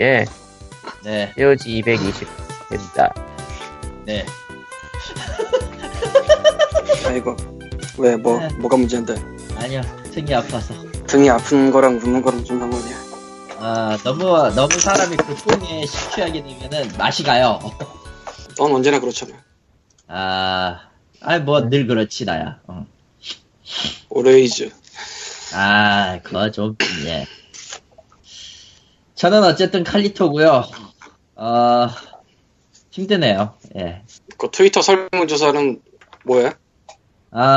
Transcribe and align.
예, 0.00 0.24
네, 1.04 1.32
POG 1.34 1.82
220입니다. 1.82 3.12
네. 4.04 4.26
아이고 7.06 7.36
왜 7.98 8.16
뭐 8.16 8.38
네. 8.40 8.48
뭐가 8.58 8.76
문제인데 8.76 9.14
아니요, 9.56 9.80
등이 10.12 10.34
아파서. 10.34 10.74
등이 11.06 11.30
아픈 11.30 11.70
거랑 11.70 11.98
붓는 12.00 12.20
거랑 12.20 12.44
좀 12.44 12.58
상관이야 12.58 12.96
아, 13.58 13.96
너무, 14.04 14.24
너무 14.54 14.78
사람이 14.78 15.16
불풍에 15.16 15.86
식취하게 15.86 16.42
되면은 16.42 16.98
맛이 16.98 17.22
가요. 17.22 17.58
넌 18.58 18.70
언제나 18.72 19.00
그렇잖아 19.00 19.32
아, 20.08 20.90
아니, 21.22 21.42
뭐, 21.42 21.62
늘 21.70 21.86
그렇지, 21.86 22.26
나야. 22.26 22.58
어. 22.66 22.84
오레이즈 24.10 24.70
아, 25.54 26.18
그거 26.22 26.50
좀, 26.50 26.76
예. 27.06 27.26
저는 29.16 29.42
어쨌든 29.44 29.82
칼리토고요 29.82 30.62
어, 31.36 31.88
힘드네요. 32.90 33.54
예. 33.76 34.02
그 34.38 34.50
트위터 34.50 34.82
설문조사는 34.82 35.80
뭐야? 36.24 36.52
아, 37.30 37.50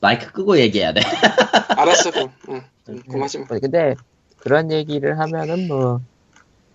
마이크 0.00 0.32
끄고 0.32 0.58
얘기해야 0.58 0.92
돼. 0.92 1.00
알았어 1.76 2.10
그럼 2.10 2.30
응. 2.50 2.62
응, 2.90 3.02
그만하지 3.08 3.38
마 3.38 3.44
어, 3.44 3.58
근데 3.58 3.94
그런 4.38 4.70
얘기를 4.70 5.18
하면은 5.18 5.66
뭐 5.66 6.00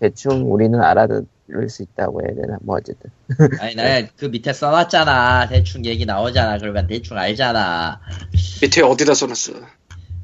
대충 0.00 0.52
우리는 0.52 0.80
알아들을 0.80 1.68
수 1.68 1.82
있다고 1.82 2.22
해야 2.22 2.34
되나 2.34 2.58
뭐 2.62 2.76
어쨌든 2.76 3.10
아니, 3.60 3.74
나그 3.76 4.26
밑에 4.26 4.52
써놨잖아. 4.52 5.48
대충 5.48 5.84
얘기 5.84 6.06
나오잖아. 6.06 6.58
그러면 6.58 6.88
대충 6.88 7.18
알잖아. 7.18 8.00
밑에 8.62 8.82
어디다 8.82 9.14
써놨어 9.14 9.54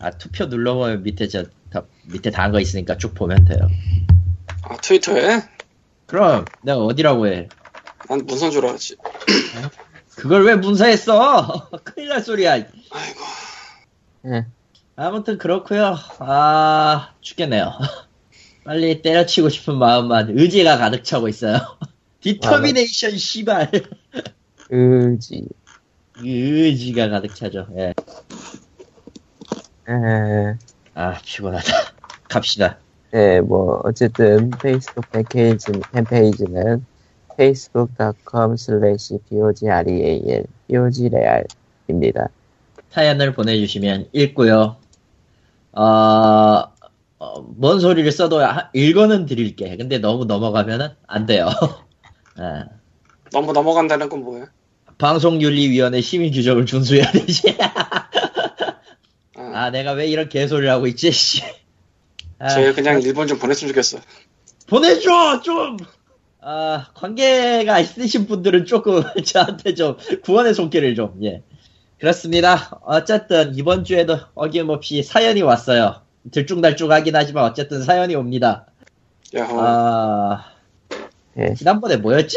아, 0.02 0.10
투표 0.10 0.46
눌러보면 0.46 1.02
밑에 1.04 1.28
저, 1.28 1.44
더- 1.70 1.86
밑에 2.04 2.30
다 2.30 2.42
한 2.42 2.52
거 2.52 2.60
있으니까 2.60 2.96
쭉 2.98 3.14
보면 3.14 3.44
돼요. 3.44 3.68
아 4.62 4.76
트위터에? 4.76 5.42
그럼, 6.06 6.44
내가 6.62 6.78
어디라고 6.84 7.26
해. 7.28 7.48
난 8.08 8.26
문선 8.26 8.50
줄 8.50 8.66
알았지 8.66 8.96
그걸 10.16 10.44
왜 10.44 10.56
문서했어? 10.56 11.70
큰일 11.84 12.08
날 12.08 12.20
소리야. 12.20 12.52
아이고 12.52 12.70
예. 14.26 14.46
아무튼 14.96 15.38
그렇고요 15.38 15.96
아, 16.18 17.14
죽겠네요. 17.20 17.72
빨리 18.64 19.02
때려치고 19.02 19.48
싶은 19.48 19.76
마음만 19.78 20.36
의지가 20.38 20.76
가득 20.78 21.04
차고 21.04 21.28
있어요. 21.28 21.58
determination 22.20 23.16
씨발. 23.16 23.70
의지 24.70 25.44
의지가 26.18 27.08
가득 27.08 27.34
차죠. 27.34 27.66
예. 27.76 27.94
에, 29.88 30.54
아, 30.94 31.14
피곤하다. 31.24 31.64
갑시다. 32.28 32.78
예, 33.14 33.40
뭐 33.40 33.80
어쨌든 33.84 34.50
페이스북 34.62 35.10
팬페이지, 35.10 35.72
팬페이지는 35.92 36.86
facebook.com 37.38 38.54
slash 38.54 39.18
pogreal 39.28 40.44
pogreal입니다. 40.68 42.28
사연을 42.90 43.34
보내주시면 43.34 44.08
읽고요. 44.12 44.76
어, 45.72 45.82
어, 47.18 47.40
뭔 47.42 47.80
소리를 47.80 48.10
써도 48.12 48.40
하- 48.40 48.70
읽어는 48.74 49.26
드릴게. 49.26 49.76
근데 49.76 49.98
너무 49.98 50.24
넘어가면은 50.24 50.88
안 51.06 51.26
돼요. 51.26 51.48
예. 52.40 52.64
너무 53.30 53.52
넘어간다는 53.52 54.08
건 54.08 54.22
뭐야? 54.24 54.46
방송윤리위원회 54.98 56.00
심의규정을 56.00 56.66
준수해야 56.66 57.10
되지. 57.12 57.56
아, 59.52 59.64
아, 59.64 59.70
내가 59.70 59.92
왜 59.92 60.06
이런 60.06 60.28
개소리를 60.28 60.70
하고 60.70 60.86
있지, 60.86 61.12
씨. 61.12 61.42
아, 62.38 62.48
쟤 62.48 62.72
그냥 62.72 63.00
일본 63.02 63.26
좀 63.26 63.38
보냈으면 63.38 63.72
좋겠어 63.72 63.98
보내줘, 64.66 65.42
좀! 65.42 65.76
아, 66.40 66.88
관계가 66.94 67.78
있으신 67.78 68.26
분들은 68.26 68.66
조금 68.66 69.02
저한테 69.24 69.74
좀 69.74 69.96
구원의 70.24 70.54
손길을 70.54 70.94
좀, 70.94 71.18
예. 71.22 71.42
그렇습니다. 72.00 72.80
어쨌든 72.82 73.54
이번 73.54 73.84
주에도 73.84 74.18
어김없이 74.34 75.04
사연이 75.04 75.40
왔어요. 75.40 76.02
들쭉날쭉하긴 76.32 77.14
하지만 77.14 77.44
어쨌든 77.44 77.82
사연이 77.82 78.16
옵니다. 78.16 78.66
야호 79.34 79.60
아, 79.60 80.44
예. 81.38 81.54
지난번에 81.54 81.96
뭐였지? 81.96 82.36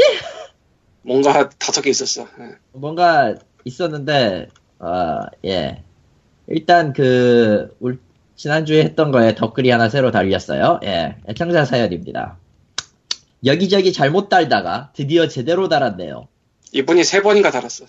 뭔가 1.01 1.49
다섯 1.49 1.81
개 1.81 1.89
있었어 1.89 2.27
예. 2.39 2.55
뭔가 2.73 3.35
있었는데, 3.63 4.49
아, 4.77 5.25
예. 5.45 5.83
일단 6.47 6.93
그, 6.93 7.75
울- 7.79 7.99
지난주에 8.35 8.83
했던 8.83 9.11
거에 9.11 9.33
덧글이 9.35 9.69
하나 9.69 9.87
새로 9.89 10.11
달렸어요. 10.11 10.81
예. 10.83 11.15
애청자 11.29 11.63
사연입니다. 11.65 12.37
여기저기 13.45 13.93
잘못 13.93 14.27
달다가 14.29 14.91
드디어 14.93 15.27
제대로 15.27 15.69
달았네요. 15.69 16.27
이분이 16.73 17.03
세 17.05 17.21
번인가 17.21 17.51
달았어 17.51 17.85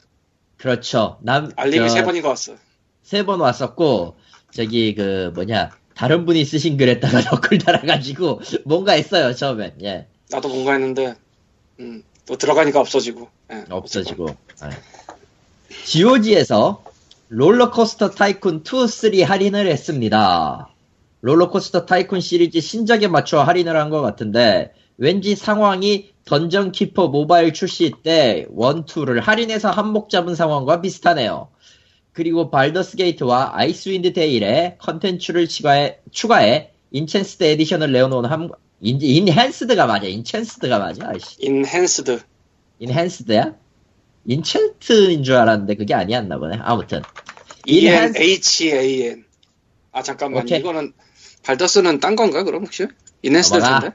그렇죠. 0.57 1.19
남, 1.23 1.51
알림이 1.57 1.89
저, 1.89 1.95
세 1.95 2.03
번인가 2.05 2.29
왔어 2.29 2.55
세 3.03 3.25
번 3.25 3.41
왔었고, 3.41 4.15
저기 4.53 4.95
그, 4.95 5.33
뭐냐, 5.35 5.71
다른 5.95 6.25
분이 6.27 6.45
쓰신 6.45 6.77
글에다가 6.77 7.21
덧글 7.31 7.59
달아가지고, 7.59 8.41
뭔가 8.65 8.93
했어요, 8.93 9.35
처음엔. 9.35 9.75
예. 9.83 10.07
나도 10.31 10.49
뭔가 10.49 10.73
했는데 10.73 11.15
음, 11.81 12.03
또 12.27 12.37
들어가니까 12.37 12.81
없어지고 12.81 13.29
예, 13.53 13.65
없어지고. 13.71 14.35
GOG에서 15.85 16.83
롤러코스터 17.29 18.11
타이쿤 18.11 18.63
2, 18.65 18.87
3 19.23 19.29
할인을 19.29 19.67
했습니다. 19.67 20.69
롤러코스터 21.23 21.87
타이쿤 21.87 22.21
시리즈 22.21 22.61
신작에 22.61 23.09
맞춰 23.09 23.41
할인을 23.43 23.77
한 23.77 23.91
것 23.91 24.01
같은데 24.01 24.73
왠지 24.97 25.35
상황이 25.35 26.11
던전 26.25 26.73
키퍼 26.73 27.09
모바일 27.09 27.53
출시 27.53 27.93
때 28.03 28.47
1, 28.49 28.57
2를 28.57 29.21
할인해서 29.21 29.71
한몫 29.71 30.09
잡은 30.09 30.35
상황과 30.35 30.81
비슷하네요. 30.81 31.49
그리고 32.13 32.51
발더스 32.51 32.97
게이트와 32.97 33.51
아이스윈드 33.55 34.13
데일에 34.13 34.77
컨텐츠를 34.79 35.49
추가해, 35.49 35.99
추가해 36.13 36.71
Enchanted 36.95 37.43
Edition을 37.43 37.93
내어놓은 37.93 38.25
한, 38.25 38.49
인, 38.81 38.99
Enhanced가 39.03 39.87
맞아. 39.87 40.07
Enhanced가 40.07 40.79
맞아. 40.79 41.09
아이씨. 41.09 41.37
Enhanced 41.41 42.21
Enhanced야? 42.79 43.55
enchant인 44.29 45.25
줄 45.25 45.37
알았는데 45.37 45.75
그게 45.77 45.95
아니었나 45.95 46.39
보네. 46.39 46.59
아무튼 46.63 47.03
E 47.67 47.81
Enhanced- 47.87 48.17
E-N-H-A-N 48.21 49.25
아 49.93 50.03
잠깐만 50.03 50.43
오케이. 50.43 50.59
이거는 50.61 50.93
발더스는 51.43 52.01
딴 52.01 52.17
건가 52.17 52.43
그럼 52.43 52.65
혹시? 52.65 52.87
Enhanced. 53.23 53.61
텐데? 53.61 53.91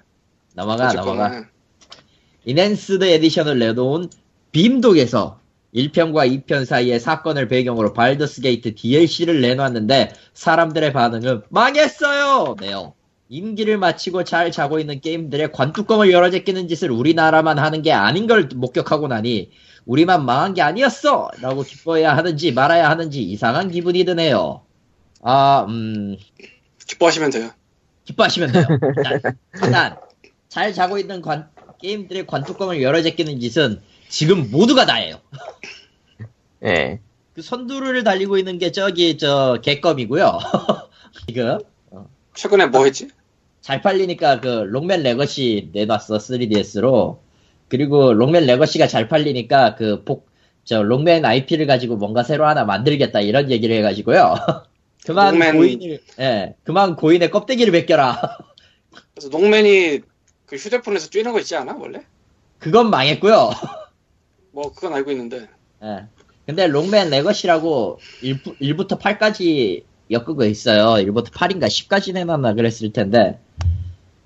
넘어가 0.53 0.93
넘어가. 0.93 1.35
예. 1.37 1.41
Enhanced 2.45 3.03
Edition을 3.03 3.59
내놓은 3.59 4.09
빔독에서 4.51 5.39
1편과 5.75 6.45
2편 6.45 6.65
사이의 6.65 6.99
사건을 6.99 7.47
배경으로 7.47 7.93
발더스 7.93 8.41
게이트 8.41 8.75
DLC를 8.75 9.39
내놨는데 9.41 10.13
사람들의 10.33 10.91
반응은 10.91 11.43
망했어요! 11.49 12.55
네요. 12.59 12.93
임기를 13.31 13.77
마치고 13.77 14.25
잘 14.25 14.51
자고 14.51 14.77
있는 14.77 14.99
게임들의 14.99 15.53
관뚜껑을 15.53 16.11
열어 16.11 16.29
제끼는 16.29 16.67
짓을 16.67 16.91
우리나라만 16.91 17.59
하는 17.59 17.81
게 17.81 17.93
아닌 17.93 18.27
걸 18.27 18.49
목격하고 18.53 19.07
나니 19.07 19.51
우리만 19.85 20.25
망한 20.25 20.53
게 20.53 20.61
아니었어! 20.61 21.31
라고 21.39 21.63
기뻐해야 21.63 22.15
하는지 22.15 22.51
말아야 22.51 22.89
하는지 22.89 23.23
이상한 23.23 23.71
기분이 23.71 24.03
드네요. 24.03 24.63
아, 25.21 25.65
음, 25.69 26.17
기뻐하시면 26.85 27.29
돼요 27.31 27.51
기뻐하시면 28.03 28.51
돼요. 28.51 28.65
일단, 28.97 29.21
일단 29.63 29.97
잘 30.49 30.73
자고 30.73 30.97
있는 30.97 31.21
관- 31.21 31.47
게임들의 31.81 32.27
관뚜껑을 32.27 32.81
열어 32.81 33.01
제끼는 33.01 33.39
짓은 33.39 33.81
지금 34.09 34.51
모두가 34.51 34.85
다 34.85 34.95
해요. 34.95 35.21
예. 36.65 36.99
그 37.33 37.41
선두를 37.41 38.03
달리고 38.03 38.37
있는 38.37 38.59
게 38.59 38.73
저기 38.73 39.17
저 39.17 39.57
개껌이고요. 39.63 40.37
지금 41.27 41.59
최근에 42.35 42.65
뭐 42.65 42.83
했지? 42.83 43.09
잘 43.61 43.81
팔리니까 43.81 44.41
그 44.41 44.47
록맨 44.47 45.03
레거시 45.03 45.69
내놨어 45.73 46.17
3DS로. 46.17 47.19
그리고 47.67 48.13
록맨 48.13 48.45
레거시가 48.45 48.87
잘 48.87 49.07
팔리니까 49.07 49.75
그 49.75 50.03
복, 50.03 50.27
저 50.65 50.83
록맨 50.83 51.23
IP를 51.25 51.67
가지고 51.67 51.95
뭔가 51.95 52.23
새로 52.23 52.45
하나 52.45 52.65
만들겠다 52.65 53.21
이런 53.21 53.49
얘기를 53.49 53.75
해가지고요. 53.77 54.35
그만 55.05 55.35
록맨- 55.35 55.53
고인을, 55.57 55.99
예, 56.19 56.55
그만 56.63 56.95
고인의 56.95 57.31
껍데기를 57.31 57.71
벗겨라. 57.71 58.37
그래서 59.13 59.29
록맨이 59.29 60.01
그 60.45 60.55
휴대폰에서 60.55 61.09
뛰는 61.09 61.31
거 61.31 61.39
있지 61.39 61.55
않아 61.55 61.75
원래? 61.79 62.01
그건 62.59 62.89
망했고요. 62.89 63.51
뭐 64.51 64.73
그건 64.73 64.93
알고 64.93 65.11
있는데 65.11 65.47
예. 65.83 66.05
근데 66.45 66.67
록맨 66.67 67.09
레거시라고 67.09 67.99
1, 68.21 68.43
1부터 68.43 68.99
8까지 68.99 69.83
엮은 70.11 70.49
있어요. 70.49 71.03
1부터 71.05 71.31
8인가 71.31 71.65
10까지 71.67 72.13
내놨나 72.13 72.53
그랬을 72.53 72.91
텐데 72.93 73.39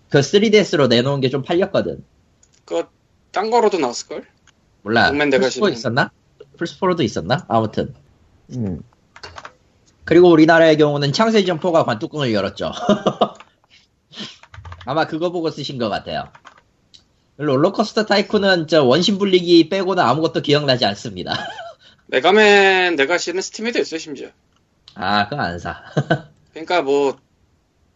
그 0.10 0.20
3DS로 0.20 0.88
내놓은 0.88 1.22
게 1.22 1.30
좀 1.30 1.42
팔렸거든. 1.44 2.04
그 2.66 2.84
딴 3.32 3.52
거로도 3.52 3.78
나왔을걸? 3.80 4.24
몰라. 4.84 5.10
록맨 5.10 5.30
플스4 5.30 5.32
레거시는. 5.34 5.74
있었나? 5.74 6.12
플스4로도 6.58 7.04
있었나? 7.04 7.46
아무튼 7.50 7.94
음. 8.52 8.82
그리고 10.06 10.30
우리나라의 10.30 10.78
경우는 10.78 11.12
창세기전 11.12 11.46
4가 11.46 11.84
관뚜껑을 11.84 12.34
열었죠. 12.34 12.72
아마 14.86 15.06
그거 15.08 15.32
보고 15.32 15.50
쓰신 15.50 15.78
것 15.78 15.90
같아요. 15.90 16.30
롤러코스터 17.38 18.06
타이쿤은 18.06 18.70
저 18.70 18.84
원심분리기 18.86 19.68
빼고는 19.68 20.02
아무것도 20.02 20.42
기억나지 20.42 20.86
않습니다. 20.86 21.34
메가맨 22.08 22.96
레거시는 22.96 23.42
스팀에도 23.42 23.80
있어요 23.80 24.00
심지어. 24.00 24.30
아, 24.96 25.28
그건 25.28 25.40
안 25.46 25.60
사. 25.60 25.82
그러니까 26.54 26.82
뭐 26.82 27.18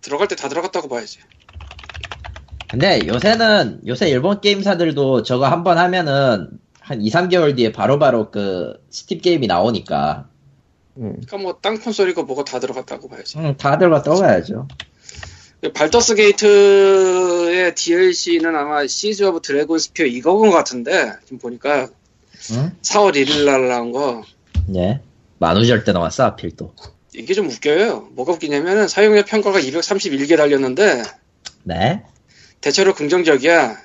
들어갈 0.02 0.28
때 0.28 0.36
다 0.36 0.48
들어갔다고 0.50 0.88
봐야지. 0.90 1.20
근데 2.70 3.02
요새는, 3.08 3.82
요새 3.88 4.10
일본 4.10 4.42
게임사들도 4.42 5.24
저거 5.24 5.48
한 5.48 5.64
번 5.64 5.78
하면은 5.78 6.50
한 6.80 7.02
2, 7.02 7.10
3개월 7.10 7.56
뒤에 7.56 7.72
바로바로 7.72 8.30
그 8.32 8.74
스팀 8.90 9.22
게임이 9.22 9.48
나오니까. 9.48 10.28
음. 10.98 11.14
그러니까 11.26 11.38
뭐딴 11.38 11.80
콘솔이고 11.82 12.24
뭐고 12.24 12.44
다 12.44 12.60
들어갔다고 12.60 13.10
봐야지. 13.10 13.38
응, 13.40 13.56
다 13.58 13.78
들어갔다고 13.78 14.20
봐야죠. 14.20 14.68
발더스 15.74 16.16
게이트의 16.16 17.76
DLC는 17.76 18.56
아마 18.56 18.88
Siege 18.88 19.24
of 19.24 19.42
Dragonspear 19.42 20.06
이거인 20.06 20.50
것 20.52 20.56
같은데 20.56 21.14
지금 21.26 21.38
보니까 21.38 21.88
응? 22.54 22.72
4월 22.82 23.14
1일 23.16 23.46
날 23.46 23.68
나온 23.68 23.92
거 23.92 24.24
예. 24.76 25.02
만우절 25.40 25.84
때 25.84 25.92
나왔어, 25.92 26.26
하필 26.26 26.56
또. 26.56 26.74
이게 27.16 27.34
좀 27.34 27.50
웃겨요. 27.50 28.10
뭐가 28.12 28.34
웃기냐면은 28.34 28.88
사용자 28.88 29.26
평가가 29.26 29.60
231개 29.60 30.38
달렸는데 30.38 31.04
네? 31.64 32.04
대체로 32.62 32.94
긍정적이야. 32.94 33.78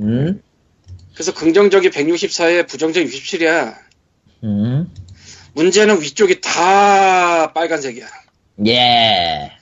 음? 0.00 0.42
그래서 1.14 1.32
긍정적이 1.32 1.90
164에 1.90 2.68
부정적이 2.68 3.06
67이야. 3.08 3.76
음? 4.44 4.92
문제는 5.54 6.02
위쪽이 6.02 6.40
다 6.40 7.52
빨간색이야. 7.52 8.06
예. 8.66 9.52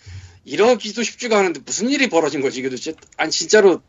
이러기도 0.44 1.02
쉽지가 1.02 1.38
않은데 1.38 1.60
무슨 1.64 1.88
일이 1.88 2.08
벌어진 2.08 2.40
거지 2.40 2.60
이게 2.60 2.69
도대체? 2.69 2.94
아니 3.16 3.31
진짜로 3.31 3.81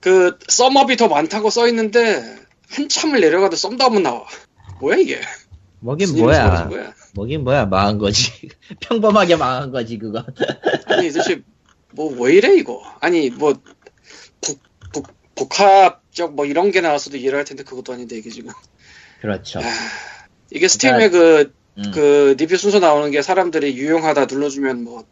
그 0.00 0.38
썸업이 0.46 0.96
더 0.96 1.08
많다고 1.08 1.50
써 1.50 1.66
있는데 1.68 2.36
한참을 2.70 3.20
내려가도 3.20 3.56
썸다운은 3.56 4.02
나와. 4.02 4.26
뭐야 4.80 4.98
이게? 4.98 5.20
뭐긴 5.80 6.16
뭐야. 6.18 6.68
거야? 6.68 6.94
뭐긴 7.14 7.44
뭐야, 7.44 7.66
망한 7.66 7.98
거지. 7.98 8.30
평범하게 8.80 9.36
망한 9.36 9.70
거지, 9.70 9.98
그거. 9.98 10.24
아니 10.86 11.08
도대체 11.10 11.42
뭐 11.92 12.12
왜 12.12 12.34
이래 12.34 12.54
이거? 12.56 12.82
아니 13.00 13.30
뭐 13.30 13.54
복, 14.40 14.58
복, 14.92 15.06
복합적 15.34 16.34
뭐 16.34 16.44
이런 16.46 16.70
게 16.70 16.80
나왔어도 16.80 17.16
이해를 17.16 17.38
할 17.38 17.44
텐데 17.44 17.62
그것도 17.62 17.92
아닌데 17.92 18.16
이게 18.16 18.28
지금 18.30 18.50
그렇죠. 19.20 19.60
아, 19.60 19.62
이게 20.50 20.68
스팀에 20.68 21.08
그, 21.10 21.52
음, 21.78 21.90
그 21.94 22.34
리뷰 22.38 22.56
순서 22.56 22.78
나오는 22.78 23.10
게 23.10 23.22
사람들이 23.22 23.76
유용하다 23.76 24.26
눌러주면 24.26 24.84
뭐, 24.84 25.04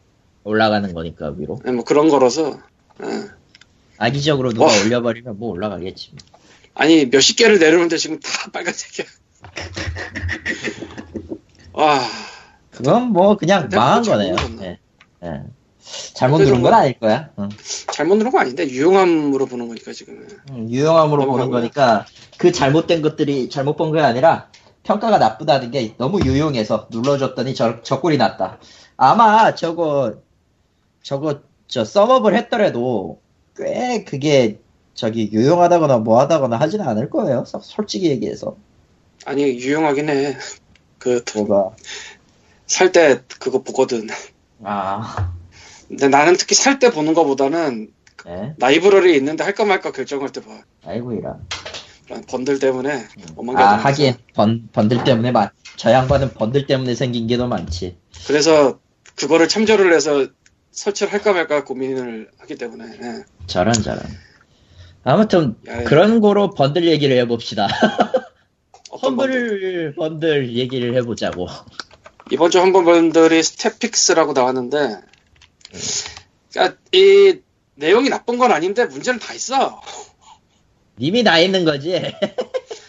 올라가는 0.44 0.92
거니까, 0.94 1.34
위로. 1.36 1.60
뭐 1.64 1.82
그런 1.84 2.08
거라서 2.08 2.60
아, 2.98 3.28
악의적으로 3.98 4.52
누가 4.52 4.66
와. 4.66 4.80
올려버리면 4.84 5.38
뭐 5.38 5.50
올라가겠지. 5.50 6.12
아니 6.74 7.06
몇십 7.06 7.36
개를 7.36 7.58
내려오는데 7.58 7.96
지금 7.96 8.20
다 8.20 8.28
빨간색이야. 8.52 9.06
와 11.72 12.00
그건 12.70 13.12
뭐 13.12 13.36
그냥 13.36 13.68
망한 13.72 14.02
거네요. 14.02 14.36
잘못 14.36 14.62
예. 14.62 14.78
예. 15.24 15.42
잘못 16.14 16.38
누른 16.38 16.62
건 16.62 16.72
좀- 16.72 16.74
아닐 16.74 16.98
거야. 16.98 17.30
응. 17.38 17.48
잘못 17.92 18.16
누른 18.16 18.30
거 18.32 18.38
아닌데 18.40 18.66
유용함으로 18.68 19.46
보는 19.46 19.68
거니까 19.68 19.92
지금 19.92 20.26
음, 20.50 20.68
유용함으로. 20.70 21.26
보는 21.26 21.50
거니까 21.50 22.06
그 22.38 22.52
잘못된 22.52 23.02
것들이 23.02 23.48
잘못 23.50 23.76
본 23.76 23.92
게 23.92 24.00
아니라 24.00 24.48
평가가 24.82 25.18
나쁘다는 25.18 25.70
게 25.70 25.94
너무 25.96 26.20
유용해서 26.24 26.88
눌러줬더니 26.90 27.54
저, 27.54 27.82
저 27.82 28.00
꼴이 28.00 28.18
났다. 28.18 28.58
아마 28.96 29.54
저거 29.54 30.14
저거 31.02 31.40
저 31.66 31.84
썸업을 31.84 32.34
했더라도 32.36 33.20
꽤 33.56 34.04
그게 34.04 34.60
저기 34.94 35.30
유용하다거나 35.32 35.98
뭐하다거나 35.98 36.56
하지는 36.58 36.86
않을 36.88 37.10
거예요. 37.10 37.44
서- 37.46 37.60
솔직히 37.60 38.10
얘기해서 38.10 38.56
아니 39.26 39.42
유용하긴 39.58 40.08
해. 40.08 40.36
그 40.98 41.22
뭐가 41.34 41.76
살 42.66 42.90
때 42.92 43.20
그거 43.38 43.62
보거든. 43.62 44.08
아 44.64 45.32
근데 45.88 46.08
나는 46.08 46.36
특히 46.36 46.54
살 46.54 46.78
때 46.78 46.90
보는 46.90 47.14
거보다는 47.14 47.92
네. 48.24 48.54
라이브러리 48.58 49.14
있는데 49.16 49.44
할까 49.44 49.64
말까 49.64 49.92
결정할 49.92 50.30
때 50.30 50.40
봐. 50.40 50.62
아이고 50.84 51.12
이라. 51.12 51.36
번들 52.28 52.58
때문에 52.60 53.04
어망 53.36 53.56
아 53.58 53.74
하긴 53.76 54.14
번 54.34 54.68
번들 54.72 55.04
때문에 55.04 55.32
많. 55.32 55.50
저 55.76 55.90
양반은 55.92 56.34
번들 56.34 56.66
때문에 56.66 56.94
생긴 56.94 57.26
게 57.26 57.36
더 57.36 57.46
많지. 57.48 57.96
그래서 58.26 58.78
그거를 59.16 59.48
참조를 59.48 59.92
해서 59.94 60.26
설치를 60.72 61.12
할까 61.12 61.32
말까 61.32 61.64
고민을 61.64 62.30
하기 62.38 62.56
때문에 62.56 62.84
예. 63.02 63.24
저런 63.46 63.74
저런. 63.74 64.00
아무튼 65.04 65.56
야, 65.68 65.84
그런 65.84 66.20
거로 66.20 66.50
번들 66.50 66.86
얘기를 66.86 67.16
해봅시다. 67.18 67.68
어떤 68.96 69.16
번들? 69.16 69.40
험블 69.40 69.94
번들 69.96 70.56
얘기를 70.56 70.94
해보자고. 70.96 71.46
이번 72.30 72.50
주 72.50 72.60
험블 72.60 72.84
번들이 72.84 73.42
Staff 73.42 73.75
Picks라고 73.75 74.32
나왔는데 74.32 75.00
그러니까 76.52 76.78
이 76.92 77.40
내용이 77.76 78.08
나쁜 78.08 78.38
건 78.38 78.52
아닌데 78.52 78.86
문제는 78.86 79.20
다 79.20 79.32
있어. 79.34 79.80
님이 80.98 81.22
다 81.22 81.38
있는 81.38 81.64
거지. 81.64 81.90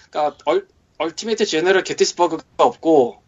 그러니까 0.10 0.38
얼, 0.46 0.68
얼티메이트 0.98 1.46
제너럴 1.46 1.84
게티스버그가 1.84 2.44
없고 2.58 3.22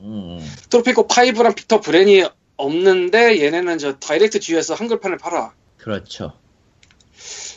음, 0.00 0.38
트로피코 0.68 1.08
5랑 1.08 1.56
빅터 1.56 1.80
브랜이 1.80 2.24
없는데 2.56 3.42
얘네는 3.42 3.78
저 3.78 3.98
다이렉트 3.98 4.40
G에서 4.40 4.74
한글판을 4.74 5.18
팔아. 5.18 5.54
그렇죠. 5.78 6.32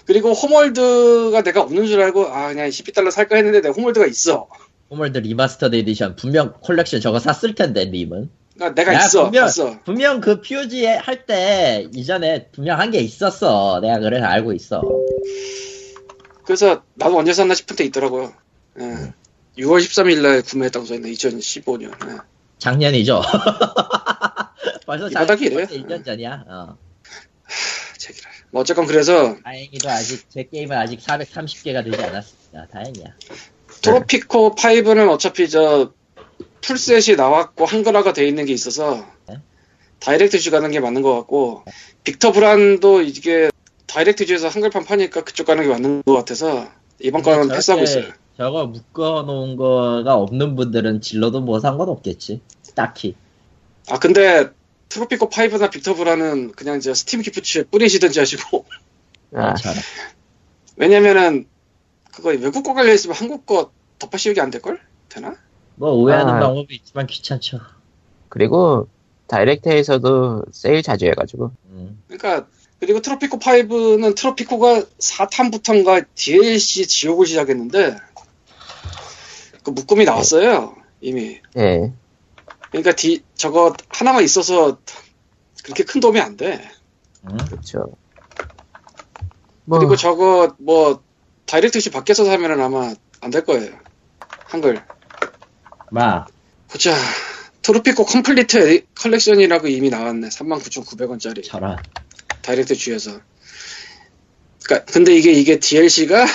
그리고 0.09 0.33
홈월드가 0.33 1.43
내가 1.43 1.61
없는 1.61 1.85
줄 1.85 2.01
알고 2.01 2.25
아 2.29 2.47
그냥 2.47 2.67
12달러 2.69 3.11
살까 3.11 3.35
했는데 3.35 3.61
내 3.61 3.69
홈월드가 3.69 4.07
있어. 4.07 4.47
홈월드 4.89 5.19
Remastered 5.19 5.75
Edition 5.75 6.15
분명 6.15 6.53
콜렉션 6.61 6.99
저거 6.99 7.19
샀을 7.19 7.53
텐데 7.53 7.85
님은. 7.85 8.31
그러니까 8.55 8.73
내가 8.73 8.95
야, 8.95 9.05
있어. 9.05 9.25
분명- 9.25 9.43
봤어. 9.45 9.79
분명 9.85 10.19
그 10.19 10.41
POG 10.41 10.83
할 10.87 11.27
때 11.27 11.87
이전에 11.93 12.47
분명 12.51 12.79
한 12.79 12.89
게 12.89 12.97
있었어. 12.97 13.81
내가 13.81 13.99
그래 13.99 14.19
알고 14.19 14.53
있어. 14.53 14.81
그래서 16.43 16.81
나도 16.95 17.15
언제 17.15 17.31
샀나 17.31 17.53
싶은 17.53 17.75
때 17.75 17.83
있더라고요. 17.85 18.33
예. 18.79 18.83
음. 18.83 19.11
6월 19.59 19.77
13일 19.79 20.23
날 20.23 20.41
구매했다고 20.41 20.87
써있네. 20.87 21.11
2015년. 21.11 21.91
예. 22.09 22.17
작년이죠. 22.57 23.21
벌써 24.87 25.07
작년 25.09 25.37
이래요? 25.39 25.67
1년 25.67 26.03
전이야. 26.03 26.45
어. 26.47 26.77
뭐 28.51 28.61
어쨌건 28.61 28.85
그래서 28.85 29.35
다행히도 29.43 29.89
아직 29.89 30.29
제 30.29 30.43
게임은 30.43 30.75
아직 30.75 30.99
430개가 30.99 31.83
되지 31.83 32.01
않았습니다. 32.01 32.67
다행이야. 32.71 33.05
트로피코 33.81 34.55
5는 34.55 35.09
어차피 35.09 35.49
저 35.49 35.93
full 36.61 36.88
set이 36.88 37.15
나왔고 37.15 37.65
한글화가 37.65 38.13
돼 38.13 38.27
있는 38.27 38.45
게 38.45 38.53
있어서 38.53 39.05
네? 39.27 39.35
다이렉트 39.99 40.39
G 40.39 40.49
가는 40.49 40.69
게 40.71 40.79
맞는 40.79 41.01
것 41.01 41.15
같고 41.15 41.63
빅터 42.03 42.31
브란도 42.31 43.01
이게 43.01 43.49
다이렉트 43.87 44.25
G에서 44.25 44.47
한글판 44.49 44.85
파니까 44.85 45.23
그쪽 45.23 45.47
가는 45.47 45.63
게 45.63 45.69
맞는 45.69 46.03
것 46.03 46.13
같아서 46.13 46.67
이번 46.99 47.21
거는 47.21 47.49
패스하고 47.49 47.83
있어요. 47.83 48.05
저거 48.37 48.67
묶어 48.67 49.23
놓은 49.23 49.55
거가 49.57 50.15
없는 50.15 50.55
분들은 50.55 51.01
질러도 51.01 51.41
뭐 51.41 51.59
상관없겠지. 51.59 52.41
딱히. 52.75 53.15
아 53.89 53.99
근데 53.99 54.49
트로피코 54.89 55.29
5나 55.29 55.69
빅터 55.71 55.93
브란은 55.93 56.51
그냥 56.53 56.79
저 56.79 56.93
스팀 56.93 57.21
gift에 57.21 57.63
뿌리시든지 57.63 58.19
하시고 58.19 58.65
아, 59.33 59.53
잘. 59.55 59.75
왜냐면은 60.75 61.45
그거 62.11 62.29
외국 62.29 62.63
거 62.63 62.73
걸려 62.73 62.93
있으면 62.93 63.15
한국 63.15 63.45
거 63.45 63.71
덮어 63.99 64.17
씌우기 64.17 64.41
안 64.41 64.49
될 64.49 64.61
걸? 64.61 64.79
되나? 65.09 65.35
뭐 65.75 65.91
오해하는 65.91 66.33
아. 66.33 66.39
방법이 66.39 66.75
있지만 66.75 67.05
귀찮죠. 67.07 67.59
그리고 68.29 68.87
다이렉트에서도 69.27 70.45
세일 70.51 70.81
자주 70.81 71.05
해가지고 71.05 71.51
음. 71.69 72.01
그러니까 72.07 72.47
그리고 72.79 73.01
트로피코 73.01 73.37
5는 73.39 74.15
트로피코가 74.15 74.81
4탄부터인가 74.97 76.05
DLC 76.15 76.87
지옥을 76.87 77.27
시작했는데 77.27 77.97
그 79.63 79.69
묶음이 79.71 80.05
나왔어요 80.05 80.75
이미 81.01 81.39
예 81.57 81.91
그러니까 82.71 82.93
디, 82.93 83.23
저거 83.35 83.75
하나만 83.89 84.23
있어서 84.23 84.79
그렇게 85.63 85.83
큰 85.83 85.99
도움이 86.01 86.19
안 86.19 86.37
돼 86.37 86.69
음. 87.25 87.37
그렇죠. 87.49 87.97
뭐 89.65 89.79
그리고 89.79 89.95
저거 89.95 90.55
뭐 90.59 91.03
Direct 91.45 91.79
G 91.79 91.89
밖에서 91.89 92.25
사면은 92.25 92.61
아마 92.61 92.93
안 93.21 93.31
될 93.31 93.43
거예요 93.43 93.77
한글 94.45 94.81
막 95.91 96.27
보자 96.71 96.95
Tropico 97.61 98.05
Complete 98.05 98.85
Collection이라고 98.95 99.67
이미 99.67 99.89
나왔네 99.89 100.29
39,900원짜리 100.29 101.43
저런. 101.43 101.77
Direct 102.41 102.73
G에서. 102.75 103.19
그러니까 104.63 104.91
근데 104.91 105.13
이게 105.15 105.31
이게 105.31 105.59
DLC가 105.59 106.25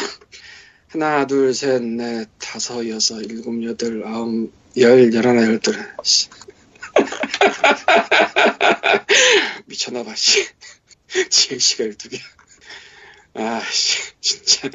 하나, 0.95 1.27
둘, 1.27 1.53
셋, 1.53 1.83
넷, 1.83 2.29
다섯, 2.39 2.89
여섯, 2.89 3.21
일곱, 3.23 3.61
여덟, 3.65 4.05
아홉, 4.07 4.53
열, 4.77 5.13
열하나, 5.13 5.43
열둘. 5.43 5.75
씨. 6.05 6.29
미쳤나봐, 9.67 10.15
씨. 10.15 10.47
DLC가 11.31 11.85
12개. 11.87 12.21
아, 13.35 13.61
씨. 13.73 14.13
진짜. 14.21 14.71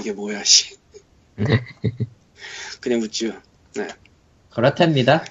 이게 0.00 0.10
뭐야, 0.10 0.42
씨. 0.42 0.76
그냥 2.80 3.00
웃지요. 3.00 3.40
그렇답니다. 4.50 5.24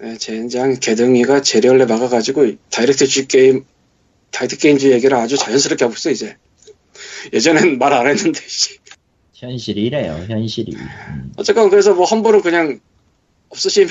네, 0.00 0.18
젠장 0.18 0.78
게등위가 0.80 1.40
제리얼레 1.40 1.86
막아가지고 1.86 2.56
Direct 2.70 3.06
G 3.06 3.26
게임, 3.26 3.64
Direct 4.32 4.58
Games 4.58 4.92
얘기를 4.92 5.16
아주 5.16 5.38
자연스럽게 5.38 5.86
하고 5.86 5.94
있어, 5.94 6.10
이제. 6.10 6.36
예전엔 7.32 7.78
말 7.78 7.94
안 7.94 8.06
했는데, 8.06 8.38
씨. 8.46 8.76
현실이 9.34 9.82
이래요, 9.82 10.12
현실이. 10.28 10.76
음. 10.76 11.32
어쨌건 11.36 11.68
그래서 11.70 11.92
뭐 11.94 12.04
Humble은 12.04 12.42
그냥 12.42 12.80
없으시면 13.50 13.90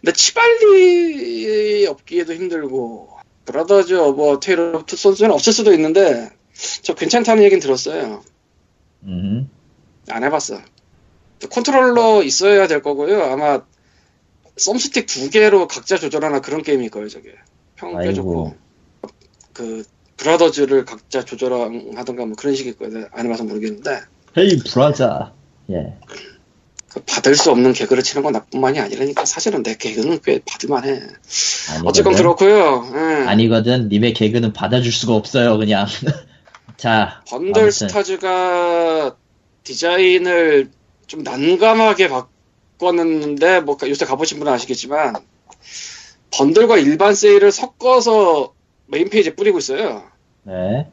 근데 0.00 0.12
Chivalry 0.12 1.86
없기에도 1.86 2.34
힘들고 2.34 3.10
Brothers 3.44 3.94
A 3.94 4.38
Tale 4.38 4.60
of 4.60 4.84
Two 4.86 4.96
Sons는 4.96 5.32
없을 5.32 5.52
수도 5.52 5.72
있는데 5.74 6.30
저 6.82 6.94
괜찮다는 6.94 7.42
얘기는 7.42 7.60
들었어요 7.60 8.22
음. 9.04 9.50
안 10.08 10.24
해봤어 10.24 10.60
컨트롤러 11.50 12.22
있어야 12.22 12.66
될 12.66 12.82
거고요 12.82 13.22
아마 13.24 13.62
thumbstick 14.56 15.06
두 15.06 15.30
개로 15.30 15.66
각자 15.66 15.96
조절하나 15.96 16.40
그런 16.40 16.62
게임일 16.62 16.90
거예요 16.90 17.08
저게 17.08 17.34
평. 17.76 17.92
껴줬고 17.92 18.54
그 19.52 19.84
brothers를 20.20 20.84
각자 20.84 21.24
조절하던가 21.24 22.26
뭐 22.26 22.36
그런 22.36 22.54
식일 22.54 22.76
거예요 22.76 23.06
안 23.12 23.26
해봐서 23.26 23.44
모르겠는데 23.44 24.00
Hey 24.36 24.58
brother. 24.58 25.32
예. 25.70 25.94
그 26.88 27.00
받을 27.06 27.36
수 27.36 27.50
없는 27.50 27.72
개그를 27.72 28.02
치는 28.02 28.22
건 28.22 28.32
나뿐만이 28.32 28.80
아니라니까 28.80 29.24
사실은 29.24 29.62
내 29.62 29.76
개그는 29.76 30.20
꽤 30.24 30.40
받을만해. 30.44 30.90
아니거든. 30.90 31.86
어쨌건 31.86 32.14
그렇고요. 32.14 32.90
예. 32.94 33.28
아니거든. 33.28 33.88
님의 33.88 34.12
개그는 34.14 34.52
받아줄 34.52 34.92
수가 34.92 35.14
없어요, 35.14 35.56
그냥. 35.58 35.86
자. 36.76 37.22
Bundle. 37.28 37.70
Stars가 37.70 39.16
디자인을 39.62 40.70
좀 41.06 41.22
난감하게 41.22 42.08
바꿨는데 42.08 43.60
뭐 43.60 43.76
요새 43.86 44.04
가보신 44.04 44.38
분은 44.38 44.52
아시겠지만 44.52 45.14
번들과 46.32 46.78
일반 46.78 47.14
세일을 47.14 47.52
섞어서 47.52 48.54
메인 48.86 49.10
페이지에 49.10 49.34
뿌리고 49.34 49.58
있어요. 49.58 50.09
네. 50.44 50.90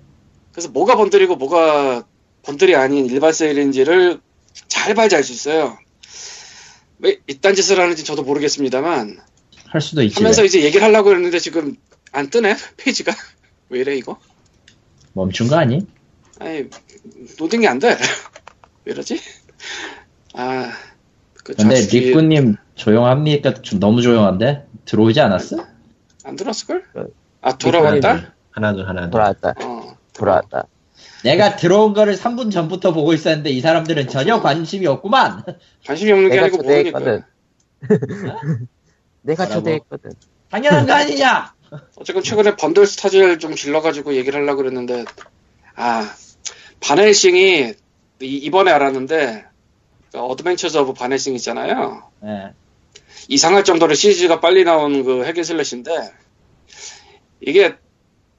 그래서 0.51 0.69
뭐가 0.69 0.95
번들이고 0.95 1.35
뭐가 1.35 2.05
번들이 2.43 2.75
아닌 2.75 3.05
일반 3.05 3.33
세일인지를 3.33 4.19
잘 4.67 4.95
봐야지 4.95 5.15
알 5.15 5.23
수 5.23 5.33
있어요. 5.33 5.77
왜 6.99 7.17
이딴 7.27 7.53
짓을 7.55 7.79
하는지 7.79 8.03
저도 8.03 8.23
모르겠습니다만 8.23 9.19
할 9.67 9.81
수도 9.81 10.01
있지. 10.01 10.15
하면서 10.15 10.43
이제 10.43 10.63
얘기를 10.63 10.83
하려고 10.83 11.11
했는데 11.13 11.37
지금 11.39 11.75
안 12.11 12.29
뜨네 12.29 12.55
페이지가 12.77 13.13
왜 13.69 13.79
이래 13.81 13.95
이거 13.95 14.17
멈춘 15.13 15.47
거 15.47 15.57
아니? 15.57 15.85
아니 16.39 16.65
로딩이 17.39 17.67
안 17.67 17.79
돼 17.79 17.97
왜 18.85 18.91
이러지 18.93 19.19
아 20.33 20.71
그 21.43 21.53
근데 21.55 21.79
리꾸님 21.79 22.55
조용합니까? 22.75 23.53
좀 23.61 23.79
너무 23.79 24.01
조용한데? 24.01 24.65
들어오지 24.85 25.19
않았어? 25.21 25.65
안 26.25 26.35
들었을걸 26.35 26.83
그, 26.93 27.13
아 27.41 27.57
돌아왔다 27.57 28.33
하나 28.57 28.73
둘 28.73 28.87
하나 28.89 29.01
둘. 29.01 29.11
돌아왔다. 29.11 29.53
어 29.63 29.95
돌아왔다. 30.13 30.65
내가 31.23 31.55
들어온 31.57 31.93
거를 31.93 32.15
3분 32.15 32.51
전부터 32.51 32.91
보고 32.91 33.13
있었는데 33.13 33.51
이 33.51 33.61
사람들은 33.61 34.07
전혀 34.07 34.41
관심이 34.41 34.87
없구만. 34.87 35.43
관심이 35.85 36.11
없는 36.11 36.29
게 36.29 36.35
내가 36.35 36.45
아니고 36.47 36.63
모르니까 36.63 36.99
초대했거든. 36.99 37.23
내가 39.21 39.43
뭐라고? 39.43 39.53
초대했거든. 39.61 40.11
당연한 40.49 40.87
거 40.87 40.93
아니냐? 40.93 41.53
어쨌건 41.97 42.23
최근에 42.23 42.55
Bundle 42.55 42.87
Stars를 42.87 43.37
좀 43.39 43.53
길러가지고 43.53 44.15
얘기를 44.15 44.41
하려고 44.41 44.57
그랬는데 44.63 45.05
아 45.75 46.09
Van 46.79 47.05
Helsing이 47.05 47.73
이- 48.21 48.25
이번에 48.37 48.71
알았는데 48.71 49.45
그 50.13 50.19
Adventures 50.19 50.77
of 50.77 50.93
Van 50.93 51.06
Helsing 51.06 51.35
있잖아요 51.35 52.09
예. 52.23 52.53
이상할 53.27 53.65
정도로 53.65 53.93
시리즈가 53.93 54.39
빨리 54.39 54.63
나온 54.63 55.03
그 55.03 55.25
hack 55.25 55.42
and 55.42 55.54
slash인데 55.54 55.91
이게 57.41 57.75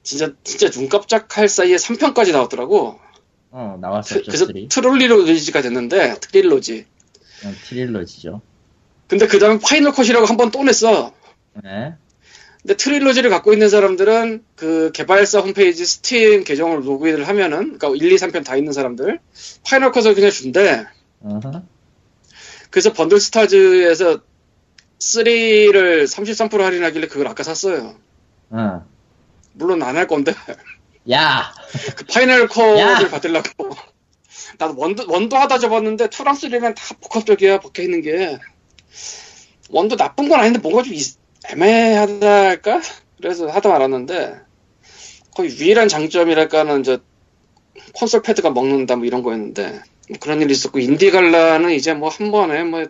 진짜 0.09 0.33
진짜 0.43 0.71
눈 0.71 0.89
깜짝할 0.89 1.47
사이에 1.47 1.75
3편까지 1.75 2.31
나왔더라고. 2.31 2.99
어, 3.51 3.75
트- 3.75 3.81
나왔었죠. 3.81 4.23
그래서. 4.25 4.45
trilogy가 4.69 5.61
됐는데 5.61 6.15
trilogy. 6.19 6.87
어, 7.45 7.53
trilogy죠. 7.67 8.41
근데 9.07 9.27
그 9.27 9.37
다음에 9.39 9.59
Final 9.63 9.91
Cut이라고 9.93 10.25
한 10.25 10.35
번 10.37 10.49
또 10.49 10.63
냈어. 10.63 11.13
예. 11.63 11.93
근데 12.63 12.75
trilogy를 12.75 13.29
갖고 13.29 13.53
있는 13.53 13.69
사람들은 13.69 14.43
그 14.55 14.91
개발사 14.93 15.39
홈페이지 15.41 15.85
스팀 15.85 16.43
계정을 16.43 16.85
로그인을 16.87 17.27
하면은 17.27 17.77
그러니까 17.77 17.89
1, 17.89 18.11
2, 18.11 18.15
3편 18.15 18.43
다 18.43 18.55
있는 18.55 18.73
사람들 18.73 19.19
Final 19.63 19.91
Cut을 19.91 20.15
그냥 20.15 20.31
준대. 20.31 20.85
그래서 22.71 22.93
Bundle 22.93 23.19
Stars에서 23.19 24.21
3를 24.99 26.03
33% 26.05 26.57
할인하길래 26.57 27.07
그걸 27.07 27.27
아까 27.27 27.43
샀어요. 27.43 27.95
어. 28.49 28.85
물론 29.59 29.83
안 29.83 29.95
할 29.97 30.07
건데 30.07 30.33
야! 31.11 31.53
그 31.95 32.05
Final 32.05 32.43
야! 32.43 32.47
Cut을 32.47 33.09
받으려고. 33.09 33.69
나도 34.57 34.73
one도, 34.77 35.05
one도 35.07 35.37
하다 35.37 35.59
접었는데 35.59 36.07
2랑 36.07 36.33
3는 36.33 36.75
다 36.75 36.95
복합적이야, 37.01 37.59
박혀 37.59 37.83
있는 37.83 38.01
게. 38.01 38.37
one도 39.69 39.95
나쁜 39.95 40.27
건 40.29 40.39
아닌데 40.39 40.59
뭔가 40.59 40.81
좀 40.83 40.93
이- 40.93 41.01
애매하다 41.51 42.27
할까? 42.27 42.81
그래서 43.17 43.47
하다 43.47 43.69
말았는데, 43.69 44.39
거의 45.35 45.49
유일한 45.57 45.87
장점이랄까는 45.87 46.83
저 46.83 46.99
콘솔 47.93 48.21
패드가 48.21 48.49
먹는다 48.51 48.95
뭐 48.95 49.05
이런 49.05 49.23
거였는데, 49.23 49.81
뭐 50.09 50.17
그런 50.19 50.41
일이 50.41 50.51
있었고, 50.53 50.79
IndieGala는 50.79 51.71
이제 51.71 51.93
뭐 51.93 52.09
한 52.09 52.31
번에 52.31 52.63
뭐 52.63 52.83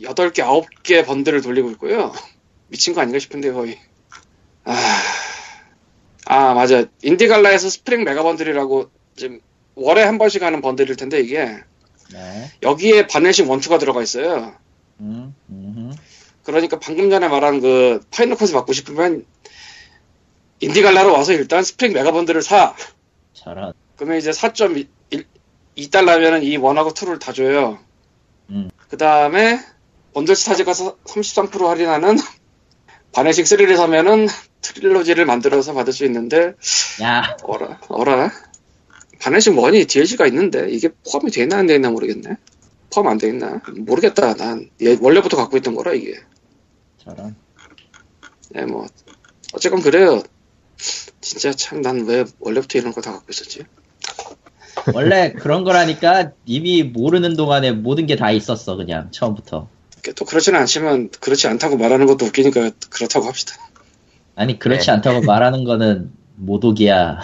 8개, 0.00 0.34
9개 0.82 1.06
번들을 1.06 1.40
돌리고 1.42 1.70
있고요. 1.72 2.12
미친 2.68 2.94
거 2.94 3.00
아닌가 3.00 3.18
싶은데 3.18 3.52
거의. 3.52 3.78
아, 4.64 4.74
아 6.26 6.54
맞아. 6.54 6.84
IndieGala에서 7.02 7.70
Spring 7.70 8.04
Mega 8.04 8.22
Bundle이라고 8.22 8.90
지금 9.14 9.40
월에 9.76 10.02
한 10.02 10.18
번씩 10.18 10.42
하는 10.42 10.60
번들일 10.60 10.96
텐데 10.96 11.20
이게 11.20 11.56
네. 12.12 12.50
여기에 12.62 13.06
Van 13.06 13.19
Helsing 13.19 13.48
one 13.48 13.59
two가 13.59 13.78
들어가 13.78 14.02
있어요. 14.02 14.54
음, 15.00 15.34
음, 15.50 15.92
그러니까 16.42 16.80
방금 16.80 17.10
전에 17.10 17.28
말한 17.28 17.60
그 17.60 18.00
Final 18.10 18.36
Cut을 18.36 18.54
받고 18.54 18.72
싶으면 18.72 19.24
IndieGala로 20.60 21.12
와서 21.12 21.32
일단 21.32 21.62
Spring 21.62 21.92
Mega 21.92 22.10
Bundle을 22.12 22.40
사. 22.42 22.74
저런. 23.32 23.72
그러면 23.96 24.18
이제 24.18 24.30
4.2달러면은 24.30 26.42
이 26.42 26.56
one하고 26.56 26.92
two를 26.92 27.20
다 27.20 27.32
줘요. 27.32 27.78
음. 28.50 28.70
그 28.88 28.96
다음에 28.96 29.60
Bundle 30.14 30.34
Stars가 30.34 30.72
33% 30.72 31.66
할인하는 31.66 32.16
Van 33.12 33.22
Helsing 33.22 33.44
3를 33.44 33.76
사면은 33.76 34.26
trilogy를 34.74 35.24
만들어서 35.26 35.74
받을 35.74 35.92
수 35.92 36.04
있는데 36.06 36.54
야, 37.02 37.36
어라 37.42 37.78
어라 37.88 38.30
Van 39.20 39.31
Helsing 39.31 39.56
one이 39.58 39.86
DLC가 39.86 40.26
있는데 40.28 40.68
이게 40.70 40.88
포함이 41.10 41.30
되나 41.30 41.58
안 41.58 41.66
되나 41.66 41.90
모르겠네. 41.90 42.36
포함 42.92 43.08
안돼 43.08 43.28
있나 43.28 43.60
모르겠다. 43.76 44.34
난 44.34 44.66
얘 44.66 44.98
원래부터 45.00 45.36
갖고 45.36 45.56
있던 45.58 45.74
거라 45.74 45.92
이게. 45.94 46.14
저런. 47.04 47.34
네, 48.50 48.64
뭐 48.64 48.86
어쨌건 49.54 49.80
그래요. 49.82 50.22
진짜 51.20 51.52
참 51.52 51.80
난 51.82 52.04
왜 52.06 52.24
원래부터 52.38 52.78
이런 52.78 52.92
거 52.92 53.00
다 53.00 53.12
갖고 53.12 53.26
있었지? 53.30 53.64
원래 54.94 55.32
그런 55.32 55.64
거라니까 55.64 56.32
이미 56.44 56.82
모르는 56.84 57.34
동안에 57.36 57.72
모든 57.72 58.06
게 58.06 58.14
다 58.16 58.30
있었어, 58.30 58.76
그냥, 58.76 59.10
처음부터. 59.10 59.68
또 60.14 60.24
그렇지는 60.24 60.60
않지만 60.60 61.10
그렇지 61.20 61.48
않다고 61.48 61.76
말하는 61.76 62.06
것도 62.06 62.26
웃기니까 62.26 62.70
그렇다고 62.90 63.26
합시다. 63.26 63.54
아니, 64.36 64.58
그렇지 64.58 64.86
네. 64.86 64.92
않다고 64.92 65.22
말하는 65.26 65.64
거는 65.64 66.12
모독이야. 66.36 67.18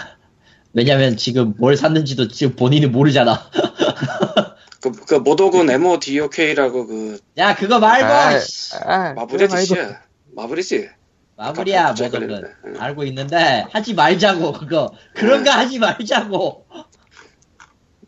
왜냐면 0.73 1.15
지금 1.15 1.53
뭘 1.57 1.77
샀는지도 1.77 2.27
지금 2.27 2.55
본인이 2.55 2.87
모르잖아. 2.87 3.49
그, 4.81 4.91
그 4.91 5.15
모독은 5.15 5.69
MODOK라고 5.69 6.87
그 6.87 7.19
야, 7.37 7.55
그거 7.55 7.79
말고! 7.79 8.05
아, 8.05 8.39
씨. 8.39 8.75
아. 8.83 9.15
짓이야. 9.47 10.01
마블이지. 10.35 10.89
마블이야, 11.37 11.93
모독은. 11.93 12.43
응. 12.65 12.73
알고 12.77 13.05
있는데, 13.05 13.65
하지 13.71 13.93
말자고, 13.93 14.53
그거. 14.53 14.91
그런 15.13 15.43
거 15.43 15.51
하지 15.51 15.79
말자고. 15.79 16.65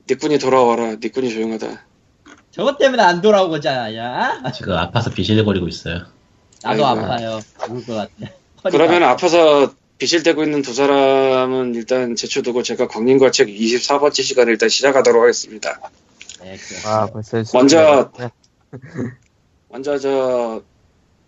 니꾼이 0.09 0.37
돌아와라. 0.37 0.95
니꾼이 1.01 1.29
조용하다. 1.31 1.85
저것 2.51 2.77
때문에 2.77 3.01
안 3.01 3.21
돌아오고자, 3.21 3.95
야? 3.95 4.41
지금 4.53 4.73
아파서 4.73 5.09
비실거리고 5.09 5.67
있어요. 5.67 6.05
나도 6.63 6.85
아이고. 6.85 7.01
아파요. 7.01 7.39
죽을 7.65 7.85
것 7.85 7.95
같아. 7.95 8.31
그러면 8.71 9.03
아파. 9.03 9.11
앞에서 9.13 9.73
비실대고 9.97 10.43
있는 10.43 10.61
두 10.61 10.73
사람은 10.73 11.75
일단 11.75 12.15
제쳐두고 12.15 12.63
제가 12.63 12.87
광림과 12.87 13.31
책 13.31 13.47
24번째 13.47 14.23
시간을 14.23 14.53
일단 14.53 14.69
시작하도록 14.69 15.21
하겠습니다. 15.21 15.79
네. 16.41 16.57
와, 16.85 17.05
벌써 17.07 17.43
먼저- 17.53 18.11
네. 18.19 18.29
먼저 19.69 19.97
저 19.97 20.61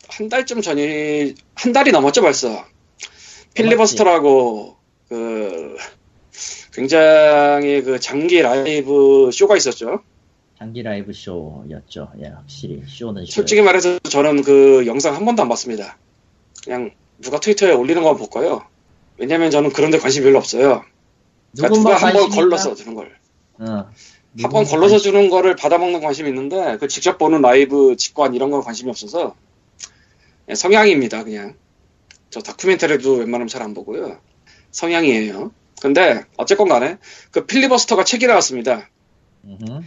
한 0.10 0.30
달쯤 0.30 0.62
전이 0.62 1.36
한 1.56 1.74
달이 1.74 1.92
넘었죠 1.92 2.22
벌써. 2.22 2.66
필리버스터라고 3.54 4.78
그 5.10 5.76
굉장히 6.74 7.82
그 7.82 8.00
장기 8.00 8.42
라이브 8.42 9.30
쇼가 9.34 9.58
있었죠. 9.58 10.02
장기 10.58 10.82
라이브 10.82 11.12
쇼였죠. 11.14 12.12
예, 12.22 12.28
확실히 12.28 12.84
쇼는 12.88 13.26
쇼. 13.26 13.32
솔직히 13.32 13.62
말해서 13.62 14.00
저는 14.00 14.44
그 14.44 14.86
영상 14.88 15.16
한 15.16 15.26
번도 15.26 15.42
안 15.44 15.50
봤습니다. 15.50 15.98
그냥 16.64 16.92
누가 17.20 17.40
트위터에 17.40 17.72
올리는 17.74 18.02
거만 18.02 18.18
볼 18.18 18.30
거예요. 18.30 18.66
왜냐면 19.18 19.52
저는 19.52 19.72
그런 19.72 19.92
데 19.92 19.98
관심이 19.98 20.24
별로 20.26 20.38
없어요. 20.38 20.84
그러니까 21.56 21.78
누가 21.80 21.96
한 21.96 22.14
번 22.14 22.30
걸러서 22.30 22.76
주는 22.76 22.94
걸. 22.94 23.16
어. 23.60 23.90
한번 24.40 24.66
걸러서 24.66 25.00
주는 25.00 25.30
거를 25.32 25.56
받아먹는 25.56 26.00
관심이 26.02 26.30
있는데 26.30 26.78
그 26.78 26.88
직접 26.88 27.18
보는 27.18 27.42
라이브 27.42 27.96
직관 27.98 28.36
이런 28.36 28.52
건 28.52 28.62
관심이 28.62 28.88
없어서 28.90 29.36
예, 30.48 30.54
성향입니다 30.54 31.24
그냥 31.24 31.56
저 32.30 32.42
다큐멘터리도 32.42 33.14
웬만하면 33.16 33.48
잘 33.48 33.64
안 33.64 33.74
보고요 33.74 34.20
성향이에요 34.70 35.52
근데 35.82 36.24
어쨌건 36.38 36.70
간에 36.70 36.98
그 37.32 37.48
필리버스터가 37.48 38.04
책이 38.04 38.28
나왔습니다 38.28 38.90
음흠. 39.44 39.82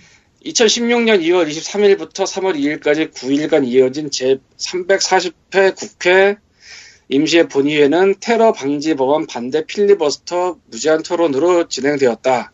2016년 0.47 1.21
2월 1.21 1.49
23일부터 1.49 2.25
3월 2.25 2.57
2일까지 2.59 3.13
9일간 3.13 3.69
이어진 3.69 4.11
제340회 4.11 5.77
국회 5.77 6.37
임시회 7.11 7.49
본회의는 7.49 8.15
테러 8.21 8.53
방지 8.53 8.95
법안 8.95 9.27
반대 9.27 9.67
필리버스터 9.67 10.59
무제한 10.67 11.03
토론으로 11.03 11.69
진행되었다. 11.69 12.53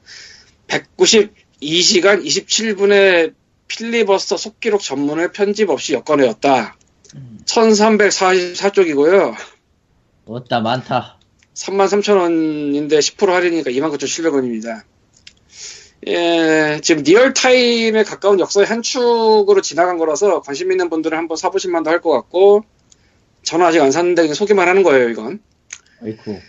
192시간 0.66 2.24
27분의 2.24 3.34
필리버스터 3.68 4.38
속기록 4.38 4.80
전문을 4.80 5.32
편집 5.32 5.68
없이 5.68 5.94
엮어내었다. 5.94 6.76
1344쪽이고요. 7.44 9.34
없다 10.24 10.60
많다. 10.60 11.18
33,000원인데 11.54 12.98
10% 12.98 13.26
할인이니까 13.26 13.70
29,700원입니다. 13.70 14.82
예, 16.08 16.80
지금 16.82 17.02
real 17.02 17.48
time에 17.48 18.04
가까운 18.04 18.40
역사의 18.40 18.66
한 18.66 18.82
축으로 18.82 19.60
지나간 19.62 19.98
거라서 19.98 20.40
관심 20.40 20.70
있는 20.70 20.88
분들은 20.88 21.16
한번 21.16 21.36
사보실 21.36 21.70
만도 21.70 21.90
할 21.90 22.00
것 22.00 22.10
같고, 22.10 22.64
저는 23.46 23.64
아직 23.64 23.80
안 23.80 23.92
샀는데 23.92 24.22
그냥 24.22 24.34
소개만 24.34 24.66
하는 24.68 24.82
거예요, 24.82 25.08
이건. 25.08 25.40
어이쿠. 26.02 26.40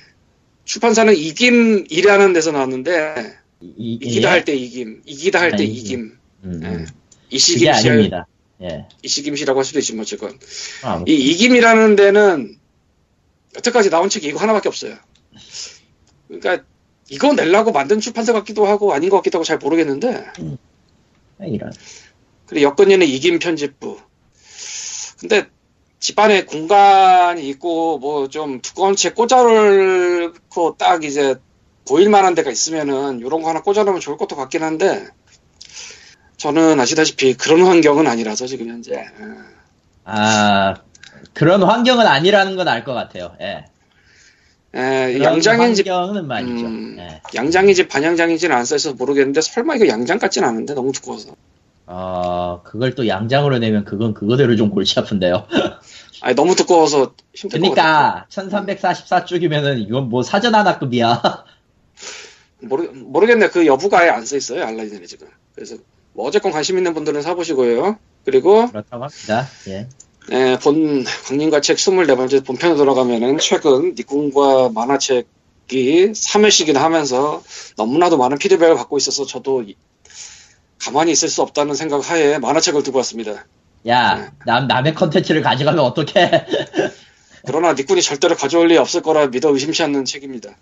출판사는 0.66 1.16
이김이라는 1.16 2.34
데서 2.34 2.52
나왔는데, 2.52 3.38
이, 3.62 3.74
이, 3.78 3.94
이기다 4.02 4.28
예? 4.28 4.32
할때 4.32 4.56
이김, 4.56 5.04
이기다 5.06 5.40
할때 5.40 5.64
아, 5.64 5.66
이김, 5.66 6.18
음, 6.44 6.62
예. 6.64 6.68
음. 6.68 6.86
그게 6.86 6.96
이시김 7.30 7.74
씨, 7.74 7.90
아닙니다. 7.90 8.28
예. 8.64 8.88
이시김 9.04 9.36
씨라고 9.36 9.60
할 9.60 9.66
수도 9.66 9.78
있지, 9.78 9.94
뭐, 9.94 10.02
어쨌건. 10.02 10.40
아, 10.84 11.04
이 11.08 11.14
이김이라는 11.14 11.96
데는 11.96 12.58
여태까지 13.56 13.92
나온 13.92 14.10
책이 14.10 14.28
이거 14.28 14.40
하나밖에 14.40 14.68
없어요. 14.68 14.96
그러니까 16.28 16.66
이거 17.10 17.32
내려고 17.34 17.72
만든 17.72 18.00
출판사 18.00 18.34
같기도 18.34 18.66
하고 18.66 18.94
아닌 18.94 19.10
것 19.10 19.18
같기도 19.18 19.38
하고 19.38 19.44
잘 19.46 19.60
모르겠는데 19.60 20.26
이런. 21.42 21.72
그리고 22.48 22.64
여건이는 22.64 23.06
이김 23.06 23.38
편집부. 23.40 24.00
근데 25.20 25.48
집안에 26.00 26.46
공간이 26.46 27.48
있고 27.50 27.98
뭐 28.00 28.28
좀 28.28 28.62
두꺼운 28.62 28.96
책 28.96 29.16
꽂아놓고 29.16 30.76
딱 30.78 31.04
이제 31.04 31.36
보일 31.88 32.10
만한 32.10 32.36
데가 32.36 32.52
있으면은 32.52 33.20
이런 33.20 33.42
거 33.42 33.50
하나 33.50 33.62
꽂아놓으면 33.62 34.00
좋을 34.02 34.18
것도 34.18 34.36
같긴 34.36 34.64
한데 34.64 35.08
저는 36.38 36.80
아시다시피 36.80 37.34
그런 37.34 37.62
환경은 37.66 38.06
아니라서 38.08 38.46
지금 38.46 38.68
현재 38.70 38.94
예. 38.94 39.06
아 40.06 40.76
그런 41.34 41.64
환경은 41.64 42.06
아니라는 42.06 42.56
건 42.58 42.68
알 42.68 42.84
것 42.84 42.94
같아요. 42.94 43.36
예. 43.42 43.66
예, 44.76 45.14
그런 45.14 45.24
양장인지 45.36 45.84
환경은 45.90 46.28
말이죠. 46.28 46.66
음, 46.66 46.98
예. 47.00 47.22
양장인지 47.34 47.88
반양장인지는 47.88 48.56
안 48.56 48.66
써있어서 48.66 48.96
모르겠는데 48.96 49.42
설마 49.42 49.76
이거 49.76 49.88
양장 49.88 50.20
같진 50.20 50.44
않은데 50.44 50.74
너무 50.76 50.92
두꺼워서 50.92 51.32
어 51.88 52.62
그걸 52.64 52.94
또 52.94 53.08
양장으로 53.08 53.60
내면 53.60 53.86
그건 53.86 54.14
그거대로 54.14 54.56
좀 54.58 54.70
골치 54.70 55.00
아픈데요. 55.00 55.48
아니 56.22 56.36
너무 56.36 56.56
두꺼워서 56.56 57.14
힘들 57.34 57.60
그러니까 57.60 58.26
1344쪽이면은 58.30 59.80
이건 59.88 60.10
뭐 60.10 60.24
사전 60.24 60.56
하나급이야. 60.56 61.22
모르, 62.62 62.84
모르겠네 62.94 63.50
그 63.50 63.66
여부가 63.68 64.00
아예 64.00 64.10
안 64.10 64.26
써 64.26 64.36
있어요 64.36 64.64
알라딘에 64.66 65.06
지금 65.06 65.28
그래서 65.54 65.76
뭐 66.14 66.28
어쨌건 66.28 66.52
관심 66.52 66.78
있는 66.78 66.94
분들은 66.96 67.22
사보시고요 67.22 67.98
그리고 68.26 68.68
그렇다고 68.68 69.04
합니다. 69.04 69.48
예. 69.68 69.88
예, 70.32 70.58
본 70.62 71.06
광림과 71.28 71.62
책 71.62 71.78
24번째 71.78 72.46
본편에 72.46 72.76
돌아가면은 72.76 73.38
최근 73.38 73.94
니꾼과 73.96 74.70
만화책이 74.74 75.28
3회씩이나 76.12 76.76
하면서 76.80 77.42
너무나도 77.78 78.18
많은 78.18 78.38
피드백을 78.38 78.76
받고 78.76 78.98
있어서 78.98 79.26
저도 79.26 79.62
이- 79.64 79.76
가만히 80.80 81.12
있을 81.14 81.30
수 81.30 81.42
없다는 81.44 81.76
생각 81.76 82.10
하에 82.10 82.40
만화책을 82.40 82.84
들고 82.84 82.98
왔습니다 83.00 83.46
야, 83.88 84.32
남, 84.46 84.68
남의 84.68 84.94
컨텐츠를 84.96 85.42
가져가면 85.42 85.80
어떡해. 85.80 86.46
그러나 87.48 87.74
니꾼이 87.74 88.02
절대로 88.02 88.36
가져올 88.36 88.68
리 88.68 88.78
없을 88.78 89.02
거라 89.02 89.28
믿어 89.28 89.54
의심치 89.54 89.82
않는 89.84 90.04
책입니다 90.04 90.58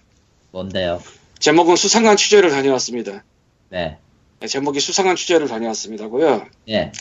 뭔데요? 0.51 1.01
제목은 1.39 1.75
수상한 1.75 2.15
취재를 2.15 2.51
다녀왔습니다 2.51 3.23
네. 3.69 3.97
네, 4.39 4.47
제목이 4.47 4.79
수상한 4.79 5.15
취재를 5.15 5.47
다녀왔습니다고요 5.47 6.45
예. 6.69 6.91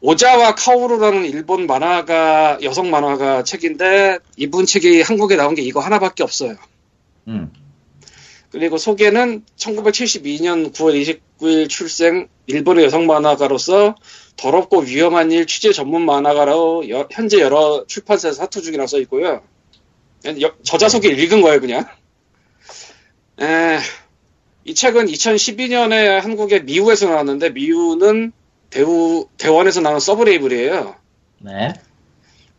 오자와 0.00 0.54
카오루라는 0.54 1.24
일본 1.26 1.66
만화가 1.66 2.58
여성 2.62 2.90
만화가 2.90 3.42
책인데 3.42 4.18
이분 4.36 4.66
책이 4.66 5.02
한국에 5.02 5.34
나온 5.34 5.56
게 5.56 5.62
이거 5.62 5.80
하나밖에 5.80 6.22
없어요 6.22 6.56
음. 7.26 7.52
그리고 8.50 8.78
소개는 8.78 9.44
1972년 9.56 10.72
9월 10.72 11.20
29일 11.40 11.68
출생 11.68 12.28
일본의 12.46 12.84
여성 12.84 13.06
만화가로서 13.06 13.96
더럽고 14.36 14.80
위험한 14.80 15.30
일 15.30 15.46
취재 15.46 15.72
전문 15.72 16.04
만화가로 16.04 16.88
여- 16.90 17.08
현재 17.10 17.40
여러 17.40 17.84
출판사에서 17.86 18.36
사투 18.38 18.62
중이라고 18.62 18.86
써 18.86 18.98
있고요. 19.00 19.42
여- 20.40 20.54
저자 20.62 20.88
소개 20.88 21.08
읽은 21.08 21.42
거예요, 21.42 21.60
그냥. 21.60 21.86
에, 23.40 23.78
이 24.64 24.74
책은 24.74 25.06
2012년에 25.06 26.20
한국의 26.20 26.64
미우에서 26.64 27.08
나왔는데 27.08 27.50
미우는 27.50 28.32
대우 28.70 29.26
대원에서 29.36 29.80
나온 29.80 30.00
서브레이블이에요. 30.00 30.96
네. 31.40 31.74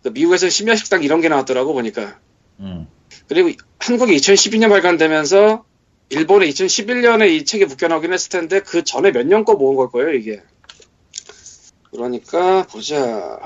그 0.04 0.10
미국에서 0.10 0.50
심야식당 0.50 1.04
이런 1.04 1.22
게 1.22 1.30
나왔더라고 1.30 1.74
보니까. 1.74 2.20
음. 2.60 2.88
그리고 3.28 3.50
한국이 3.80 4.16
2012년 4.18 4.70
발간되면서 4.70 5.64
일본에 6.10 6.48
2011년에 6.50 7.30
이 7.32 7.46
책이 7.46 7.66
묶여나오긴 7.66 8.12
했을 8.14 8.30
텐데 8.30 8.60
그 8.60 8.84
전에 8.84 9.12
몇 9.12 9.26
년 9.26 9.46
거 9.46 9.56
모은 9.56 9.76
걸 9.76 9.90
거예요 9.90 10.14
이게. 10.14 10.42
그러니까 11.94 12.66
보자. 12.68 13.40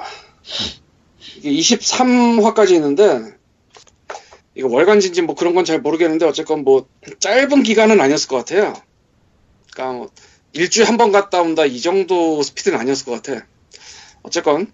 이게 1.38 1.52
23화까지 1.52 2.72
있는데 2.72 3.36
이거 4.56 4.70
월간지인지 4.70 5.22
뭐 5.22 5.36
그런 5.36 5.54
건 5.54 5.66
잘 5.66 5.82
모르겠는데 5.82 6.26
어쨌건 6.26 6.64
뭐 6.64 6.88
짧은 7.20 7.64
기간은 7.64 8.00
아니었을 8.00 8.30
것 8.30 8.38
같아요. 8.38 8.74
그러니까 9.74 9.98
뭐 9.98 10.10
일주일에 10.54 10.88
한 10.88 10.98
번 10.98 11.12
갔다 11.12 11.42
온다 11.42 11.66
이 11.66 11.80
정도 11.82 12.42
스피드는 12.42 12.80
아니었을 12.80 13.06
것 13.06 13.22
같아. 13.22 13.46
어쨌건 14.24 14.72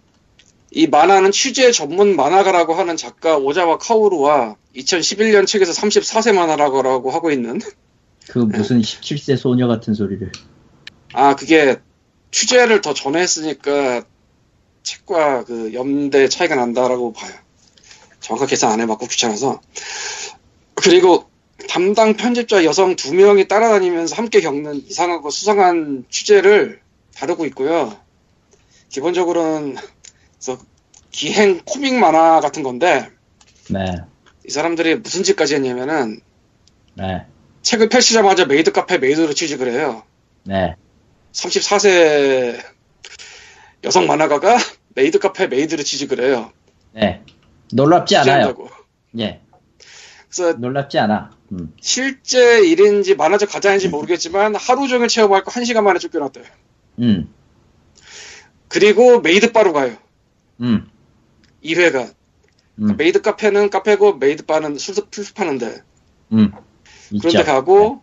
이 0.71 0.87
만화는 0.87 1.31
취재 1.31 1.71
전문 1.71 2.15
만화가라고 2.15 2.73
하는 2.75 2.95
작가 2.95 3.37
오자와 3.37 3.79
카오루와 3.79 4.55
2011년 4.75 5.45
책에서 5.47 5.71
34세 5.71 6.33
만화라고 6.33 7.11
하고 7.11 7.31
있는 7.31 7.59
그 8.29 8.39
무슨 8.39 8.81
17세 8.81 9.35
소녀 9.37 9.67
같은 9.67 9.93
소리를. 9.93 10.31
아 11.13 11.35
그게 11.35 11.77
취재를 12.33 12.81
더 12.81 12.93
전에 12.93 13.21
했으니까 13.21 14.03
책과 14.81 15.45
그 15.45 15.73
연대 15.73 16.27
차이가 16.27 16.55
난다라고 16.55 17.13
봐요. 17.13 17.31
정확하게 18.19 18.49
계산 18.49 18.71
안 18.71 18.81
해봤고 18.81 19.07
귀찮아서 19.07 19.61
그리고 20.75 21.29
담당 21.69 22.15
편집자 22.15 22.65
여성 22.65 22.95
두 22.95 23.13
명이 23.13 23.47
따라다니면서 23.47 24.15
함께 24.15 24.41
겪는 24.41 24.75
이상하고 24.87 25.29
수상한 25.29 26.05
취재를 26.09 26.81
다루고 27.15 27.45
있고요. 27.47 27.95
기본적으로는 28.89 29.77
기행 31.11 31.61
코믹 31.63 31.93
만화 31.93 32.41
같은 32.41 32.63
건데 32.63 33.09
네. 33.69 33.85
이 34.45 34.49
사람들이 34.49 34.95
무슨 34.95 35.23
짓까지 35.23 35.55
했냐면은 35.55 36.19
네. 36.95 37.25
책을 37.61 37.89
펼치자마자 37.89 38.45
메이드 38.45 38.71
카페 38.71 38.97
메이드로 38.97 39.33
취직을 39.33 39.71
해요. 39.71 40.03
네. 40.43 40.75
34세 41.33 42.63
여성 43.83 44.07
만화가가 44.07 44.57
메이드 44.95 45.19
카페 45.19 45.47
메이드로 45.47 45.83
취직을 45.83 46.21
해요. 46.23 46.51
네. 46.93 47.21
놀랍지 47.73 48.15
않아요. 48.17 48.55
예. 49.19 49.41
그래서 50.29 50.53
놀랍지 50.53 50.99
않아. 50.99 51.31
음. 51.51 51.73
실제 51.81 52.61
일인지 52.65 53.15
만화적 53.15 53.49
가짜인지 53.49 53.89
모르겠지만 53.89 54.55
하루 54.55 54.87
종일 54.87 55.07
체험할 55.07 55.43
거 55.43 55.51
1시간 55.51 55.81
만에 55.83 55.99
쫓겨났대요. 55.99 56.45
음. 56.99 57.33
그리고 58.67 59.19
메이드 59.21 59.51
바로 59.51 59.73
가요. 59.73 59.97
음. 60.61 60.87
2회가 61.63 62.13
음, 62.79 62.97
메이드 62.97 63.21
카페는 63.21 63.69
카페고 63.69 64.15
메이드 64.17 64.45
바는 64.45 64.77
술, 64.77 64.95
술 65.11 65.25
파는데 65.35 65.81
음. 66.31 66.51
있죠. 67.11 67.27
그런데 67.27 67.43
가고 67.43 68.01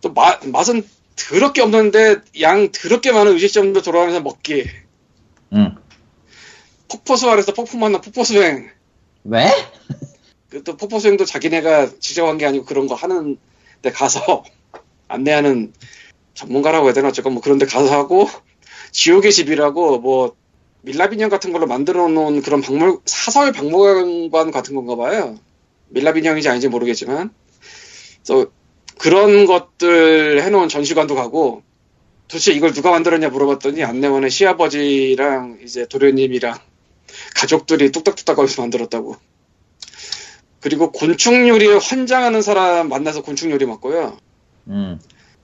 또 0.00 0.12
마- 0.12 0.38
맛은 0.44 0.86
더럽게 1.16 1.62
없는데 1.62 2.16
양 2.40 2.70
더럽게 2.70 3.12
많은 3.12 3.32
음식점도 3.32 3.82
돌아가면서 3.82 4.20
먹기. 4.20 4.64
음. 5.52 5.76
폭포수 6.88 7.30
아래서 7.30 7.52
폭포 7.52 7.78
만나 7.78 8.00
폭포 8.00 8.24
수행. 8.24 8.70
왜? 9.24 9.50
그또 10.50 10.76
폭포 10.76 10.98
수행도 10.98 11.24
자기네가 11.24 11.98
지정한 11.98 12.38
게 12.38 12.46
아니고 12.46 12.64
그런 12.64 12.86
거 12.86 12.94
하는 12.94 13.38
데 13.82 13.90
가서 13.90 14.44
안내하는 15.08 15.72
전문가라고 16.34 16.86
해야 16.86 16.92
되나? 16.94 17.08
어쨌건 17.08 17.34
뭐 17.34 17.42
그런 17.42 17.58
데 17.58 17.66
가서 17.66 17.92
하고 17.92 18.28
지옥의 18.92 19.32
집이라고 19.32 19.98
뭐 19.98 20.36
밀라비년 20.82 21.30
같은 21.30 21.52
걸로 21.52 21.66
만들어 21.66 22.08
놓은 22.08 22.42
그런 22.42 22.60
박물 22.60 22.98
사설 23.06 23.52
박물관 23.52 24.50
같은 24.50 24.74
건가 24.74 24.96
봐요. 24.96 25.38
밀라비년인지 25.88 26.48
아닌지 26.48 26.68
모르겠지만. 26.68 27.32
그래서 28.22 28.50
그런 28.98 29.46
것들 29.46 30.42
해놓은 30.42 30.68
전시관도 30.68 31.14
가고 31.14 31.62
도대체 32.28 32.52
이걸 32.52 32.72
누가 32.72 32.90
만들었냐 32.90 33.28
물어봤더니 33.28 33.84
안내원의 33.84 34.30
시아버지랑 34.30 35.58
이제 35.62 35.86
도련님이랑 35.86 36.58
가족들이 37.36 37.92
뚝딱뚝딱 37.92 38.36
거기서 38.36 38.62
만들었다고 38.62 39.16
그리고 40.60 40.90
곤충 40.92 41.46
요리에 41.48 41.74
환장하는 41.74 42.40
사람 42.40 42.88
만나서 42.88 43.22
곤충 43.22 43.50
요리 43.50 43.66
먹고요. 43.66 44.16
음. 44.68 44.98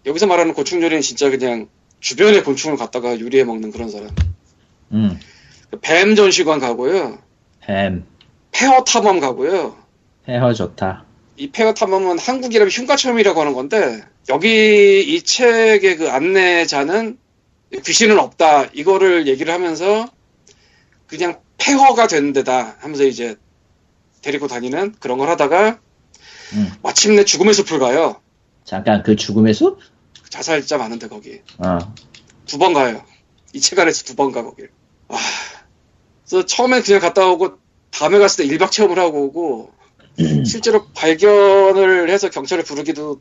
여기서 0.06 0.26
말하는 0.26 0.54
곤충 0.54 0.82
요리는 0.82 1.02
진짜 1.02 1.28
그냥 1.28 1.68
주변에 2.00 2.42
곤충을 2.42 2.78
갖다가 2.78 3.20
요리해 3.20 3.44
먹는 3.44 3.70
그런 3.70 3.90
사람. 3.90 4.08
음. 4.92 5.20
뱀 5.82 6.14
전시관 6.14 6.58
가고요. 6.58 7.18
뱀. 7.60 8.04
폐허 8.50 8.82
탐험 8.84 9.20
가고요. 9.20 9.76
헤어 10.26 10.54
좋다. 10.54 11.04
이 11.40 11.50
폐허 11.50 11.72
탐험은 11.72 12.18
한국이라면 12.18 12.70
흉가 12.70 12.96
체험이라고 12.96 13.40
하는 13.40 13.54
건데 13.54 14.02
여기 14.28 15.00
이 15.00 15.22
책의 15.22 15.96
그 15.96 16.10
안내자는 16.10 17.18
귀신은 17.84 18.18
없다 18.18 18.66
이거를 18.74 19.26
얘기를 19.26 19.52
하면서 19.52 20.06
그냥 21.06 21.40
폐허가 21.56 22.06
된 22.08 22.34
데다 22.34 22.76
하면서 22.80 23.04
이제 23.04 23.36
데리고 24.20 24.48
다니는 24.48 24.96
그런 25.00 25.16
걸 25.16 25.30
하다가 25.30 25.80
음. 26.52 26.72
마침내 26.82 27.24
죽음의 27.24 27.54
숲을 27.54 27.78
가요. 27.78 28.20
잠깐 28.64 29.02
그 29.02 29.16
죽음의 29.16 29.54
숲? 29.54 29.78
자살자 30.28 30.76
많은데 30.76 31.08
거기 31.08 31.40
어. 31.58 31.78
두번 32.46 32.74
가요. 32.74 33.02
이 33.54 33.60
책 33.60 33.78
안에서 33.78 34.04
두 34.04 34.14
번 34.14 34.30
가 34.32 34.42
거길. 34.42 34.70
와. 35.08 35.18
그래서 36.28 36.44
처음에 36.44 36.82
그냥 36.82 37.00
갔다 37.00 37.26
오고 37.26 37.58
다음에 37.90 38.18
갔을 38.18 38.46
때 38.46 38.54
1박 38.56 38.70
체험을 38.70 38.98
하고 38.98 39.24
오고 39.24 39.72
실제로 40.44 40.86
발견을 40.94 42.10
해서 42.10 42.28
경찰을 42.30 42.64
부르기도 42.64 43.20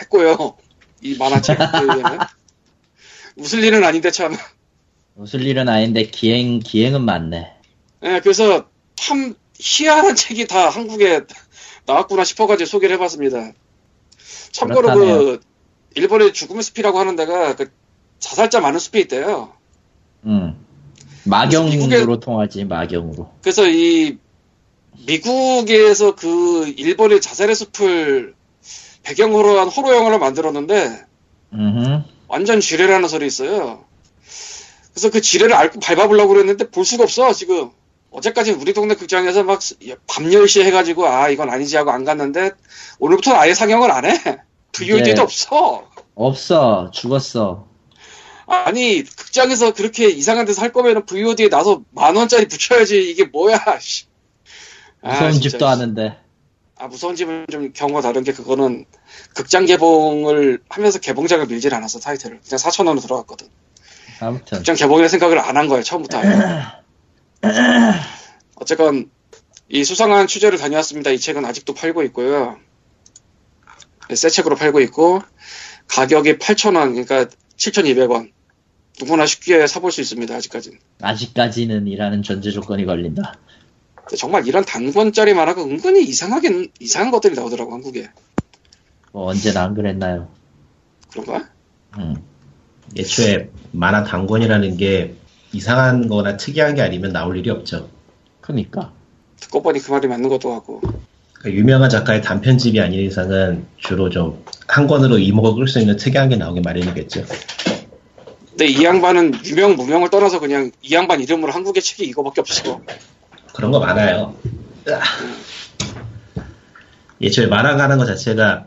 했고요. 0.00 0.56
이 1.02 1.16
만화책에는 1.16 2.18
웃을 3.36 3.62
일은 3.64 3.84
아닌데 3.84 4.10
참. 4.10 4.34
웃을 5.14 5.42
일은 5.42 5.68
아닌데 5.68 6.04
기행 6.04 6.58
기행은 6.58 7.02
많네. 7.02 7.52
예, 8.04 8.20
그래서 8.22 8.66
참 8.94 9.34
희한한 9.58 10.14
책이 10.16 10.46
다 10.46 10.68
한국에 10.68 11.22
나왔구나 11.86 12.24
싶어가지고 12.24 12.66
소개를 12.66 12.96
해봤습니다. 12.96 13.52
참고로 14.52 14.88
그 14.88 14.94
그렇다네요. 14.94 15.38
일본의 15.94 16.32
죽음의 16.32 16.62
숲이라고 16.62 16.98
하는 16.98 17.16
데가 17.16 17.56
그 17.56 17.70
자살자 18.18 18.60
많은 18.60 18.78
숲이 18.78 19.00
있대요. 19.00 19.52
음. 20.24 20.64
마경으로 21.24 21.70
미국에- 22.16 22.20
통하지 22.20 22.64
마경으로. 22.64 23.30
그래서 23.42 23.66
이 23.68 24.18
미국에서 25.06 26.14
그 26.14 26.72
일본의 26.76 27.20
자살의 27.20 27.54
숲을 27.54 28.34
배경으로 29.02 29.60
한 29.60 29.68
호러 29.68 29.94
영화를 29.94 30.18
만들었는데 30.18 31.04
음. 31.52 32.04
완전 32.28 32.60
지뢰라는 32.60 33.08
소리 33.08 33.26
있어요. 33.26 33.84
그래서 34.92 35.10
그 35.10 35.20
지뢰를 35.20 35.54
앓고 35.54 35.80
밟아보려고 35.80 36.32
그랬는데 36.32 36.70
볼 36.70 36.84
수가 36.84 37.04
없어 37.04 37.32
지금. 37.32 37.70
어제까지 38.10 38.52
우리 38.52 38.72
동네 38.72 38.94
극장에서 38.94 39.42
막 39.44 39.60
밤 40.06 40.24
10시에 40.30 40.62
해가지고 40.64 41.06
아 41.06 41.28
이건 41.28 41.50
아니지 41.50 41.76
하고 41.76 41.90
안 41.90 42.04
갔는데 42.04 42.52
오늘부터는 42.98 43.38
아예 43.38 43.52
상영을 43.52 43.90
안 43.90 44.06
해. 44.06 44.10
VOD도 44.72 45.14
네. 45.14 45.20
없어. 45.20 45.88
없어 46.14 46.90
죽었어. 46.92 47.66
아니 48.46 49.02
극장에서 49.02 49.74
그렇게 49.74 50.08
이상한 50.08 50.46
데서 50.46 50.62
할 50.62 50.72
거면 50.72 51.04
VOD에 51.04 51.48
나서 51.48 51.82
만 51.90 52.16
원짜리 52.16 52.48
붙여야지 52.48 53.10
이게 53.10 53.24
뭐야. 53.24 53.58
씨. 53.80 54.06
아, 55.06 55.12
무서운 55.12 55.32
진짜. 55.32 55.48
집도 55.50 55.66
하는데. 55.66 56.18
아 56.78 56.88
무서운 56.88 57.16
집은 57.16 57.46
좀 57.50 57.72
경우가 57.72 58.02
다른 58.02 58.22
게 58.22 58.32
그거는 58.34 58.84
극장 59.34 59.64
개봉을 59.64 60.58
하면서 60.68 60.98
개봉작을 60.98 61.46
밀질 61.46 61.72
않았어 61.74 62.00
타이틀을 62.00 62.40
그냥 62.42 62.58
4천 62.58 62.80
원으로 62.86 63.00
들어갔거든 63.00 63.48
아무튼 64.20 64.58
극장 64.58 64.76
개봉이라 64.76 65.08
생각을 65.08 65.38
안 65.38 65.56
한 65.56 65.68
거야 65.68 65.82
처음부터. 65.82 66.20
어쨌건 68.56 69.10
이 69.68 69.84
수상한 69.84 70.26
취재를 70.26 70.58
다녀왔습니다 70.58 71.10
이 71.10 71.18
책은 71.18 71.44
아직도 71.46 71.72
팔고 71.74 72.02
있고요 72.04 72.58
네, 74.08 74.14
새 74.14 74.28
책으로 74.28 74.56
팔고 74.56 74.80
있고 74.82 75.22
가격이 75.88 76.34
8천 76.38 76.76
원 76.76 76.90
그러니까 77.02 77.26
7,200원 77.56 78.32
누구나 79.00 79.26
쉽게 79.26 79.66
사볼 79.66 79.92
수 79.92 80.00
있습니다 80.00 80.34
아직까지는 80.34 80.78
아직까지는 81.00 81.86
이라는 81.86 82.22
전제 82.22 82.50
조건이 82.50 82.84
걸린다. 82.86 83.34
근데 84.06 84.16
정말 84.16 84.46
이런 84.46 84.64
단권짜리 84.64 85.34
만화가 85.34 85.62
은근히 85.62 86.02
이상하게 86.04 86.68
이상한 86.80 87.10
것들이 87.10 87.34
나오더라고 87.34 87.72
한국에 87.72 88.08
뭐 89.12 89.26
언제나 89.26 89.64
안 89.64 89.74
그랬나요? 89.74 90.28
그런가? 91.10 91.48
음. 91.98 92.16
애초에 92.96 93.50
만화 93.72 94.04
단권이라는 94.04 94.76
게 94.76 95.14
이상한 95.52 96.08
거나 96.08 96.36
특이한 96.36 96.74
게 96.74 96.82
아니면 96.82 97.12
나올 97.12 97.36
일이 97.36 97.50
없죠. 97.50 97.88
그니까. 98.40 98.92
듣고 99.40 99.62
보니 99.62 99.80
그 99.80 99.90
말이 99.90 100.06
맞는 100.08 100.28
것도 100.28 100.50
같고 100.50 100.80
그러니까 101.34 101.60
유명한 101.60 101.90
작가의 101.90 102.22
단편집이 102.22 102.80
아닌 102.80 103.00
이상은 103.00 103.66
주로 103.78 104.08
좀 104.08 104.46
한 104.68 104.86
권으로 104.86 105.18
이목을 105.18 105.54
끌 105.54 105.68
수 105.68 105.80
있는 105.80 105.96
특이한 105.96 106.28
게 106.28 106.36
나오기 106.36 106.60
마련이겠죠. 106.60 107.24
근데 108.50 108.66
이 108.66 108.84
양반은 108.84 109.44
유명 109.44 109.76
무명을 109.76 110.10
떠나서 110.10 110.40
그냥 110.40 110.70
이 110.82 110.94
양반 110.94 111.20
이름으로 111.20 111.52
한국의 111.52 111.82
책이 111.82 112.04
이거밖에 112.04 112.40
없어. 112.40 112.80
그런 113.56 113.70
거 113.72 113.80
많아요. 113.80 114.34
애초에 117.22 117.46
만화가 117.46 117.82
하는 117.84 117.96
것 117.98 118.04
자체가 118.06 118.66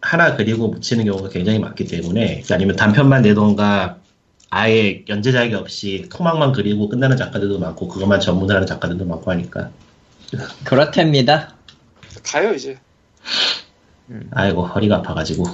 하나 0.00 0.36
그리고 0.36 0.68
묻히는 0.68 1.04
경우가 1.04 1.28
굉장히 1.28 1.58
많기 1.58 1.84
때문에 1.86 2.26
그러니까 2.26 2.54
아니면 2.54 2.76
단편만 2.76 3.22
내던가 3.22 3.98
아예 4.50 5.04
연재자격이 5.08 5.54
없이 5.54 6.08
토막만 6.10 6.52
그리고 6.52 6.88
끝나는 6.88 7.16
작가들도 7.16 7.58
많고 7.58 7.88
그것만 7.88 8.20
전문을 8.20 8.54
하는 8.54 8.66
작가들도 8.66 9.04
많고 9.04 9.30
하니까 9.30 9.70
그렇답니다. 10.64 11.54
가요 12.22 12.54
이제. 12.54 12.78
아이고 14.30 14.64
허리가 14.66 14.96
아파가지고 14.96 15.44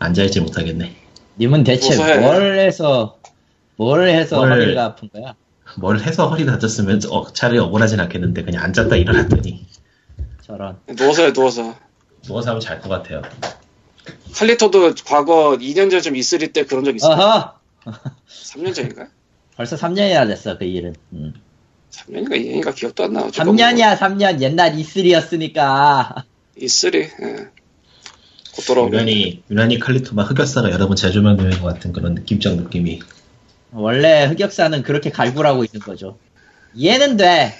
앉아있지 0.00 0.40
못하겠네 0.40 0.94
님은 1.38 1.64
대체. 1.64 1.96
뭘 2.20 2.58
해서 2.58 3.18
뭘 3.76 4.08
해서 4.08 4.36
뭘- 4.36 4.50
허리가 4.52 4.84
아픈 4.84 5.08
거야? 5.10 5.34
뭘 5.78 6.00
해서 6.00 6.28
허리 6.28 6.44
다쳤으면 6.46 7.00
어, 7.10 7.32
차라리 7.32 7.58
억울하진 7.58 8.00
않겠는데 8.00 8.44
그냥 8.44 8.64
앉았다 8.64 8.96
일어났더니 8.96 9.66
저런. 10.42 10.76
누워서 10.96 11.22
해 11.24 11.32
누워서. 11.32 11.74
누워서 12.24 12.50
하면 12.50 12.60
잘 12.60 12.80
것 12.80 12.88
같아요 12.88 13.22
칼리토도 14.34 14.94
과거 15.06 15.56
2년 15.58 15.90
전쯤 15.90 16.14
E3 16.14 16.52
때 16.52 16.64
그런 16.64 16.84
적 16.84 16.94
있어. 16.96 17.10
어허! 17.12 17.54
3년 18.28 18.74
전인가? 18.74 19.08
벌써 19.56 19.76
3년이나 19.76 20.26
됐어 20.28 20.58
그 20.58 20.64
일은. 20.64 20.94
음. 21.12 21.32
3년인가 21.90 22.32
2년인가 22.32 22.74
기억도 22.74 23.04
안 23.04 23.12
나. 23.12 23.22
어쨌건 23.24 23.56
3년이야 23.56 23.96
3년 23.98 24.40
옛날 24.40 24.74
E3였으니까. 24.74 26.24
E3. 26.60 26.94
예. 26.96 27.10
곧 28.54 28.62
돌아오고. 28.66 28.92
유난히 28.94 29.42
유난히 29.50 29.78
칼리토만 29.78 30.26
흑역사가 30.26 30.70
여러 30.70 30.86
번 30.88 30.96
재조명되는 30.96 31.60
것 31.60 31.72
같은 31.74 31.92
그런 31.92 32.14
느낌적 32.14 32.56
느낌이 32.56 33.00
원래 33.74 34.24
흑역사는 34.26 34.82
그렇게 34.82 35.10
갈구라고 35.10 35.64
있는 35.64 35.80
거죠. 35.80 36.18
이해는 36.74 37.16
돼. 37.16 37.52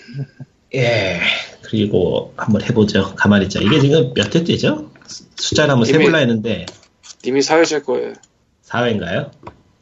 예 0.75 1.21
그리고 1.63 2.35
한번 2.37 2.63
해보죠 2.63 3.15
가만히 3.15 3.45
있자 3.47 3.61
이게 3.61 3.81
지금 3.81 4.13
몇 4.15 4.35
회째죠? 4.35 4.91
숫자를 5.37 5.71
한번 5.73 5.89
이미- 5.89 5.99
세볼라 5.99 6.19
했는데 6.19 6.67
님이 7.25 7.43
사회실 7.43 7.83
거예요. 7.85 8.13
4회인가요? 8.67 9.31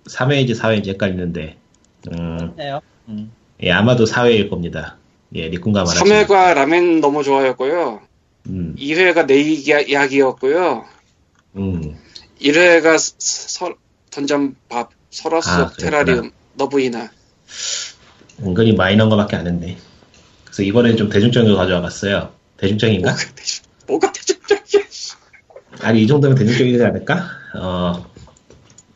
3회인지 0.06 0.58
4회인지 0.58 0.88
헷갈리는데 0.88 1.56
음. 2.12 2.54
음. 3.08 3.32
예, 3.62 3.70
아마도 3.70 4.04
4회일 4.04 4.50
겁니다 4.50 4.98
예 5.34 5.48
리꾼과 5.48 5.84
말하지 5.84 6.00
3회가 6.00 6.54
라멘 6.54 7.00
너무 7.00 7.22
좋아했고요. 7.22 8.00
음, 8.48 8.74
2회가 8.78 9.26
내 9.26 9.36
이야- 9.40 9.80
이야기였고요. 9.88 10.84
음. 11.56 11.96
1회가 12.40 12.98
서, 12.98 13.74
던전밥, 14.10 14.90
설화수 15.12 15.50
아. 15.50 15.70
테라리움, 15.78 16.30
너브이나. 16.54 17.10
은근히 18.40 18.72
마이너한 18.72 19.10
거밖에 19.10 19.36
안 19.36 19.46
했네 19.46 19.76
그래서 20.44 20.62
이번엔 20.62 20.96
좀 20.96 21.08
대중적으로 21.08 21.56
가져와 21.56 21.80
봤어요. 21.82 22.32
대중적인가? 22.56 23.10
뭐가 23.10 23.24
대중 23.34 23.64
뭐가 23.86 24.12
대중적이야 24.12 24.82
씨. 24.90 25.12
아니 25.80 26.02
이 26.02 26.06
정도면 26.06 26.36
대중적이지 26.36 26.82
않을까? 26.82 27.28
어 27.54 28.10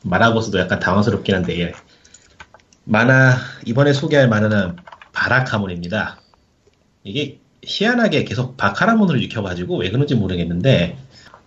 만화고서도 0.02 0.58
약간 0.58 0.80
당황스럽긴 0.80 1.34
한데 1.34 1.60
예. 1.60 1.72
만화 2.84 3.36
이번에 3.66 3.92
소개할 3.92 4.28
만화는 4.28 4.76
바라카몬입니다. 5.12 6.20
이게 7.04 7.40
희한하게 7.62 8.24
계속 8.24 8.56
바카라몬으로 8.56 9.18
익혀가지고 9.18 9.78
왜 9.78 9.90
그런지 9.90 10.14
모르겠는데 10.14 10.98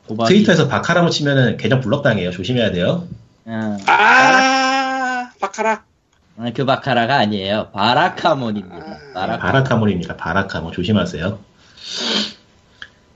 도박이. 0.08 0.34
트위터에서 0.34 0.68
바카라몬 0.68 1.12
치면은 1.12 1.58
계정 1.58 1.82
블럭당해요. 1.82 2.32
조심해야 2.32 2.72
돼요. 2.72 3.08
응. 3.50 3.78
아 3.88 5.32
바카라 5.42 5.84
아, 6.38 6.52
그 6.56 6.64
바카라가 6.66 7.18
아니에요. 7.18 7.70
바라카몬입니다. 7.74 8.76
아, 8.76 9.14
바라카. 9.14 9.40
바라카몬입니다. 9.40 10.16
바라카몬 10.16 10.72
조심하세요. 10.72 11.38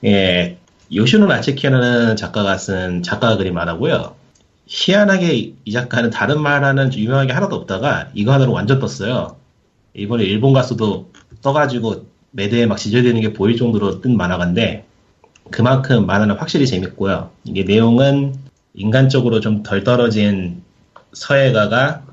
예, 0.05 0.57
요시노 0.93 1.27
나츠키라는 1.27 2.17
작가가 2.17 2.57
쓴 2.57 3.01
작가 3.01 3.37
그림 3.37 3.53
만화고요. 3.53 4.15
희한하게 4.65 5.53
이 5.63 5.71
작가는 5.71 6.09
다른 6.09 6.41
만화는 6.41 6.93
유명한 6.95 7.27
게 7.27 7.33
하나도 7.33 7.55
없다가 7.55 8.09
이거 8.13 8.33
하나로 8.33 8.51
완전 8.51 8.79
떴어요. 8.79 9.37
이번에 9.93 10.23
일본 10.25 10.51
가수도 10.51 11.11
떠가지고 11.41 12.07
매대에 12.31 12.65
막 12.65 12.77
지저대는 12.77 13.21
게 13.21 13.31
보일 13.31 13.55
정도로 13.55 14.01
뜬 14.01 14.17
만화가인데 14.17 14.85
그만큼 15.51 16.05
만화는 16.05 16.35
확실히 16.35 16.67
재밌고요. 16.67 17.29
이게 17.45 17.63
내용은 17.63 18.35
인간적으로 18.73 19.39
좀 19.39 19.63
덜 19.63 19.83
떨어진 19.83 20.63
서해가가 21.13 22.05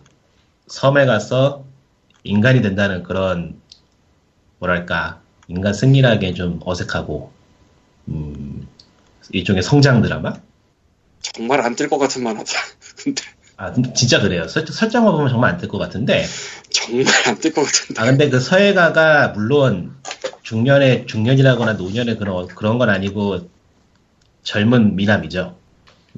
섬에 0.66 1.06
가서 1.06 1.64
인간이 2.22 2.60
된다는 2.62 3.02
그런 3.02 3.60
뭐랄까 4.58 5.20
인간 5.48 5.72
승리라기엔 5.72 6.34
좀 6.34 6.60
어색하고 6.64 7.32
음, 8.08 8.68
일종의 9.32 9.62
성장 9.62 10.02
드라마? 10.02 10.34
정말 11.22 11.60
안 11.60 11.76
뜰 11.76 11.88
것 11.88 11.98
같은 11.98 12.22
만화다 12.22 12.50
근데 13.02 13.22
아 13.56 13.72
진짜 13.94 14.20
그래요. 14.20 14.48
설, 14.48 14.66
설정만 14.66 15.12
보면 15.12 15.28
정말 15.28 15.50
안 15.52 15.58
뜰 15.58 15.68
것 15.68 15.78
같은데 15.78 16.24
정말 16.70 17.06
안 17.26 17.36
뜰 17.40 17.52
것 17.52 17.62
같은데 17.64 18.00
아 18.00 18.04
근데 18.06 18.28
그 18.30 18.40
서예가가 18.40 19.28
물론 19.28 19.94
중년의 20.42 21.06
중년이라거나 21.06 21.74
노년의 21.74 22.18
그런 22.18 22.46
그런 22.48 22.78
건 22.78 22.90
아니고 22.90 23.48
젊은 24.42 24.96
미남이죠. 24.96 25.56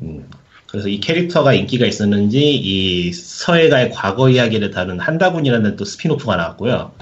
음, 0.01 0.29
그래서 0.67 0.89
이 0.89 1.01
캐릭터가 1.01 1.53
인기가 1.53 1.87
있었는지 1.87 2.55
이 2.55 3.13
서예가의 3.13 3.91
과거 3.91 4.31
이야기를 4.31 4.71
다룬 4.71 4.99
한다군이라는 4.99 5.77
또 5.77 5.85
spin-off가 5.85 6.37
나왔고요. 6.37 6.93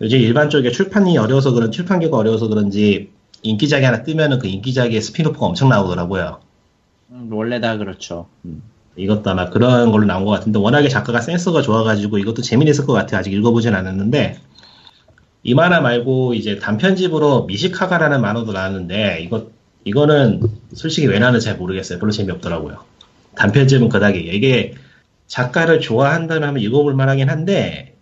요즘 0.00 0.18
일반 0.18 0.50
쪽에 0.50 0.70
출판이 0.70 1.16
어려워서 1.16 1.52
그런 1.52 1.72
출판기가 1.72 2.16
어려워서 2.16 2.48
그런지 2.48 3.10
인기작이 3.42 3.84
하나 3.84 4.02
뜨면은 4.02 4.38
그 4.38 4.46
인기작의 4.46 5.00
spin-off가 5.00 5.46
엄청 5.46 5.68
나오더라고요. 5.68 6.40
음, 7.10 7.28
원래 7.32 7.60
다 7.60 7.78
그렇죠. 7.78 8.28
음. 8.44 8.62
이것도 8.98 9.30
아마 9.30 9.48
그런 9.48 9.92
걸로 9.92 10.04
나온 10.06 10.24
것 10.24 10.32
같은데 10.32 10.58
워낙에 10.58 10.88
작가가 10.88 11.20
센스가 11.20 11.62
좋아가지고 11.62 12.18
이것도 12.18 12.42
재미있을 12.42 12.84
것 12.84 12.92
같아요. 12.92 13.20
아직 13.20 13.32
읽어보진 13.32 13.74
않았는데 13.74 14.38
이 15.44 15.54
만화 15.54 15.80
말고 15.80 16.34
이제 16.34 16.58
단편집으로 16.58 17.44
미시카가라는 17.44 18.20
만화도 18.20 18.52
나왔는데 18.52 19.20
이거 19.22 19.46
이거는 19.84 20.42
솔직히 20.74 21.06
왜 21.06 21.18
나왔는지 21.18 21.46
잘 21.46 21.56
모르겠어요. 21.56 21.98
별로 21.98 22.12
재미없더라고요. 22.12 22.84
단편집은 23.36 23.88
그닥이에요. 23.88 24.32
이게 24.32 24.74
작가를 25.26 25.80
좋아한다면 25.80 26.58
읽어볼 26.58 26.94
만하긴 26.94 27.28
한데 27.30 27.94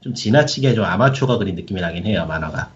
좀 0.00 0.14
지나치게 0.14 0.74
좀 0.74 0.84
아마추어가 0.84 1.38
그린 1.38 1.54
느낌이 1.54 1.80
나긴 1.80 2.06
해요. 2.06 2.26
만화가. 2.26 2.70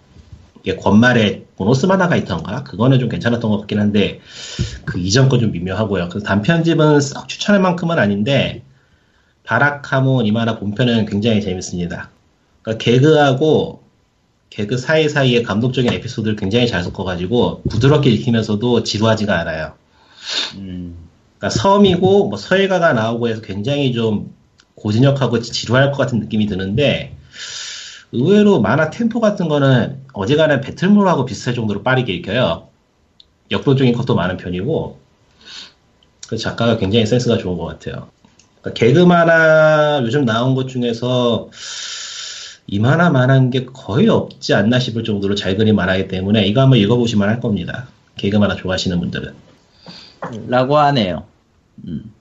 이게 0.62 0.76
권말에 0.76 1.44
보너스 1.56 1.86
만화가 1.86 2.16
있던가 2.16 2.62
그거는 2.62 3.00
좀 3.00 3.08
괜찮았던 3.08 3.50
것 3.50 3.58
같긴 3.58 3.80
한데 3.80 4.20
그 4.84 4.98
이전 4.98 5.28
거 5.28 5.38
좀 5.38 5.50
미묘하고요. 5.52 6.08
그래서 6.08 6.24
단편집은 6.26 7.00
썩 7.00 7.28
추천할 7.28 7.60
만큼은 7.60 7.98
아닌데 7.98 8.62
바라카몬 9.44 10.26
이만화 10.26 10.58
본편은 10.58 11.06
굉장히 11.06 11.40
재밌습니다. 11.40 12.10
그러니까 12.62 12.84
개그하고 12.84 13.81
개그 14.52 14.76
사이사이에 14.76 15.42
감동적인 15.42 15.90
에피소드를 15.94 16.36
굉장히 16.36 16.66
잘 16.66 16.82
섞어가지고 16.82 17.62
부드럽게 17.70 18.10
읽히면서도 18.10 18.82
지루하지가 18.82 19.40
않아요. 19.40 19.72
음. 20.56 21.08
그러니까 21.38 21.58
섬이고 21.58 22.28
뭐 22.28 22.36
서해가가 22.36 22.92
나오고 22.92 23.28
해서 23.28 23.40
굉장히 23.40 23.94
좀 23.94 24.34
고진역하고 24.74 25.40
지루할 25.40 25.90
것 25.90 25.96
같은 25.96 26.18
느낌이 26.18 26.46
드는데 26.46 27.16
의외로 28.12 28.60
만화 28.60 28.90
템포 28.90 29.20
같은 29.20 29.48
거는 29.48 30.02
어제간에 30.12 30.60
배틀몰하고 30.60 31.24
비슷할 31.24 31.54
정도로 31.54 31.82
빠르게 31.82 32.12
읽혀요. 32.12 32.68
역동적인 33.50 33.94
것도 33.94 34.14
많은 34.14 34.36
편이고 34.36 34.98
그 36.28 36.36
작가가 36.36 36.76
굉장히 36.76 37.06
센스가 37.06 37.38
좋은 37.38 37.56
것 37.56 37.64
같아요. 37.64 38.10
그러니까 38.60 38.78
개그 38.78 38.98
만화 38.98 40.02
요즘 40.02 40.26
나온 40.26 40.54
것 40.54 40.68
중에서 40.68 41.48
이 42.66 42.78
만화만한 42.78 43.50
게 43.50 43.66
거의 43.66 44.08
없지 44.08 44.54
않나 44.54 44.78
싶을 44.78 45.04
정도로 45.04 45.34
잘 45.34 45.56
그린 45.56 45.74
만화이기 45.76 46.08
때문에 46.08 46.46
이거 46.46 46.62
한번 46.62 46.78
읽어보시면 46.78 47.28
할 47.28 47.40
겁니다. 47.40 47.88
개그 48.16 48.36
만화 48.36 48.54
좋아하시는 48.54 48.98
분들은. 48.98 49.34
라고 50.48 50.78
하네요. 50.78 51.24
음. 51.86 52.12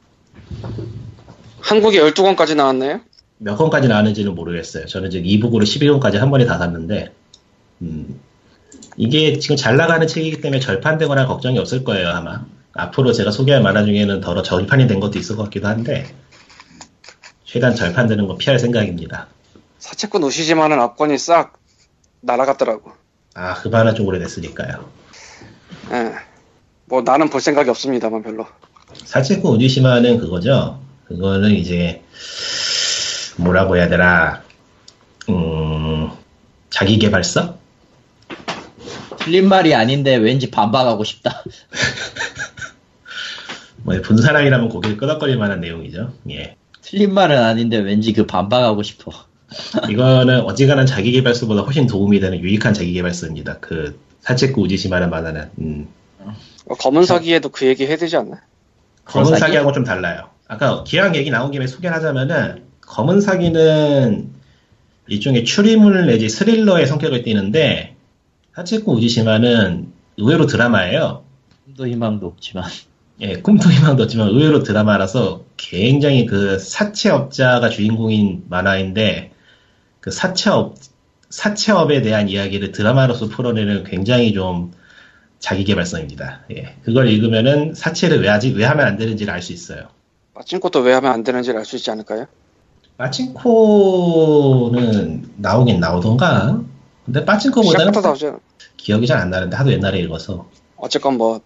한국에 1.59 2.01
12권까지 2.01 2.55
나왔네요 2.55 3.01
몇 3.37 3.55
권까지 3.55 3.87
나왔는지는 3.87 4.35
모르겠어요. 4.35 4.85
저는 4.85 5.09
지금 5.09 5.25
이북으로 5.25 5.65
11권까지 5.65 6.15
한 6.17 6.29
번에 6.29 6.45
다 6.45 6.57
샀는데, 6.57 7.11
음, 7.81 8.19
이게 8.97 9.39
지금 9.39 9.55
잘 9.55 9.77
나가는 9.77 10.05
책이기 10.05 10.41
때문에 10.41 10.59
절판되거나 10.59 11.25
걱정이 11.25 11.57
없을 11.57 11.83
거예요, 11.83 12.09
아마. 12.09 12.45
앞으로 12.73 13.13
제가 13.13 13.31
소개할 13.31 13.61
만화 13.61 13.83
중에는 13.83 14.21
더러 14.21 14.43
절판이 14.43 14.87
된 14.87 14.99
것도 14.99 15.17
있을 15.17 15.37
것 15.37 15.43
같기도 15.43 15.67
한데, 15.67 16.05
최대한 17.45 17.75
절판되는 17.75 18.27
거 18.27 18.37
피할 18.37 18.59
생각입니다. 18.59 19.27
사채꾼 19.81 20.23
오시지만은 20.23 20.79
압권이 20.79 21.17
싹 21.17 21.59
날아갔더라고 22.21 22.91
아, 23.33 23.55
그 23.55 23.67
만화 23.67 23.93
좀 23.93 24.05
오래됐으니까요. 24.07 24.89
예. 25.91 26.13
뭐 26.85 27.01
나는 27.01 27.29
볼 27.29 27.41
생각이 27.41 27.69
없습니다만 27.69 28.21
별로 28.21 28.45
사치코 28.93 29.51
우지시마는 29.51 30.19
그거죠. 30.19 30.79
그거는 31.05 31.51
이제, 31.51 32.03
뭐라고 33.37 33.77
해야 33.77 33.87
되나, 33.89 34.43
음, 35.29 36.11
자기 36.69 36.99
개발서? 36.99 37.57
틀린 39.17 39.47
말이 39.47 39.73
아닌데 39.73 40.15
왠지 40.15 40.51
반박하고 40.51 41.03
싶다. 41.03 41.43
뭐, 43.83 43.99
본 44.01 44.21
사람이라면 44.21 44.69
고개를 44.69 44.97
끄덕거릴 44.97 45.37
만한 45.37 45.61
내용이죠. 45.61 46.13
예. 46.29 46.55
틀린 46.81 47.13
말은 47.13 47.41
아닌데 47.41 47.77
왠지 47.77 48.13
그 48.13 48.25
반박하고 48.25 48.83
싶어. 48.83 49.30
이거는 49.89 50.41
어지간한 50.41 50.85
자기개발서보다 50.85 51.61
훨씬 51.61 51.87
도움이 51.87 52.19
되는 52.19 52.39
유익한 52.39 52.73
자기개발서입니다. 52.73 53.59
그 53.59 53.99
사체코 54.21 54.61
우지시마는 54.61 55.09
만화는 55.09 55.49
음. 55.59 55.87
어, 56.19 56.75
검은 56.75 57.05
사기에도 57.05 57.49
그 57.49 57.65
얘기 57.65 57.85
해야 57.85 57.97
되지 57.97 58.15
않나? 58.17 58.41
검은 59.05 59.25
검은 59.25 59.39
사기하고 59.39 59.71
좀 59.71 59.83
달라요. 59.83 60.29
아까 60.47 60.83
기왕 60.83 61.15
얘기 61.15 61.29
나온 61.29 61.51
김에 61.51 61.67
소개를 61.67 61.95
하자면은 61.95 62.63
검은 62.81 63.21
사기는 63.21 64.29
일종의 65.07 65.43
추리물 65.43 66.05
내지 66.05 66.29
스릴러의 66.29 66.87
성격을 66.87 67.23
띠는데 67.23 67.95
사체코 68.55 68.93
우지시마는 68.93 69.91
의외로 70.17 70.45
드라마예요. 70.45 71.23
꿈도 71.65 71.87
희망도 71.87 72.27
없지만. 72.27 72.65
예, 73.21 73.35
꿈도 73.35 73.69
희망도 73.69 74.03
없지만 74.03 74.29
의외로 74.29 74.63
드라마라서 74.63 75.43
굉장히 75.57 76.25
그 76.25 76.59
사채업자가 76.59 77.69
주인공인 77.69 78.43
만화인데 78.49 79.30
그 80.01 80.11
사채업 80.11 80.75
사채업에 81.29 82.01
대한 82.01 82.27
이야기를 82.27 82.73
드라마로서 82.73 83.27
풀어내는 83.29 83.85
굉장히 83.85 84.33
좀 84.33 84.73
자기 85.39 85.63
개발서입니다. 85.63 86.41
예, 86.55 86.75
그걸 86.83 87.07
읽으면은 87.07 87.73
사채를 87.73 88.21
왜 88.21 88.27
하지 88.27 88.51
왜 88.51 88.65
하면 88.65 88.85
안 88.85 88.97
되는지를 88.97 89.33
알 89.33 89.41
수 89.41 89.53
있어요. 89.53 89.87
빠친코도 90.33 90.79
왜 90.81 90.93
하면 90.93 91.11
안 91.11 91.23
되는지를 91.23 91.59
알 91.59 91.65
수 91.65 91.75
있지 91.77 91.89
않을까요? 91.91 92.25
빠친코는 92.97 95.31
나오긴 95.37 95.79
나오던가. 95.79 96.61
근데 97.05 97.23
빠친코보다는 97.25 97.93
기억이 98.77 99.07
잘 99.07 99.19
안 99.19 99.29
나는데 99.29 99.55
하도 99.55 99.71
옛날에 99.71 99.99
읽어서. 99.99 100.49
어쨌건 100.75 101.17
뭐 101.17 101.39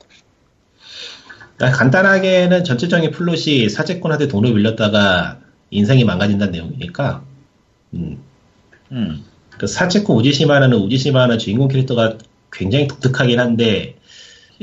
그러니까 1.57 1.77
간단하게는 1.77 2.63
전체적인 2.63 3.11
플롯이 3.11 3.69
사채꾼한테 3.69 4.27
돈을 4.27 4.53
빌렸다가 4.53 5.39
인생이 5.69 6.03
망가진다는 6.03 6.51
내용이니까. 6.51 7.23
음, 7.93 8.21
음. 8.95 9.23
그 9.57 9.67
사체코 9.67 10.15
우지시마라는 10.15 10.77
우지시마라는 10.77 11.37
주인공 11.37 11.67
캐릭터가 11.67 12.17
굉장히 12.51 12.87
독특하긴 12.87 13.39
한데 13.39 13.97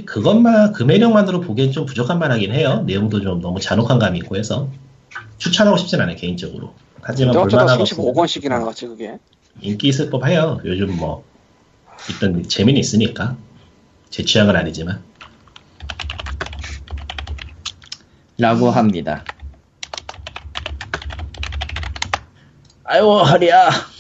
그것만 0.07 0.73
그 0.73 0.83
매력만으로 0.83 1.41
보기엔 1.41 1.71
좀 1.71 1.87
부족한 1.87 2.19
만하긴 2.19 2.53
해요. 2.53 2.83
내용도 2.87 3.21
좀 3.21 3.41
너무 3.41 3.61
잔혹한 3.61 3.99
감이 3.99 4.19
있고 4.19 4.37
해서 4.37 4.69
추천하고 5.39 5.77
싶진 5.77 6.01
않아요 6.01 6.17
개인적으로. 6.17 6.75
하지만 7.03 7.35
볼만하고 7.35 7.85
35권씩이나 7.85 8.59
나왔지 8.61 8.87
그게 8.87 9.19
인기 9.61 9.89
있을 9.89 10.09
법해요. 10.09 10.61
요즘 10.65 10.97
뭐 10.97 11.25
일단 12.09 12.43
재미는 12.49 12.81
있으니까 12.81 13.37
제 14.09 14.25
취향은 14.25 14.57
아니지만 14.57 15.03
라고 18.39 18.71
합니다. 18.71 19.25
아유 22.85 23.05
허리야. 23.05 23.92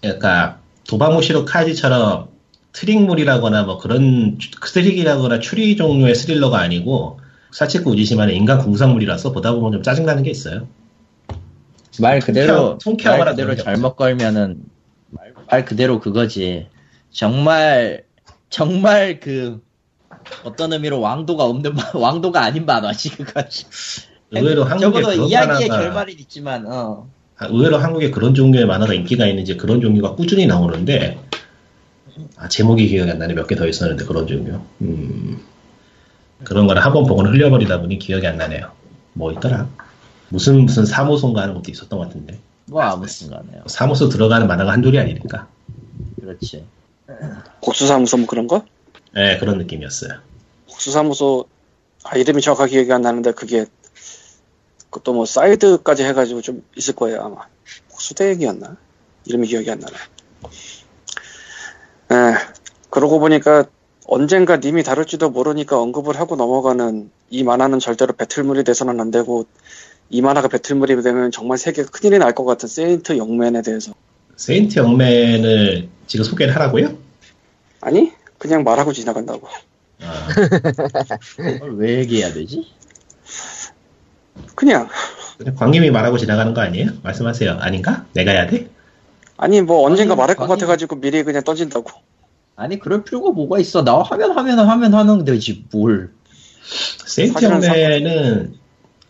그러니까 0.00 0.58
도바무시로 0.88 1.44
카지처럼 1.44 2.28
트릭물이라거나 2.72 3.64
뭐 3.64 3.78
그런 3.78 4.38
트릭이라거나 4.72 5.40
추리 5.40 5.76
종류의 5.76 6.14
스릴러가 6.14 6.58
아니고 6.60 7.20
사치쿠 7.50 7.90
우지시마는 7.90 8.34
인간 8.34 8.58
궁상물이라서 8.58 9.32
보다 9.32 9.52
보면 9.52 9.72
좀 9.72 9.82
짜증나는 9.82 10.22
게 10.22 10.30
있어요. 10.30 10.68
말 12.00 12.20
그대로 12.20 12.78
통쾌- 12.78 12.84
통쾌하거나 12.84 13.24
말 13.24 13.34
그대로 13.34 13.56
잘못 13.56 13.96
걸면은 13.96 14.62
말, 15.10 15.34
말 15.50 15.64
그대로 15.64 15.98
그거지. 15.98 16.68
정말 17.10 18.04
정말 18.50 19.18
그 19.18 19.60
어떤 20.44 20.72
의미로 20.72 21.00
왕도가 21.00 21.44
없는 21.44 21.74
마- 21.74 21.90
왕도가 21.94 22.40
아닌 22.42 22.66
만화지 22.66 23.10
그거지. 23.16 23.64
의외로 24.30 24.64
한국에 24.64 25.00
적어도 25.00 25.26
이야기의 25.26 25.68
결말은 25.68 26.14
있지만 26.18 26.66
어. 26.70 27.08
아, 27.38 27.46
의외로 27.46 27.78
한국에 27.78 28.10
그런 28.10 28.34
종류의 28.34 28.66
만화가 28.66 28.94
인기가 28.94 29.26
있는지 29.26 29.56
그런 29.56 29.80
종류가 29.80 30.14
꾸준히 30.16 30.46
나오는데 30.46 31.18
아, 32.36 32.48
제목이 32.48 32.88
기억이 32.88 33.10
안 33.10 33.18
나네. 33.18 33.34
몇 33.34 33.46
개 33.46 33.54
더 33.56 33.66
있었는데 33.66 34.04
그런 34.04 34.26
종류. 34.26 34.58
음, 34.82 35.40
그런 36.44 36.66
거를 36.66 36.84
한 36.84 36.92
번 36.92 37.04
보고는 37.06 37.32
흘려버리다 37.32 37.80
보니 37.80 37.98
기억이 37.98 38.26
안 38.26 38.36
나네요. 38.36 38.70
뭐 39.12 39.32
있더라? 39.32 39.68
무슨 40.30 40.62
무슨 40.66 40.84
사무소인가 40.84 41.42
하는 41.42 41.54
것도 41.54 41.70
있었던 41.70 41.98
것 41.98 42.06
같은데. 42.06 42.38
뭐 42.66 42.82
아무튼 42.82 43.30
간에요. 43.30 43.62
사무소 43.66 44.08
들어가는 44.08 44.46
만화가 44.46 44.72
한둘이 44.72 44.98
아니니까. 44.98 45.46
그렇지. 46.20 46.64
국수사무소 47.60 48.18
뭐 48.18 48.26
그런 48.26 48.46
거? 48.46 48.64
네 49.14 49.38
그런 49.38 49.58
느낌이었어요. 49.58 50.18
국수사무소 50.68 51.46
아 52.04 52.16
이름이 52.16 52.42
정확하게 52.42 52.72
기억이 52.72 52.92
안 52.92 53.02
나는데 53.02 53.32
그게 53.32 53.64
그것도 54.90 55.12
뭐 55.12 55.26
사이드까지 55.26 56.04
해가지고 56.04 56.42
좀 56.42 56.62
있을 56.76 56.94
거예요 56.94 57.22
아마. 57.22 57.46
국수대행이었나? 57.90 58.76
이름이 59.26 59.48
기억이 59.48 59.70
안 59.70 59.78
나네. 59.80 59.94
에 62.10 62.34
그러고 62.90 63.18
보니까 63.18 63.64
언젠가 64.06 64.56
님이 64.56 64.82
다룰지도 64.82 65.30
모르니까 65.30 65.78
언급을 65.78 66.18
하고 66.18 66.36
넘어가는 66.36 67.10
이 67.30 67.42
만화는 67.42 67.78
절대로 67.78 68.14
배틀물이 68.14 68.64
돼서는 68.64 68.98
안 69.00 69.10
되고 69.10 69.44
이 70.08 70.22
만화가 70.22 70.48
배틀물이 70.48 71.02
되면 71.02 71.30
정말 71.30 71.58
세계가 71.58 71.90
큰일이 71.90 72.18
날 72.18 72.32
것 72.32 72.44
같은 72.46 72.68
세인트 72.68 73.18
영맨에 73.18 73.60
대해서. 73.60 73.92
세인트 74.36 74.78
영맨을 74.78 75.88
지금 76.06 76.24
소개를 76.24 76.54
하라고요? 76.54 76.96
아니 77.82 78.12
그냥 78.38 78.64
말하고 78.64 78.94
지나간다고. 78.94 79.46
아, 80.00 80.28
왜 81.76 81.98
얘기해야 81.98 82.32
되지? 82.32 82.64
그냥 84.54 84.88
광님이 85.56 85.90
말하고 85.90 86.18
지나가는 86.18 86.52
거 86.54 86.60
아니에요? 86.60 86.90
말씀하세요 87.02 87.58
아닌가? 87.60 88.06
내가 88.12 88.32
해야 88.32 88.46
돼? 88.46 88.68
아니 89.36 89.60
뭐 89.62 89.86
언젠가 89.86 90.14
아니, 90.14 90.18
말할 90.20 90.36
것 90.36 90.44
아니. 90.44 90.50
같아가지고 90.50 90.96
미리 91.00 91.22
그냥 91.22 91.42
던진다고 91.44 91.90
아니 92.56 92.78
그럴 92.78 93.04
필요가 93.04 93.30
뭐가 93.30 93.58
있어? 93.60 93.84
나 93.84 94.02
하면 94.02 94.36
하면 94.36 94.58
하면 94.58 94.94
하는 94.94 95.24
되지 95.24 95.64
뭘? 95.70 96.10
세인트 97.06 97.34
사실은 97.34 97.62
영매는 97.62 98.54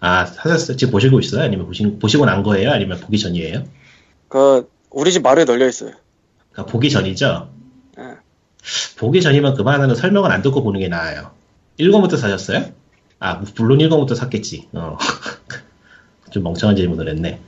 아 0.01 0.21
하셨어요? 0.37 0.77
지금 0.77 0.93
보시고 0.93 1.19
있어요? 1.19 1.43
아니면 1.43 1.67
보시, 1.67 1.83
보시고 1.99 2.27
난 2.27 2.43
거예요? 2.43 2.71
아니면 2.71 3.01
보기 3.01 3.19
전이에요? 3.19 3.65
그 4.29 4.69
우리 4.91 5.11
집 5.13 5.23
마루에 5.23 5.45
널려 5.45 5.67
있어요 5.67 5.93
그러니까 6.53 6.71
보기 6.73 6.91
전이죠? 6.91 7.49
예. 7.99 8.03
보기 8.99 9.23
전이면 9.23 9.55
그만하는 9.55 9.95
설명을 9.95 10.31
안 10.31 10.43
듣고 10.43 10.63
보는 10.63 10.79
게 10.81 10.89
나아요. 10.89 11.31
1권부터 11.81 12.17
사셨어요? 12.19 12.67
아 13.21 13.43
물론 13.57 13.79
1권부터 13.79 14.15
샀겠지. 14.15 14.69
어. 14.73 14.97
좀 16.31 16.43
멍청한 16.43 16.77
질문을 16.77 17.09
했네. 17.09 17.41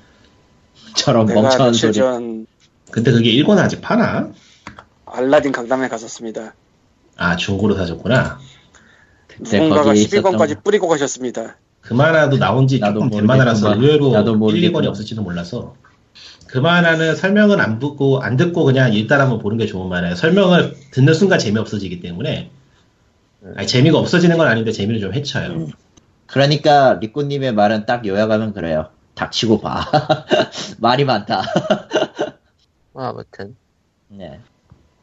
저런 0.96 1.26
멍청한 1.26 1.72
소리. 1.74 1.92
전 1.92 2.46
근데 2.90 3.12
그게 3.12 3.30
1권 3.32 3.58
아직 3.58 3.80
파나? 3.80 4.30
알라딘 5.06 5.52
강남에 5.52 5.88
갔었습니다. 5.88 6.54
아 7.16 7.36
중고로 7.36 7.74
사셨구나. 7.76 8.38
그때 9.28 9.58
누군가가 9.58 9.84
거기에 9.84 10.02
있었던 10.02 10.32
12권까지 10.36 10.62
뿌리고 10.64 10.88
가셨습니다. 10.88 11.56
그 11.80 11.94
만화도 11.94 12.38
나온 12.38 12.66
지 12.66 12.78
나도 12.78 13.00
조금 13.00 13.10
된 13.10 13.26
만화라서. 13.26 13.74
의외로 13.76 14.12
나도 14.12 14.32
1, 14.32 14.36
2권이 14.36 14.38
모르겠구만. 14.38 14.86
없을지도 14.88 15.22
몰라서 15.22 15.74
그 16.46 16.58
만화는 16.58 17.14
설명은 17.14 17.60
안 17.60 17.78
듣고 17.78 18.20
안 18.20 18.36
듣고 18.36 18.64
그냥 18.64 18.92
일단 18.92 19.20
한번 19.20 19.38
보는 19.38 19.56
게 19.56 19.66
좋은 19.66 19.88
만화예요. 19.88 20.16
설명을 20.16 20.74
듣는 20.90 21.14
순간 21.14 21.38
재미없어지기 21.38 22.00
때문에 22.00 22.50
아니, 23.56 23.66
재미가 23.66 23.98
없어지는 23.98 24.36
건 24.36 24.46
아닌데 24.46 24.72
재미를 24.72 25.00
좀 25.00 25.14
해쳐요. 25.14 25.68
그러니까 26.26 26.94
리꾸님의 27.00 27.52
말은 27.54 27.86
딱 27.86 28.06
요약하면 28.06 28.52
그래요. 28.52 28.90
닥치고 29.14 29.60
봐. 29.60 29.84
말이 30.78 31.04
많다. 31.04 31.42
뭐 32.92 33.04
아무튼 33.04 33.56
네. 34.08 34.40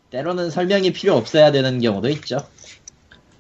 때로는 0.10 0.50
설명이 0.50 0.94
필요 0.94 1.16
없어야 1.16 1.52
되는 1.52 1.80
경우도 1.80 2.10
있죠. 2.10 2.38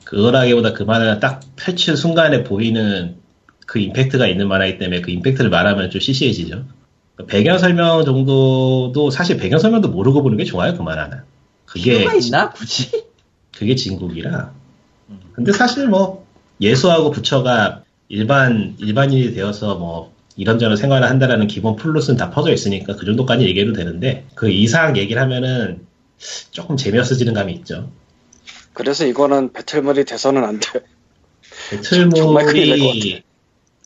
그거라기보다 0.03 0.73
그 0.73 0.83
만화는 0.83 1.19
딱 1.19 1.41
펼친 1.55 1.95
순간에 1.95 2.43
보이는 2.43 3.17
그 3.65 3.79
임팩트가 3.79 4.27
있는 4.27 4.47
만화이기 4.47 4.77
때문에 4.77 5.01
그 5.01 5.11
임팩트를 5.11 5.49
말하면 5.49 5.89
좀 5.89 5.99
시시해지죠. 5.99 6.65
배경 7.27 7.57
설명 7.57 8.05
정도도 8.05 9.09
사실 9.09 9.37
배경 9.37 9.59
설명도 9.59 9.89
모르고 9.89 10.21
보는 10.21 10.37
게 10.37 10.43
좋아요 10.43 10.75
그 10.77 10.81
만화는. 10.81 11.19
그게 11.65 11.97
필요가 11.97 12.15
있나 12.15 12.49
굳이? 12.51 13.05
그게 13.57 13.75
진국이라. 13.75 14.53
근데 15.33 15.51
사실 15.51 15.87
뭐 15.87 16.25
예수하고 16.61 17.11
부처가 17.11 17.83
일반 18.09 18.75
일반인이 18.79 19.33
되어서 19.33 19.75
뭐 19.75 20.13
이런저런 20.35 20.77
생활을 20.77 21.09
한다라는 21.09 21.47
기본 21.47 21.75
플롯은 21.75 22.15
다 22.17 22.29
퍼져 22.29 22.51
있으니까 22.51 22.95
그 22.95 23.05
정도까지 23.05 23.45
얘기해도 23.45 23.73
되는데 23.73 24.25
그 24.35 24.49
이상 24.49 24.97
얘기를 24.97 25.21
하면은 25.21 25.85
조금 26.51 26.77
재미없어지는 26.77 27.33
감이 27.33 27.53
있죠. 27.53 27.91
그래서 28.73 29.05
이거는 29.05 29.53
배틀물이 29.53 30.05
돼서는 30.05 30.43
안 30.43 30.59
돼. 30.59 30.81
배틀물이 31.71 33.23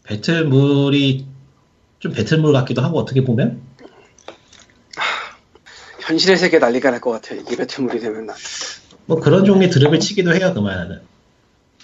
배틀물이 0.03 1.25
좀 1.99 2.11
배틀물 2.11 2.51
같기도 2.53 2.81
하고 2.81 2.99
어떻게 2.99 3.23
보면 3.23 3.61
현실의 6.01 6.37
세계 6.37 6.59
난리가 6.59 6.91
날 6.91 6.99
것 6.99 7.11
같아. 7.11 7.35
이 7.35 7.43
배틀물이 7.55 7.99
되면 7.99 8.25
난. 8.25 8.35
뭐 9.05 9.19
그런 9.19 9.45
종류의 9.45 9.69
드립을 9.69 9.99
치기도 9.99 10.33
해요 10.35 10.53
그만하는 10.53 11.01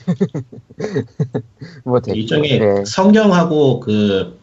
뭐 1.84 2.00
됐고 2.00 2.18
일종의 2.18 2.60
네. 2.60 2.86
성경하고 2.86 3.80
그 3.80 4.40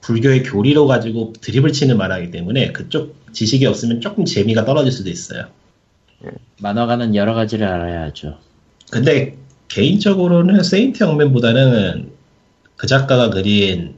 불교의 0.00 0.42
교리로 0.44 0.86
가지고 0.86 1.32
드립을 1.40 1.72
치는 1.72 1.96
만화이기 1.96 2.30
때문에 2.30 2.72
그쪽 2.72 3.16
지식이 3.32 3.66
없으면 3.66 4.00
조금 4.00 4.24
재미가 4.24 4.64
떨어질 4.64 4.92
수도 4.92 5.10
있어요. 5.10 5.46
만화가는 6.60 7.14
여러 7.14 7.34
가지를 7.34 7.66
알아야 7.66 8.02
하죠. 8.04 8.38
근데 8.90 9.36
개인적으로는 9.68 10.62
세인트 10.62 11.02
영맨보다는 11.02 12.12
그 12.76 12.86
작가가 12.86 13.30
그린 13.30 13.94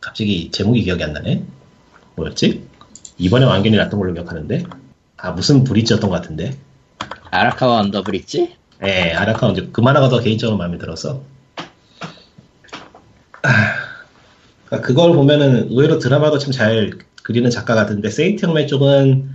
갑자기 0.00 0.50
제목이 0.50 0.82
기억이 0.82 1.02
안 1.04 1.12
나네. 1.12 1.44
뭐였지? 2.16 2.66
이번에 3.18 3.46
완결이 3.46 3.76
났던 3.76 3.98
걸로 3.98 4.12
기억하는데 4.12 4.64
아 5.16 5.30
무슨 5.30 5.64
브릿지였던 5.64 6.10
것 6.10 6.16
같은데. 6.16 6.56
아라카와 7.30 7.80
언더 7.80 8.02
브릿지? 8.02 8.56
예, 8.82 9.12
아라카와 9.12 9.46
언더 9.46 9.68
그 9.72 9.80
만화가 9.80 10.08
더 10.08 10.20
개인적으로 10.20 10.58
마음에 10.58 10.78
들어서. 10.78 11.22
아, 14.70 14.80
그걸 14.80 15.12
보면은 15.12 15.68
의외로 15.70 15.98
드라마도 15.98 16.38
참 16.38 16.50
잘 16.52 16.92
그리는 17.22 17.48
작가 17.50 17.74
같은데 17.74 18.10
세인트 18.10 18.44
영맨 18.44 18.66
쪽은 18.66 19.30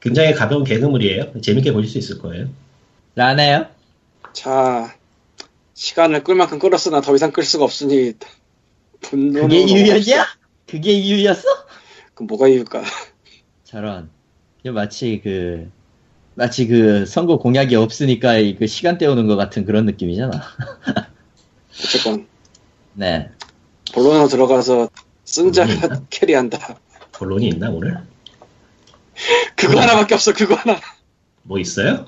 굉장히 0.00 0.32
가벼운 0.34 0.64
개그물이에요. 0.64 1.40
재밌게 1.40 1.72
보실 1.72 1.90
수 1.90 1.98
있을 1.98 2.18
거예요. 2.18 2.48
라네요? 3.14 3.66
자, 4.32 4.94
시간을 5.74 6.24
끌 6.24 6.34
만큼 6.34 6.58
끌었으나 6.58 7.00
더 7.00 7.14
이상 7.14 7.30
끌 7.32 7.44
수가 7.44 7.64
없으니 7.64 8.14
분노는 9.00 9.48
그게 9.48 9.60
이유였냐? 9.60 10.26
그게 10.66 10.92
이유였어? 10.92 11.42
그 12.14 12.24
뭐가 12.24 12.48
이유일까? 12.48 12.82
저런. 13.64 14.10
마치 14.64 15.20
그 15.22 15.70
마치 16.38 16.68
그 16.68 17.04
선거 17.04 17.36
공약이 17.38 17.74
없으니까 17.74 18.34
그 18.60 18.68
시간 18.68 18.96
때우는 18.96 19.26
것 19.26 19.34
같은 19.34 19.64
그런 19.64 19.86
느낌이잖아. 19.86 20.40
어쨌건 21.84 22.28
네. 22.94 23.28
본론으로 23.92 24.28
들어가서 24.28 24.88
쓴자 25.24 25.64
음. 25.64 26.06
캐리한다. 26.10 26.76
본론이 27.10 27.48
있나 27.48 27.70
오늘? 27.70 27.98
그거 29.56 29.80
하나밖에 29.80 30.14
없어. 30.14 30.32
그거 30.32 30.54
하나. 30.54 30.78
뭐 31.42 31.58
있어요? 31.58 32.06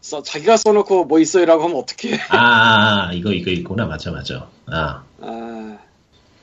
써, 0.00 0.22
자기가 0.22 0.56
써놓고 0.56 1.04
뭐 1.04 1.18
있어요라고 1.18 1.64
하면 1.64 1.76
어떡해. 1.76 2.14
아, 2.30 2.36
아, 2.38 3.08
아, 3.08 3.12
이거 3.12 3.32
이거 3.32 3.50
있구나 3.50 3.84
맞아 3.84 4.10
맞아. 4.10 4.48
아 4.64 5.02
아, 5.20 5.78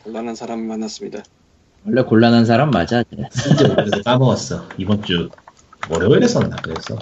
곤란한 0.03 0.35
사람을 0.35 0.63
만났습니다. 0.63 1.23
원래 1.87 2.03
곤란한 2.03 2.45
사람 2.45 2.69
맞아. 2.69 3.01
그래서 3.09 4.03
까먹었어. 4.03 4.69
이번 4.77 5.01
주 5.01 5.31
월요일에 5.89 6.27
썼나 6.27 6.55
그래서. 6.57 6.97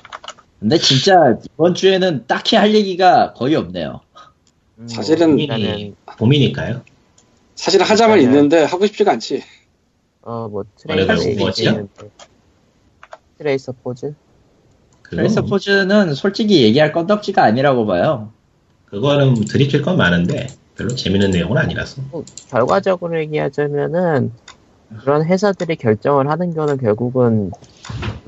근데 0.59 0.77
진짜 0.77 1.37
이번 1.53 1.75
주에는 1.75 2.25
딱히 2.27 2.55
할 2.55 2.73
얘기가 2.73 3.33
거의 3.33 3.55
없네요. 3.55 4.01
음, 4.79 4.87
사실은 4.87 5.37
일단은 5.37 5.95
봄이니까요. 6.17 6.81
사실은 7.55 7.85
하자만 7.85 8.17
맞아요. 8.17 8.27
있는데 8.27 8.63
하고 8.63 8.85
싶지가 8.85 9.11
않지. 9.13 9.43
어뭐 10.21 10.63
트레이서 10.77 11.37
뭐였죠? 11.37 11.87
트레이서 13.37 13.73
포즈 13.83 14.13
트레이서 15.09 15.43
포즈는 15.43 16.13
솔직히 16.13 16.63
얘기할 16.63 16.93
건덕지가 16.93 17.43
아니라고 17.43 17.85
봐요. 17.85 18.31
그거는 18.85 19.35
드립칠 19.45 19.81
건 19.81 19.97
많은데 19.97 20.47
별로 20.75 20.95
재밌는 20.95 21.31
내용은 21.31 21.57
아니라서. 21.57 22.01
뭐, 22.09 22.23
결과적으로 22.49 23.19
얘기하자면은 23.19 24.31
그런 25.01 25.25
회사들이 25.25 25.75
결정을 25.75 26.29
하는 26.29 26.53
거는 26.53 26.77
결국은 26.77 27.51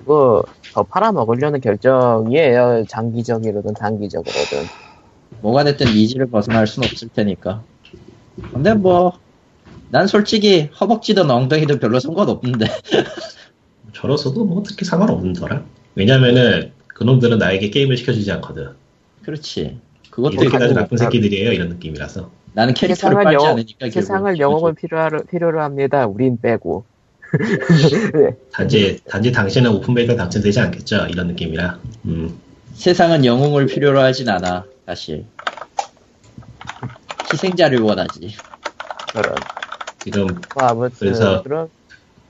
그거 0.05 0.43
더 0.71 0.83
팔아먹으려는 0.83 1.61
결정이에요. 1.61 2.85
장기적이로든 2.87 3.73
단기적으로든. 3.73 4.65
뭐가 5.41 5.63
됐든 5.63 5.87
needs를 5.87 6.27
벗어날 6.27 6.67
순 6.67 6.83
없을 6.83 7.09
테니까. 7.09 7.63
근데 8.53 8.75
뭐, 8.75 9.13
난 9.89 10.05
솔직히 10.05 10.69
허벅지든 10.79 11.29
엉덩이든 11.29 11.79
별로 11.79 11.99
상관없는데. 11.99 12.65
저로서도 13.93 14.45
뭐 14.45 14.61
특히 14.63 14.85
상관없는더라. 14.85 15.63
왜냐면은 15.95 16.71
그놈들은 16.87 17.39
나에게 17.39 17.71
게임을 17.71 17.97
시켜주지 17.97 18.31
않거든. 18.33 18.69
그렇지. 19.23 19.61
이 19.61 20.09
그것도 20.11 20.43
있고, 20.45 20.57
나쁜 20.73 20.97
새끼들이에요 20.97 21.51
이런 21.51 21.69
느낌이라서. 21.69 22.29
나는 22.53 22.73
캐릭터를 22.75 23.23
빨지 23.23 23.35
영어- 23.35 23.47
않으니까. 23.47 23.89
세상을. 23.89 24.37
영웅을 24.37 24.73
필요로, 24.75 25.23
필요로 25.23 25.61
합니다. 25.61 26.05
우린 26.05 26.39
빼고. 26.39 26.85
단지 28.51 28.99
단지 29.07 29.31
당신은 29.31 29.71
open 29.71 29.89
beta가 29.89 30.15
당첨되지 30.15 30.59
않겠죠 30.59 31.07
이런 31.09 31.27
느낌이라. 31.27 31.79
음. 32.05 32.39
세상은 32.73 33.23
영웅을 33.25 33.67
필요로 33.67 33.99
하진 33.99 34.29
않아, 34.29 34.65
사실. 34.85 35.25
희생자를 37.31 37.79
원하지. 37.79 38.35
그런. 39.13 39.35
지금 40.03 40.27
뭐 40.27 40.63
아무튼 40.63 40.95
그래서 40.99 41.41
그런 41.41 41.69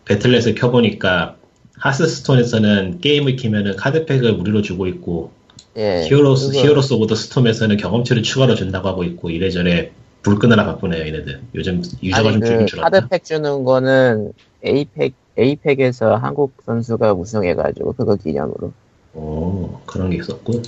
배틀넷을 0.06 0.56
켜보니까 0.56 1.36
하스스톤에서는 1.78 3.02
게임을 3.02 3.36
키면은 3.36 3.76
카드팩을 3.76 4.34
무료로 4.34 4.62
주고 4.62 4.88
있고 4.88 5.32
예. 5.78 6.06
히어로스 6.08 6.52
그거- 6.52 6.60
히어로스 6.64 6.94
오브 6.94 7.08
더 7.08 7.16
스톰에서는 7.16 7.76
경험치를 7.78 8.24
추가로 8.24 8.56
준다고 8.56 8.88
하고 8.88 9.04
있고 9.04 9.30
이래저래 9.30 9.92
불 10.22 10.40
끄느라 10.40 10.66
바쁘네요 10.66 11.06
얘네들. 11.06 11.42
요즘 11.56 11.84
user가 12.02 12.30
아니 12.30 12.34
좀그 12.34 12.46
줄긴 12.48 12.68
줄었다. 12.68 12.90
카드팩 12.90 13.24
주는 13.26 13.64
거는 13.64 14.32
에이펙 14.66 15.14
에이펙에서 15.38 16.16
한국 16.16 16.54
선수가 16.66 17.14
우승해가지고 17.14 17.94
그거 17.94 18.16
기념으로. 18.16 18.72
오 19.14 19.80
그런 19.86 20.10
게 20.10 20.18
있었고 20.18 20.62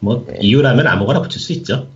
뭐 0.00 0.24
네. 0.26 0.38
이유라면 0.40 0.86
아무거나 0.86 1.22
붙일 1.22 1.40
수 1.40 1.52
있죠. 1.54 1.88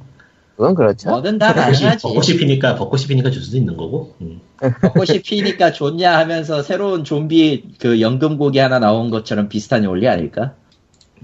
그건 0.57 0.75
그렇죠. 0.75 1.11
뭐든 1.11 1.39
다 1.39 1.55
가능하지. 1.55 2.03
벚꽃이 2.03 2.37
피니까 2.39 2.77
벚꽃이 2.77 3.05
피니까 3.05 3.31
줄 3.31 3.43
수도 3.43 3.57
있는 3.57 3.77
거고. 3.77 4.15
음. 4.21 4.41
벚꽃이 4.81 5.21
피니까 5.23 5.73
좋냐 5.73 6.17
하면서 6.19 6.63
새로운 6.63 7.05
좀비 7.05 7.75
그 7.81 8.01
연금곡이 8.01 8.59
하나 8.59 8.79
나온 8.79 9.11
것처럼 9.11 9.49
비슷한 9.49 9.85
원리 9.85 10.09
아닐까? 10.09 10.55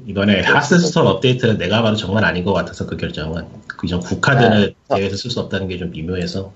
이번에 0.06 0.42
하스스톤 0.42 1.06
업데이트는 1.06 1.58
내가 1.58 1.82
봐도 1.82 1.96
정말 1.96 2.24
아닌 2.24 2.44
것 2.44 2.52
같아서 2.52 2.86
그 2.86 2.96
결정은 2.96 3.44
그전 3.66 4.00
국카드를 4.00 4.74
아, 4.88 4.94
대회에서 4.96 5.16
쓸 5.16 5.30
수 5.30 5.40
없다는 5.40 5.68
게 5.68 5.78
좀 5.78 5.90
미묘해서 5.90 6.52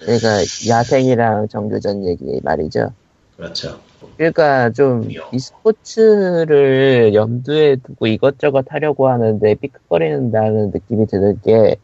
그러니까 0.00 0.28
야생이랑 0.68 1.48
정규전 1.48 2.06
얘기 2.06 2.40
말이죠. 2.42 2.92
그렇죠. 3.36 3.78
그러니까 4.16 4.70
좀 4.70 5.08
e스포츠를 5.32 7.12
염두에 7.14 7.76
두고 7.76 8.06
이것저것 8.06 8.64
하려고 8.68 9.08
하는데 9.08 9.54
삐끗거리는다는 9.54 10.70
느낌이 10.70 11.06
드는 11.06 11.40
게, 11.44 11.76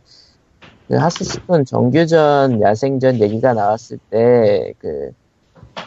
그 0.88 0.96
하스스톤 0.96 1.64
정규전, 1.64 2.62
야생전 2.62 3.20
얘기가 3.20 3.52
나왔을 3.52 3.98
때, 4.10 4.72
그, 4.78 5.10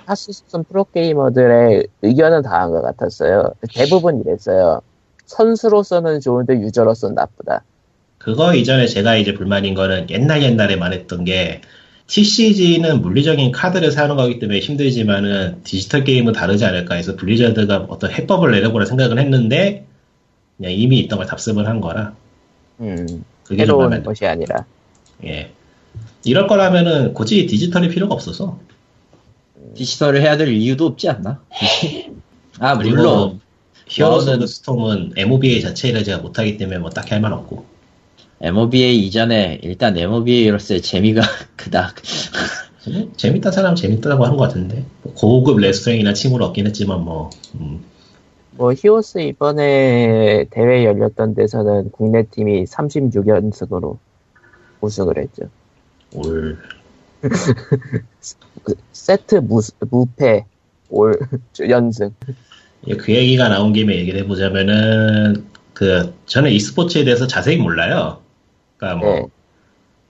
하스스톤 0.06 0.66
프로게이머들의 0.66 1.88
의견은 2.04 2.44
다한 2.44 2.72
것 2.72 2.82
같았어요. 2.82 3.54
대부분 3.74 4.22
이랬어요. 4.22 4.82
선수로서는 5.26 6.20
좋은데 6.20 6.60
유저로서는 6.60 7.16
나쁘다. 7.16 7.64
그거 8.20 8.54
이전에 8.54 8.88
제가 8.88 9.16
이제 9.16 9.34
불만인 9.34 9.74
거는 9.74 10.10
옛날 10.10 10.44
옛날에 10.44 10.76
말했던 10.76 11.26
게 11.26 11.62
TCG는 12.08 13.02
물리적인 13.02 13.52
카드를 13.52 13.92
사는 13.92 14.16
거기 14.16 14.40
때문에 14.40 14.60
힘들지만은 14.60 15.64
디지털 15.64 16.04
게임은 16.04 16.34
다르지 16.34 16.66
않을까 16.66 16.96
해서 16.96 17.16
블리자드가 17.16 17.86
어떤 17.90 18.12
해법을 18.12 18.52
내려보라 18.52 18.86
생각을 18.86 19.20
했는데 19.20 19.88
그냥 20.58 20.72
이미 20.74 21.00
있던 21.00 21.18
걸 21.18 21.28
답습을 21.28 21.68
한 21.68 21.82
거라 21.82 22.14
음, 22.80 23.26
그게 23.44 23.66
좀 23.66 23.80
마음에. 23.80 24.02
것이 24.02 24.26
아니라. 24.26 24.66
예. 25.26 25.52
이럴 26.24 26.48
거라면은 26.48 27.14
굳이 27.14 27.46
디지털이 27.48 27.90
필요가 27.90 28.14
없어서 28.14 28.60
디지털을 29.76 30.22
해야 30.22 30.38
될 30.38 30.50
이유도 30.50 30.86
없지 30.86 31.10
않나? 31.10 31.42
아, 32.60 32.78
그리고 32.78 32.96
물론. 32.96 33.42
오브 34.02 34.48
스톰은 34.48 35.14
MOBA 35.18 35.62
자체를 35.62 36.04
제가 36.04 36.20
못하기 36.20 36.58
때문에 36.58 36.80
뭐 36.80 36.90
딱히 36.90 37.12
할 37.12 37.22
말 37.22 37.34
없고 37.34 37.66
MOBA 38.46 39.00
이전에 39.08 39.60
일단 39.64 39.98
MOBA로서의 39.98 40.82
재미가 40.82 41.22
그닥. 41.58 41.96
음, 42.88 43.12
재밌다 43.18 43.50
사람 43.52 43.74
재밌다고 43.76 44.24
한 44.26 44.38
것 44.38 44.44
같은데 44.48 44.86
뭐 45.02 45.14
고급 45.16 45.58
레스토랑이나 45.60 46.14
친구를 46.14 46.46
얻긴 46.46 46.68
했지만 46.68 47.04
뭐 47.04 47.32
음, 47.56 47.84
뭐 48.52 48.72
히오스 48.74 49.18
이번에 49.20 50.46
대회 50.52 50.86
열렸던 50.86 51.34
데서는 51.34 51.90
국내 51.92 52.24
팀이 52.30 52.66
36연승으로 52.66 53.98
우승을 54.82 55.18
했죠. 55.18 55.50
올 56.14 56.60
그 58.64 58.76
세트 58.92 59.36
무, 59.36 59.62
무패 59.90 60.46
올 60.90 61.18
연승. 61.68 62.12
예, 62.88 62.96
그 62.96 63.12
얘기가 63.14 63.50
나온 63.50 63.74
김에 63.74 63.96
얘기를 63.96 64.22
해보자면은 64.22 65.48
그 65.74 66.14
저는 66.28 66.52
e스포츠에 66.52 67.04
대해서 67.04 67.26
자세히 67.26 67.58
몰라요. 67.58 68.22
그러니까 68.86 68.96
뭐 68.96 69.16
네. 69.16 69.26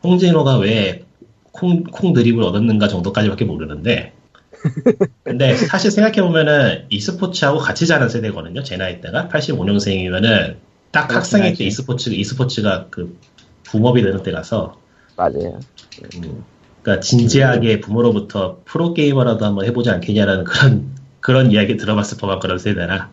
홍진호가 0.03 0.57
왜 0.57 1.03
콩, 1.51 1.83
콩 1.83 2.13
드립을 2.13 2.43
얻었는가 2.43 2.87
정도까지밖에 2.89 3.45
모르는데 3.45 4.13
근데 5.23 5.55
사실 5.55 5.91
생각해보면은 5.91 6.85
e스포츠하고 6.89 7.59
같이 7.59 7.87
자란 7.87 8.09
세대거든요. 8.09 8.63
제 8.63 8.77
나이 8.77 8.99
때가 8.99 9.29
85년생이면은 9.31 10.57
딱 10.91 11.13
학생일. 11.13 11.55
때 11.55 11.65
e스포츠, 11.65 12.09
e스포츠가 12.09 12.87
그 12.89 13.17
붐업이 13.63 14.01
되는 14.01 14.23
때라서 14.23 14.79
맞아요. 15.15 15.59
음, 16.15 16.43
그러니까 16.81 17.01
진지하게 17.01 17.79
부모로부터 17.79 18.61
프로게이머라도 18.65 19.45
한번 19.45 19.65
해보지 19.65 19.89
않겠냐라는 19.89 20.43
그런 20.45 20.95
그런 21.19 21.51
이야기 21.51 21.77
들어봤을 21.77 22.17
법한 22.19 22.39
그런 22.39 22.57
세대라 22.57 23.09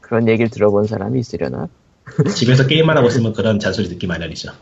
그런 0.00 0.28
얘기를 0.28 0.50
들어본 0.50 0.86
사람이 0.86 1.20
있으려나? 1.20 1.68
집에서 2.34 2.66
게임만 2.66 2.96
하고 2.96 3.08
있으면 3.08 3.32
그런 3.32 3.58
잔소리 3.58 3.88
듣기 3.88 4.06
마련이죠. 4.06 4.52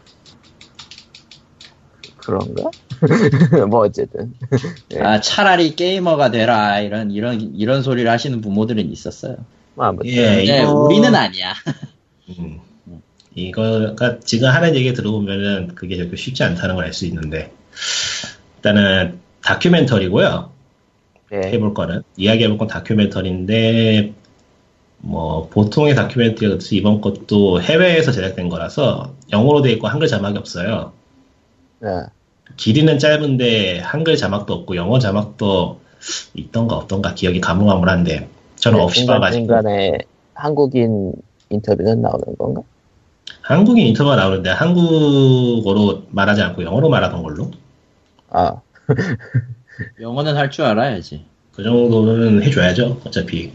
그런가? 2.18 2.70
뭐 3.68 3.80
어쨌든. 3.86 4.34
네. 4.90 5.00
아, 5.00 5.20
차라리 5.20 5.74
게이머가 5.76 6.30
되라. 6.30 6.80
이런, 6.80 7.10
이런, 7.10 7.40
이런 7.56 7.82
소리를 7.82 8.10
하시는 8.10 8.40
부모들은 8.40 8.90
있었어요. 8.92 9.36
뭐 9.74 9.86
아무튼. 9.86 10.08
예, 10.10 10.42
이거 10.44 10.72
우리는 10.74 11.14
아니야. 11.14 11.54
음, 12.38 12.60
이거가 13.34 14.18
지금 14.20 14.48
하는 14.50 14.74
얘기 14.74 14.92
들어보면은 14.92 15.74
그게 15.74 15.96
저렇게 15.96 16.16
쉽지 16.16 16.42
않다는 16.44 16.74
걸 16.74 16.84
알 16.84 16.92
수 16.92 17.06
있는데 17.06 17.52
일단은 18.56 19.20
다큐멘터리고요. 19.42 20.50
네. 21.30 21.52
해볼 21.52 21.72
거는 21.74 22.02
이야기해볼 22.16 22.58
건 22.58 22.68
다큐멘터리인데 22.68 24.12
뭐 25.00 25.48
보통의 25.48 25.94
다큐멘터리 25.94 26.50
같이 26.50 26.76
이번 26.76 27.00
것도 27.00 27.62
해외에서 27.62 28.12
제작된 28.12 28.48
거라서 28.48 29.12
영어로 29.32 29.62
돼 29.62 29.72
있고 29.72 29.86
한글 29.88 30.08
자막이 30.08 30.36
없어요. 30.38 30.92
어, 31.82 32.06
길이는 32.56 32.98
짧은데 32.98 33.80
한글 33.80 34.16
자막도 34.16 34.52
없고 34.52 34.76
영어 34.76 34.98
자막도 34.98 35.80
있던가 36.34 36.76
없던가 36.76 37.14
기억이 37.14 37.40
가물가물한데 37.40 38.28
저는 38.56 38.80
없이 38.80 39.00
중간, 39.00 39.20
봐가지고 39.20 39.46
중간에 39.46 39.98
한국인 40.34 41.12
인터뷰는 41.50 42.02
나오는 42.02 42.36
건가? 42.36 42.62
한국인 43.42 43.86
인터뷰가 43.86 44.16
나오는데 44.16 44.50
한국어로 44.50 46.02
말하지 46.10 46.42
않고 46.42 46.64
영어로 46.64 46.88
말하던 46.88 47.22
걸로 47.22 47.50
아, 48.30 48.56
영어는 50.00 50.36
할 50.36 50.50
줄 50.50 50.64
알아야지. 50.64 51.24
그 51.52 51.62
정도는 51.62 52.42
해줘야죠 52.42 53.00
어차피 53.04 53.52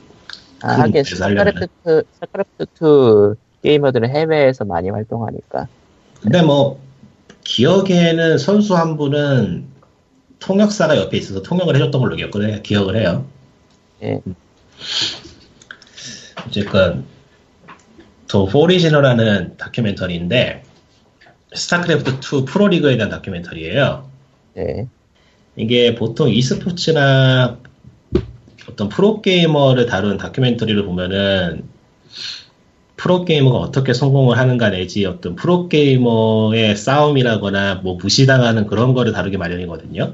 아큰 0.63 0.81
하긴. 0.81 1.03
스타크래프트, 1.03 2.03
스타크래프트 2.13 3.35
게이머들은 3.63 4.09
해외에서 4.09 4.65
많이 4.65 4.89
활동하니까. 4.89 5.67
근데 6.21 6.41
뭐 6.41 6.79
기억에는 7.43 8.37
선수 8.37 8.75
한 8.75 8.97
분은 8.97 9.65
통역사가 10.39 10.97
옆에 10.97 11.17
있어서 11.17 11.41
통역을 11.41 11.75
해줬던 11.75 12.01
걸로 12.01 12.15
기억을, 12.15 12.49
해, 12.49 12.61
기억을 12.61 12.97
해요. 12.97 13.25
예. 14.01 14.19
어쨌건 16.47 17.05
더 18.27 18.45
포리지널하는 18.45 19.57
다큐멘터리인데 19.57 20.63
스타크래프트 21.53 22.35
2 22.35 22.45
프로리그에 22.45 22.97
대한 22.97 23.09
다큐멘터리예요. 23.09 24.09
네. 24.55 24.87
이게 25.55 25.95
보통 25.95 26.29
e스포츠나 26.29 27.59
어떤 28.69 28.89
프로게이머를 28.89 29.85
다룬 29.85 30.17
다큐멘터리를 30.17 30.85
보면은 30.85 31.63
프로게이머가 32.97 33.57
어떻게 33.57 33.93
성공을 33.93 34.37
하는가 34.37 34.69
내지 34.69 35.05
어떤 35.05 35.35
프로게이머의 35.35 36.75
싸움이라거나 36.75 37.81
뭐 37.83 37.95
무시당하는 37.95 38.67
그런 38.67 38.93
거를 38.93 39.11
다루기 39.11 39.37
마련이거든요. 39.37 40.13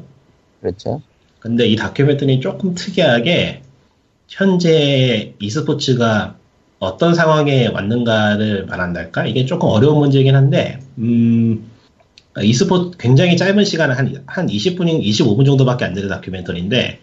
그렇죠. 0.61 1.01
근데 1.39 1.67
이 1.67 1.75
다큐멘터리는 1.75 2.41
조금 2.41 2.73
특이하게 2.73 3.61
현재 4.27 5.33
e스포츠가 5.39 6.35
어떤 6.79 7.13
상황에 7.13 7.67
왔는가를 7.67 8.65
말한달까? 8.65 9.25
이게 9.25 9.45
조금 9.45 9.69
어려운 9.69 9.99
문제이긴 9.99 10.35
한데, 10.35 10.79
음, 10.97 11.69
e스포츠 12.41 12.97
굉장히 12.97 13.35
짧은 13.35 13.65
시간, 13.65 13.91
한, 13.91 14.23
한 14.25 14.47
20분인, 14.47 15.03
25분 15.03 15.45
정도밖에 15.45 15.85
안 15.85 15.93
되는 15.93 16.07
다큐멘터리인데, 16.09 17.01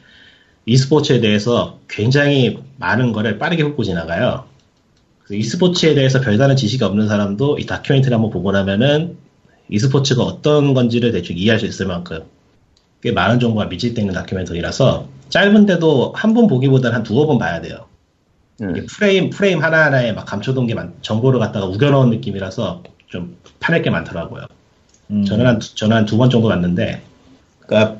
e스포츠에 0.66 1.20
대해서 1.20 1.78
굉장히 1.88 2.58
많은 2.78 3.12
거를 3.12 3.38
빠르게 3.38 3.62
훑고 3.62 3.84
지나가요. 3.84 4.44
그래서 5.22 5.38
e스포츠에 5.40 5.94
대해서 5.94 6.20
별다른 6.20 6.56
지식이 6.56 6.82
없는 6.84 7.08
사람도 7.08 7.58
이 7.58 7.66
다큐멘터리 7.66 8.12
한번 8.12 8.30
보고 8.30 8.52
나면은 8.52 9.16
e스포츠가 9.68 10.22
어떤 10.22 10.74
건지를 10.74 11.12
대충 11.12 11.36
이해할 11.36 11.58
수 11.60 11.66
있을 11.66 11.86
만큼 11.86 12.20
꽤 13.02 13.12
많은 13.12 13.38
정보가 13.40 13.66
밀집되어 13.66 14.02
있는 14.02 14.14
다큐멘터리라서 14.14 15.08
짧은데도 15.28 16.12
한 16.16 16.34
번 16.34 16.46
보기보다는 16.46 16.96
한 16.96 17.02
두어 17.02 17.26
번 17.26 17.38
봐야 17.38 17.60
돼요. 17.60 17.86
음. 18.62 18.86
프레임 18.88 19.30
프레임 19.30 19.62
하나하나에 19.62 20.12
막 20.12 20.24
감춰둔 20.24 20.66
게 20.66 20.74
많, 20.74 20.94
정보를 21.02 21.38
갖다가 21.40 21.66
우겨넣은 21.66 22.10
느낌이라서 22.10 22.82
좀 23.08 23.36
파낼 23.60 23.82
게 23.82 23.90
많더라고요. 23.90 24.46
음. 25.10 25.24
저는 25.24 25.46
한 25.46 25.60
저는 25.60 25.96
한 25.96 26.06
두 26.06 26.16
번 26.16 26.30
정도 26.30 26.48
봤는데, 26.48 27.02
그러니까 27.60 27.98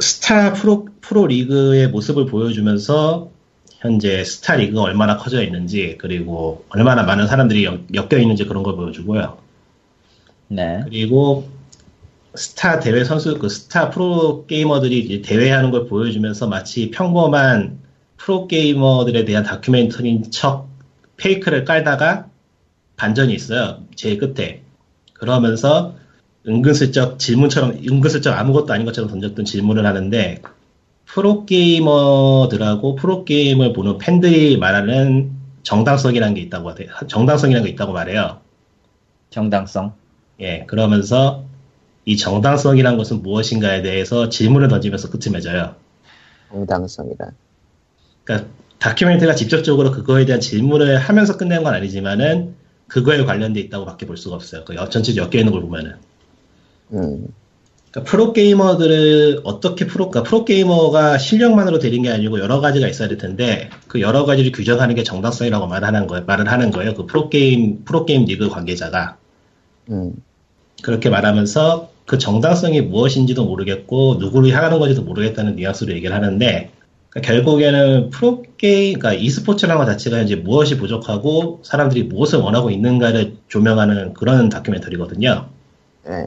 스타 0.00 0.52
프로 0.52 0.86
프로 1.08 1.26
리그의 1.26 1.88
모습을 1.88 2.26
보여주면서 2.26 3.30
현재 3.78 4.22
스타 4.24 4.56
리그가 4.56 4.82
얼마나 4.82 5.16
커져 5.16 5.42
있는지 5.42 5.96
그리고 5.98 6.66
얼마나 6.68 7.02
많은 7.02 7.26
사람들이 7.26 7.64
엮, 7.64 7.80
여 7.94 8.18
있는지 8.18 8.44
그런 8.44 8.62
걸 8.62 8.76
보여주고요. 8.76 9.38
네. 10.48 10.82
그리고 10.84 11.48
스타 12.34 12.78
대회 12.80 13.04
선수 13.04 13.38
그 13.38 13.48
스타 13.48 13.88
프로 13.88 14.44
게이머들이 14.46 14.98
이제 14.98 15.22
대회하는 15.22 15.70
걸 15.70 15.86
보여주면서 15.86 16.46
마치 16.46 16.90
평범한 16.90 17.78
프로 18.18 18.46
게이머들에 18.46 19.24
대한 19.24 19.44
다큐멘터리인 19.44 20.30
척 20.30 20.68
fake를 21.16 21.64
깔다가 21.64 22.26
반전이 22.96 23.32
있어요. 23.32 23.78
제일 23.94 24.18
끝에. 24.18 24.60
그러면서 25.14 25.94
은근슬쩍 26.46 27.18
질문처럼 27.18 27.78
은근슬쩍 27.88 28.38
아무것도 28.38 28.74
아닌 28.74 28.84
것처럼 28.84 29.08
던졌던 29.08 29.46
질문을 29.46 29.86
하는데 29.86 30.42
프로 31.08 31.46
게이머들하고 31.46 32.94
프로 32.94 33.24
게임을 33.24 33.72
보는 33.72 33.98
팬들이 33.98 34.58
말하는 34.58 35.32
정당성이라는 35.62 36.34
게 36.34 36.40
있다고 36.42 36.68
하대. 36.68 36.86
정당성이라는 37.08 37.66
게 37.66 37.72
있다고 37.72 37.92
말해요. 37.92 38.40
정당성. 39.30 39.94
예, 40.40 40.64
그러면서 40.66 41.44
이 42.04 42.16
정당성이란 42.16 42.98
것은 42.98 43.22
무엇인가에 43.22 43.82
대해서 43.82 44.28
질문을 44.28 44.68
던지면서 44.68 45.10
끝을 45.10 45.32
맺어요. 45.32 45.76
정당성이란. 46.50 47.30
그러니까 48.24 48.50
다큐멘터리가 48.78 49.34
직접적으로 49.34 49.90
그거에 49.90 50.26
대한 50.26 50.40
질문을 50.40 50.98
하면서 50.98 51.38
끝낸 51.38 51.64
건 51.64 51.74
아니지만은 51.74 52.54
그거에 52.86 53.24
관련돼 53.24 53.60
있다고 53.60 53.86
밖에 53.86 54.06
볼 54.06 54.18
수가 54.18 54.36
없어요. 54.36 54.64
그 54.66 54.74
전체 54.90 55.16
엮여 55.16 55.30
있는 55.38 55.52
걸 55.52 55.62
보면은. 55.62 55.94
음. 56.92 57.28
그러니까 57.98 58.04
프로게이머들을 58.04 59.40
어떻게 59.44 59.86
프로, 59.86 60.10
그러니까 60.10 60.28
프로게이머가 60.28 61.18
실력만으로 61.18 61.78
되는 61.78 62.02
게 62.02 62.10
아니고 62.10 62.38
여러 62.38 62.60
가지가 62.60 62.88
있어야 62.88 63.08
될 63.08 63.18
텐데 63.18 63.70
그 63.86 64.00
여러 64.00 64.24
가지를 64.24 64.52
규정하는 64.52 64.94
게 64.94 65.02
정당성이라고 65.02 65.66
말하는 65.66 66.06
거예요. 66.06 66.24
말을 66.26 66.50
하는 66.50 66.70
거예요. 66.70 66.94
그 66.94 67.06
프로게임, 67.06 67.84
프로게임 67.84 68.24
리그 68.24 68.48
관계자가. 68.48 69.16
음. 69.90 70.12
그렇게 70.82 71.10
말하면서 71.10 71.90
그 72.06 72.18
정당성이 72.18 72.80
무엇인지도 72.82 73.44
모르겠고 73.44 74.16
누구를 74.18 74.52
향하는 74.52 74.78
건지도 74.78 75.02
모르겠다는 75.02 75.56
뉘앙스로 75.56 75.92
얘기를 75.92 76.14
하는데 76.14 76.70
그러니까 77.10 77.32
결국에는 77.32 78.10
프로게임, 78.10 78.98
그러니까 78.98 79.14
e스포츠라는 79.14 79.78
것 79.78 79.86
자체가 79.86 80.20
이제 80.20 80.36
무엇이 80.36 80.76
부족하고 80.76 81.60
사람들이 81.64 82.04
무엇을 82.04 82.38
원하고 82.38 82.70
있는가를 82.70 83.34
조명하는 83.48 84.14
그런 84.14 84.48
다큐멘터리거든요. 84.48 85.48
네. 86.06 86.26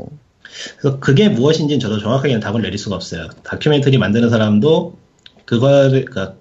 그래서 0.78 0.99
그게 0.99 1.30
무엇인지는 1.30 1.80
저도 1.80 1.99
정확하게는 1.99 2.39
답을 2.39 2.62
내릴 2.62 2.78
수가 2.78 2.95
없어요. 2.95 3.28
다큐멘터리 3.43 3.97
만드는 3.97 4.30
사람도 4.30 4.97
그거를, 5.45 6.06
그러니까 6.06 6.36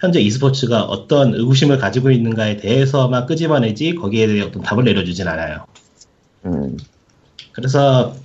현재 0.00 0.20
e스포츠가 0.20 0.82
어떤 0.82 1.34
의구심을 1.34 1.78
가지고 1.78 2.10
있는가에 2.10 2.56
대해서만 2.56 3.26
끄집어내지 3.26 3.94
거기에 3.94 4.26
대해 4.26 4.40
어떤 4.40 4.62
답을 4.62 4.84
내려주진 4.84 5.28
않아요. 5.28 5.66
음. 6.44 6.76
그래서 7.52 8.16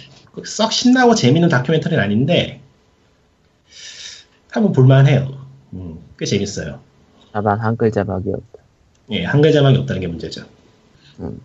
썩 0.44 0.72
신나고 0.72 1.16
재밌는 1.16 1.50
다큐멘터리는 1.50 2.02
아닌데 2.04 2.62
한번 4.50 4.72
볼만해요. 4.72 5.46
음, 5.74 6.00
꽤 6.18 6.26
재밌어요. 6.26 6.80
다만 7.32 7.60
한글 7.60 7.92
자막이 7.92 8.30
없다. 8.30 8.64
예, 9.12 9.24
한글 9.24 9.52
자막이 9.52 9.78
없다는 9.78 10.02
게 10.02 10.08
문제죠. 10.08 10.46
음. 11.20 11.40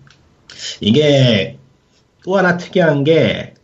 이게 0.81 1.59
또 2.25 2.37
하나 2.39 2.57
특이한 2.57 3.05
게 3.05 3.55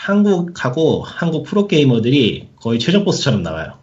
한국하고 0.00 1.02
한국 1.02 1.44
프로게이머들이 1.44 2.48
거의 2.56 2.78
최종 2.78 3.04
보스처럼 3.04 3.42
나와요. 3.42 3.74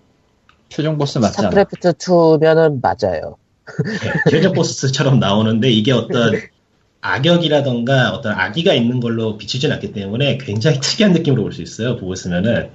최종 0.70 0.98
보스 0.98 1.20
맞지 1.20 1.40
않아? 1.40 1.50
스타크래프트 1.52 1.94
2면은 1.94 2.82
맞아요. 2.82 3.38
예, 4.04 4.30
최종 4.32 4.54
보스처럼 4.54 5.20
나오는데 5.20 5.70
이게 5.70 5.92
어떤 5.92 6.34
악역이라던가 7.02 8.12
어떤 8.14 8.34
악의가 8.34 8.74
있는 8.74 9.00
걸로 9.00 9.38
비추진 9.38 9.72
않기 9.72 9.94
때문에 9.94 10.38
굉장히 10.40 10.80
특이한 10.80 11.14
느낌으로 11.14 11.44
볼 11.44 11.52
수 11.54 11.62
있어요. 11.62 11.98
보고 11.98 12.14
있으면은 12.14 12.72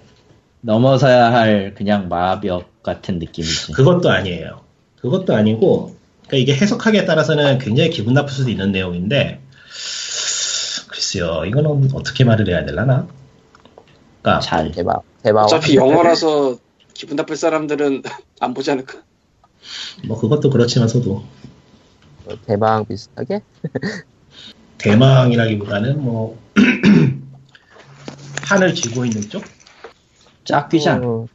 넘어서야 0.60 1.32
할 1.32 1.74
그냥 1.76 2.08
마벽 2.08 2.82
같은 2.84 3.18
느낌이지. 3.18 3.72
그것도 3.72 4.08
아니에요. 4.10 4.60
그것도 5.00 5.34
아니고 5.34 5.96
그러니까 6.28 6.36
이게 6.36 6.54
해석하기에 6.54 7.04
따라서는 7.06 7.58
굉장히 7.58 7.90
기분 7.90 8.14
나쁠 8.14 8.32
수도 8.32 8.50
있는 8.50 8.70
내용인데 8.70 9.40
글쎄요 10.88 11.44
이거는 11.44 11.90
어떻게 11.94 12.22
말을 12.24 12.48
해야 12.48 12.64
되려나? 12.64 13.08
그러니까 14.22 14.40
잘. 14.40 14.70
대박. 14.70 15.02
대박. 15.22 15.42
어차피 15.44 15.74
영어라서 15.76 16.56
기분 16.94 17.16
나쁠 17.16 17.36
사람들은 17.36 18.02
안 18.40 18.54
보지 18.54 18.70
않을까? 18.70 19.02
뭐 20.06 20.18
그것도 20.18 20.50
그렇지만서도 20.50 21.22
대박 22.46 22.86
비슷하게? 22.88 23.42
대망이라기보다는 24.78 26.02
뭐 26.02 26.38
판을 28.44 28.74
쥐고 28.74 29.04
있는 29.04 29.22
쪽? 29.22 29.44
짝귀장. 30.44 31.04
어, 31.04 31.28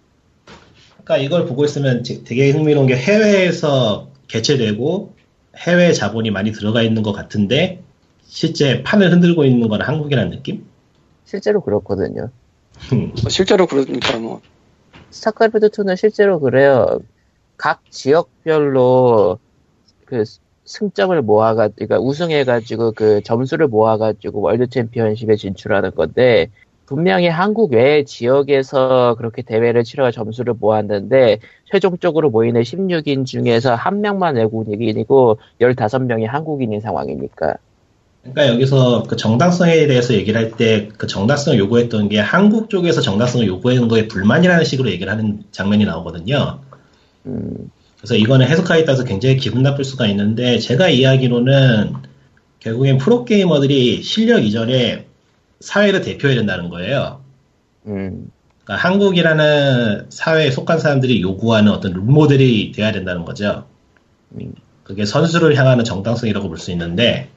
그러니까 1.04 1.18
이걸 1.18 1.46
보고 1.46 1.64
있으면 1.64 2.04
제- 2.04 2.24
되게 2.24 2.52
흥미로운 2.52 2.88
게 2.88 2.96
해외에서 2.98 4.10
개최되고 4.28 5.14
해외 5.58 5.94
자본이 5.94 6.32
많이 6.32 6.52
들어가 6.52 6.82
있는 6.82 7.04
것 7.04 7.14
같은데 7.14 7.82
실제 8.26 8.84
판을 8.84 9.12
흔들고 9.14 9.46
있는 9.46 9.70
건 9.70 9.82
한국이라는 9.82 10.32
느낌? 10.32 10.66
실제로 11.26 11.62
그렇거든요. 11.62 12.30
음, 12.93 13.13
뭐 13.21 13.30
실제로 13.30 13.65
그러니까 13.65 14.17
뭐 14.19 14.41
스타크래프트 15.09 15.69
2는 15.69 15.95
실제로 15.95 16.39
그래요. 16.39 16.99
각 17.57 17.82
지역별로 17.89 19.39
그 20.05 20.23
승점을 20.65 21.19
모아가, 21.21 21.69
그러니까 21.69 21.99
우승해가지고 21.99 22.91
그 22.93 23.21
점수를 23.23 23.67
모아가지고 23.67 24.41
월드 24.41 24.67
챔피언십에 24.67 25.36
진출하는 25.36 25.91
건데, 25.95 26.49
분명히 26.86 27.28
한국 27.28 27.73
외 27.73 28.03
지역에서 28.03 29.15
그렇게 29.17 29.41
대회를 29.41 29.84
치러가 29.84 30.11
점수를 30.11 30.53
모았는데, 30.53 31.39
최종적으로 31.65 32.30
모이는 32.30 32.61
16인 32.61 33.25
중에서 33.25 33.75
한 33.75 34.01
명만 34.01 34.36
외국인이고, 34.36 35.39
15명이 35.59 36.28
한국인인 36.28 36.80
상황이니까. 36.82 37.55
그러니까 38.34 38.53
여기서 38.53 39.03
그 39.03 39.15
정당성에 39.15 39.88
대해서 39.88 40.13
얘기를 40.13 40.39
할 40.39 40.51
때 40.57 40.89
그 40.97 41.07
정당성을 41.07 41.57
요구했던 41.59 42.09
게 42.09 42.19
한국 42.19 42.69
쪽에서 42.69 43.01
정당성을 43.01 43.45
요구하는 43.47 43.88
거에 43.88 44.07
불만이라는 44.07 44.65
식으로 44.65 44.89
얘기를 44.91 45.11
하는 45.11 45.43
장면이 45.51 45.86
나오거든요. 45.86 46.61
음, 47.25 47.71
그래서 47.97 48.15
이거는 48.15 48.47
해석하기에 48.47 48.86
따라서 48.86 49.03
굉장히 49.03 49.38
기분 49.38 49.63
나쁠 49.63 49.84
수가 49.86 50.07
있는데 50.07 50.59
제가 50.59 50.89
이야기로는 50.89 51.93
결국엔 52.59 52.97
프로게이머들이 52.97 54.01
실력 54.03 54.43
이전에 54.43 55.07
사회를 55.59 56.01
대표해야 56.01 56.38
된다는 56.38 56.69
거예요. 56.69 57.21
음, 57.88 58.30
그러니까 58.63 58.88
한국이라는 58.89 60.07
사회에 60.09 60.51
속한 60.51 60.80
사람들이 60.80 61.21
요구하는 61.21 61.71
어떤 61.71 61.93
룰모델이 61.93 62.71
돼야 62.73 62.91
된다는 62.91 63.25
거죠. 63.25 63.65
음. 64.39 64.53
그게 64.84 65.05
선수를 65.05 65.55
향하는 65.57 65.84
정당성이라고 65.86 66.47
볼 66.49 66.57
수 66.57 66.71
있는데, 66.71 67.30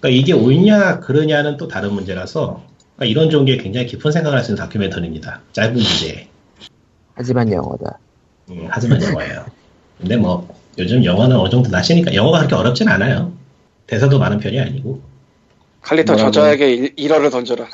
그러니까 0.00 0.08
이게 0.20 0.32
옳냐 0.32 1.00
그르냐는 1.00 1.56
또 1.56 1.68
다른 1.68 1.92
문제라서 1.92 2.62
그러니까 2.96 3.04
이런 3.10 3.30
종류의 3.30 3.58
굉장히 3.58 3.86
깊은 3.86 4.12
생각을 4.12 4.36
할 4.38 4.44
수 4.44 4.52
있는 4.52 4.62
다큐멘터리입니다. 4.62 5.40
짧은 5.52 5.76
주제에. 5.76 6.28
하지만 7.14 7.50
영어다. 7.52 7.98
음, 8.50 8.66
하지만 8.70 9.02
영어예요. 9.02 9.44
근데 9.98 10.16
뭐 10.16 10.48
요즘 10.78 11.04
영어는 11.04 11.36
어느 11.36 11.50
정도 11.50 11.68
나시니까 11.70 12.14
영어가 12.14 12.38
그렇게 12.38 12.54
어렵진 12.54 12.88
않아요. 12.88 13.32
대사도 13.88 14.18
많은 14.18 14.38
편이 14.38 14.60
아니고. 14.60 15.00
칼리터? 15.82 16.16
저자에게 16.16 16.70
일- 16.74 16.92
일어를 16.96 17.30
던져라. 17.30 17.66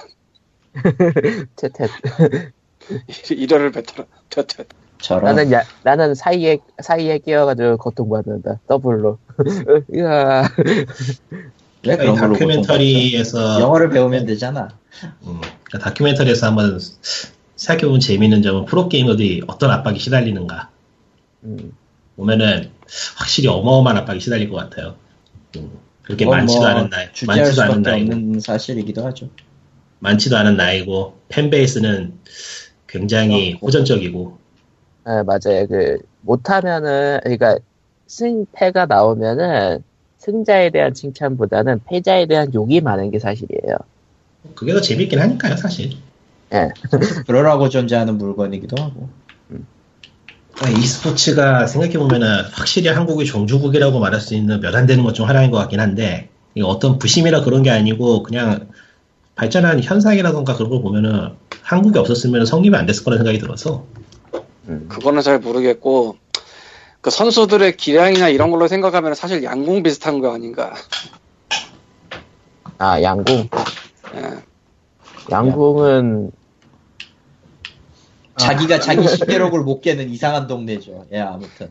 퇴퇴. 1.57 1.87
일어를 3.37 3.71
뱉어라. 3.73 4.07
퇴퇴. 4.31 4.65
저런 4.99 5.25
나는 5.25 5.53
야, 5.53 5.63
나는 5.83 6.15
사이에 6.15 6.59
사이에 6.83 7.19
끼어가지고 7.19 7.77
고통받는다. 7.77 8.61
더블로. 8.67 9.19
으아. 9.95 10.49
왜이 11.87 11.97
그런 11.97 12.17
걸로 12.17 12.33
다큐멘터리에서? 12.35 13.61
영어를 13.61 13.91
배우면 13.91 14.27
되잖아. 14.27 14.69
음, 15.27 15.41
그러니까 15.65 15.79
다큐멘터리에서 15.79 16.47
한번 16.47 16.79
생각해보면 17.57 18.01
재미있는 18.01 18.43
점은 18.43 18.65
프로게이머들이 18.65 19.43
어떤 19.47 19.71
압박이 19.71 19.99
시달리는가 19.99 20.71
음. 21.45 21.73
보면은 22.17 22.71
확실히 23.17 23.49
어마어마한 23.49 23.99
압박이 23.99 24.21
시달릴 24.21 24.51
것 24.51 24.57
같아요. 24.57 24.97
음, 25.57 25.71
그렇게 26.03 26.27
많지도 26.27 26.61
뭐 26.61 26.69
않은 26.69 26.91
나이, 26.91 27.07
많지도 27.27 27.63
않은 27.63 27.87
없는 27.87 28.41
사실이기도 28.41 29.05
하죠. 29.07 29.29
많지도 30.01 30.37
않은 30.37 30.57
나이고, 30.57 31.19
팬베이스는 31.29 32.19
굉장히 32.87 33.53
그렇고. 33.53 33.67
호전적이고, 33.67 34.39
아, 35.05 35.23
맞아요. 35.25 35.67
그, 35.67 35.99
못하면은, 36.21 37.21
그러니까, 37.23 37.59
승패가 38.07 38.87
나오면은, 38.87 39.83
승자에 40.25 40.71
대한 40.71 40.95
칭찬보다는 40.95 41.81
패자에 41.89 42.27
대한 42.27 42.53
욕이 42.55 42.81
많은 42.81 43.11
게 43.11 43.19
사실이에요. 43.19 43.77
그게 44.55 44.73
더 44.73 44.81
재밌긴 44.81 45.21
하니까요, 45.21 45.57
사실. 45.57 45.91
예. 46.53 46.71
그러라고 47.27 47.69
존재하는 47.69 48.17
물건이기도 48.19 48.83
하고. 48.83 49.09
그러니까 50.55 50.81
e스포츠가 50.81 51.67
생각해보면은 51.67 52.45
확실히 52.53 52.89
한국의 52.89 53.27
종주국이라고 53.27 53.99
말할 53.99 54.21
수 54.21 54.35
있는 54.37 54.61
몇 54.61 54.75
안 54.77 54.87
되는 54.87 55.03
것 55.03 55.13
중 55.13 55.29
하나인 55.29 55.51
것 55.51 55.59
같긴 55.59 55.81
한데, 55.81 56.29
이게 56.55 56.65
어떤 56.65 56.99
부심이라 56.99 57.43
그런 57.43 57.63
게 57.63 57.71
아니고, 57.71 58.23
그냥 58.23 58.69
발전한 59.35 59.83
현상이라던가 59.83 60.55
그런 60.55 60.71
걸 60.71 60.81
보면은 60.81 61.31
한국이 61.63 61.99
없었으면 61.99 62.47
성립이 62.47 62.77
안 62.77 62.87
됐을 62.87 63.03
거라는 63.05 63.25
생각이 63.25 63.39
들어서, 63.41 63.85
음. 64.69 64.87
그거는 64.89 65.23
잘 65.23 65.41
모르겠고 65.41 66.17
그 67.05 67.11
선수들의 67.11 67.77
기량이나 67.77 68.31
이런 68.31 68.51
걸로 68.51 68.67
생각하면 68.67 69.15
사실 69.15 69.45
양궁 69.45 69.83
비슷한 69.83 70.21
거 70.21 70.33
아닌가. 70.33 70.73
아, 72.79 73.03
양궁. 73.03 73.51
예. 74.15 74.43
양궁은, 75.31 76.33
자기가 78.39 78.81
자기 78.81 79.07
식대록을 79.07 79.61
못 79.65 79.83
깨는 79.83 80.09
이상한 80.09 80.47
동네죠. 80.47 81.05
예, 81.13 81.21
아무튼. 81.21 81.71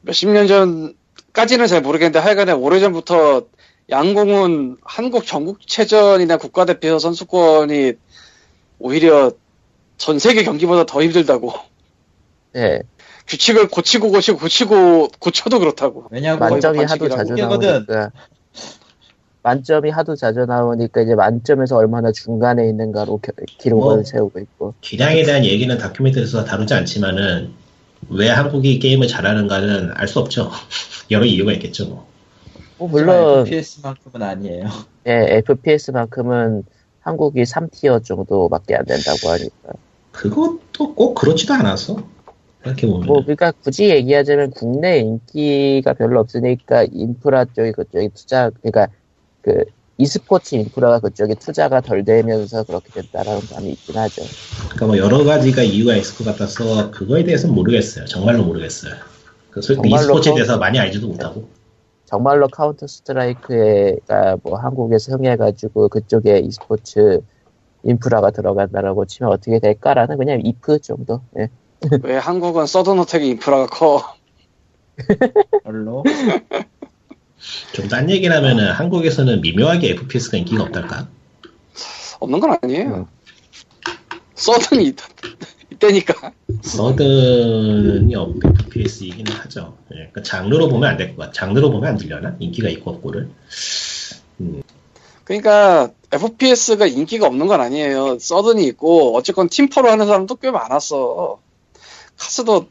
몇십 0.00 0.30
년 0.30 0.48
전까지는 0.48 1.68
잘 1.68 1.80
모르겠는데 1.80 2.18
하여간에 2.18 2.50
오래전부터 2.50 3.46
양궁은 3.88 4.78
한국 4.82 5.26
전국체전이나 5.26 6.38
국가대표 6.38 6.98
선수권이 6.98 7.92
오히려 8.80 9.30
전 9.96 10.18
세계 10.18 10.42
경기보다 10.42 10.86
더 10.86 11.04
힘들다고. 11.04 11.52
예. 12.56 12.80
규칙을 13.26 13.68
고치고 13.68 14.10
고치고 14.10 14.38
고치고 14.38 15.08
고쳐도 15.18 15.58
그렇다고. 15.58 16.06
왜냐하고 16.10 16.40
만점이 16.40 16.76
거의 16.78 16.86
하도 16.86 17.08
자주. 17.08 17.34
나오니까. 17.34 18.10
만점이 19.42 19.90
하도 19.90 20.16
자주 20.16 20.44
나오니까 20.44 21.02
이제 21.02 21.14
만점에서 21.14 21.76
얼마나 21.76 22.10
중간에 22.12 22.68
있는가로 22.68 23.18
겨- 23.18 23.32
기록을 23.58 23.94
뭐. 23.96 24.04
세우고 24.04 24.38
있고. 24.40 24.74
기량에 24.80 25.22
대한 25.22 25.44
얘기는 25.44 25.76
다큐멘터리에서 25.76 26.44
다루지 26.44 26.74
않지만은, 26.74 27.52
왜 28.10 28.28
한국이 28.28 28.78
게임을 28.78 29.06
잘하는가는 29.08 29.92
알 29.94 30.08
수 30.08 30.18
없죠. 30.20 30.50
여러 31.10 31.24
이유가 31.24 31.52
있겠죠, 31.52 31.86
뭐. 31.88 32.06
뭐 32.78 32.88
물론, 32.88 33.46
FPS만큼은 33.46 34.22
아니에요. 34.26 34.68
예, 35.06 35.38
FPS만큼은 35.46 36.64
한국이 37.00 37.42
3티어 37.44 38.04
정도밖에 38.04 38.74
안 38.74 38.84
된다고 38.84 39.28
하니까. 39.30 39.72
그것도 40.12 40.94
꼭 40.94 41.14
그렇지도 41.14 41.54
않아서. 41.54 41.96
생각해보면. 42.66 43.06
뭐, 43.06 43.20
그러니까 43.22 43.52
굳이 43.62 43.88
얘기하자면 43.90 44.50
국내 44.50 44.98
인기가 44.98 45.94
별로 45.94 46.20
없으니까 46.20 46.84
인프라 46.92 47.44
쪽이 47.44 47.72
그쪽에 47.72 48.08
투자, 48.14 48.50
그러니까 48.62 48.88
그 49.42 49.64
e스포츠 49.98 50.54
인프라가 50.56 51.00
그쪽에 51.00 51.34
투자가 51.34 51.80
덜 51.80 52.04
되면서 52.04 52.64
그렇게 52.64 52.90
됐다라는 52.92 53.40
감이 53.48 53.72
있긴 53.72 53.96
하죠. 53.96 54.22
그러니까 54.58 54.86
뭐 54.86 54.98
여러 54.98 55.24
가지가 55.24 55.62
이유가 55.62 55.94
있을 55.96 56.16
것 56.16 56.24
같아서 56.24 56.90
그거에 56.90 57.24
대해서는 57.24 57.54
모르겠어요. 57.54 58.04
정말로 58.06 58.44
모르겠어요. 58.44 58.94
그 59.50 59.62
솔직히 59.62 59.94
e스포츠에 59.94 60.32
그- 60.32 60.36
대해서 60.36 60.58
많이 60.58 60.78
알지도 60.78 61.08
못하고. 61.08 61.48
정말로 62.04 62.46
카운터 62.48 62.86
스트라이크가 62.86 64.36
뭐 64.42 64.58
한국에서 64.58 65.16
흥해가지고 65.16 65.88
그쪽에 65.88 66.38
e스포츠 66.38 67.20
인프라가 67.82 68.30
들어간다라고 68.30 69.06
치면 69.06 69.32
어떻게 69.32 69.58
될까라는 69.58 70.16
그냥 70.18 70.40
if 70.44 70.78
정도. 70.80 71.22
예. 71.38 71.48
왜 72.02 72.16
한국은 72.16 72.66
서든 72.66 72.98
어택의 73.00 73.28
인프라가 73.28 73.66
커? 73.66 74.14
별로. 75.64 76.04
좀 77.74 77.88
딴 77.88 78.10
얘기를 78.10 78.34
하면은 78.34 78.72
한국에서는 78.72 79.40
미묘하게 79.40 79.90
FPS가 79.90 80.38
인기가 80.38 80.64
없달까? 80.64 81.08
없는 82.18 82.40
건 82.40 82.56
아니에요. 82.62 82.88
음. 82.94 83.06
서든이 84.34 84.84
있, 84.86 84.96
이때니까. 85.70 86.32
서든이 86.62 88.14
FPS이기는 88.14 89.32
하죠. 89.32 89.76
예, 89.92 89.96
그러니까 89.96 90.22
장르로 90.22 90.68
보면 90.68 90.88
안 90.90 90.96
될 90.96 91.10
것 91.14 91.16
같아. 91.18 91.32
장르로 91.32 91.70
보면 91.70 91.90
안 91.90 91.96
들려나? 91.98 92.36
인기가 92.38 92.68
있고 92.70 92.90
없고를. 92.92 93.28
그러니까 95.24 95.90
FPS가 96.12 96.86
인기가 96.86 97.26
없는 97.26 97.46
건 97.46 97.60
아니에요. 97.60 98.18
서든이 98.18 98.64
있고 98.68 99.16
어쨌건 99.16 99.48
팀포로 99.48 99.90
하는 99.90 100.06
사람도 100.06 100.36
꽤 100.36 100.50
많았어. 100.50 101.40
카스도 102.18 102.66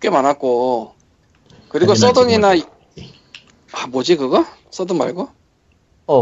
꽤 0.00 0.10
많았고 0.10 0.92
그리고 1.68 1.94
서든이나 1.94 2.54
아 3.72 3.86
뭐지 3.88 4.16
그거? 4.16 4.44
서든 4.70 4.96
말고? 4.98 5.28
어. 6.06 6.18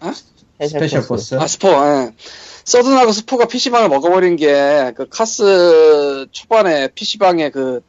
어? 0.00 0.12
스페셜 0.66 1.06
포스. 1.06 1.34
아 1.36 1.46
스포. 1.46 1.68
예. 1.68 2.12
서든하고 2.64 3.12
스포가 3.12 3.46
PC방을 3.46 3.88
먹어버린 3.88 4.36
게 4.36 4.92
그 4.96 5.08
카스 5.08 6.26
초반에 6.30 6.88
PC방에 6.88 7.50
그 7.50 7.80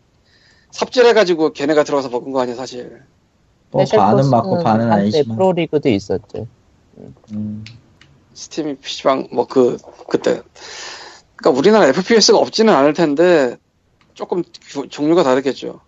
삽질해가지고 0.72 1.54
걔네가 1.54 1.84
들어가서 1.84 2.10
먹은 2.10 2.32
거 2.32 2.42
아니야 2.42 2.56
사실. 2.56 3.02
뭐 3.72 3.84
반은 3.86 4.30
맞고 4.30 4.64
반은 4.64 4.92
아니지만. 4.92 5.36
프로리그도 5.38 5.90
있었죠. 5.90 6.48
음, 7.32 7.64
스팀이 8.34 8.76
PC방 8.78 9.28
뭐 9.32 9.46
그 9.46 9.78
그때 10.10 10.42
그러니까 11.36 11.58
우리나라 11.60 11.88
FPS가 11.88 12.38
없지는 12.38 12.74
않을 12.74 12.94
텐데 12.94 13.58
조금 14.20 14.44
주- 14.44 14.90
종류가 14.90 15.24
다르겠죠. 15.24 15.80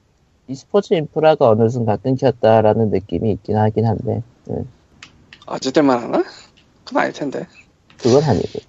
e스포츠 0.47 0.93
인프라가 0.93 1.49
어느 1.49 1.67
순간 1.67 1.97
끊겼다라는 2.01 2.89
느낌이 2.89 3.29
있긴 3.33 3.57
하긴 3.57 3.85
한데 3.85 4.23
아재 5.45 5.71
때만 5.71 6.01
하나? 6.01 6.23
그건 6.85 7.03
아닐 7.03 7.11
텐데. 7.13 7.45
그건 7.97 8.23
아니고. 8.23 8.59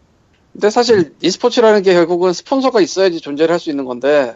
근데 0.52 0.68
사실 0.68 1.14
e스포츠라는 1.22 1.82
게 1.82 1.94
결국은 1.94 2.32
스폰서가 2.32 2.80
있어야지 2.80 3.20
존재를 3.20 3.52
할 3.52 3.60
수 3.60 3.70
있는 3.70 3.84
건데 3.84 4.34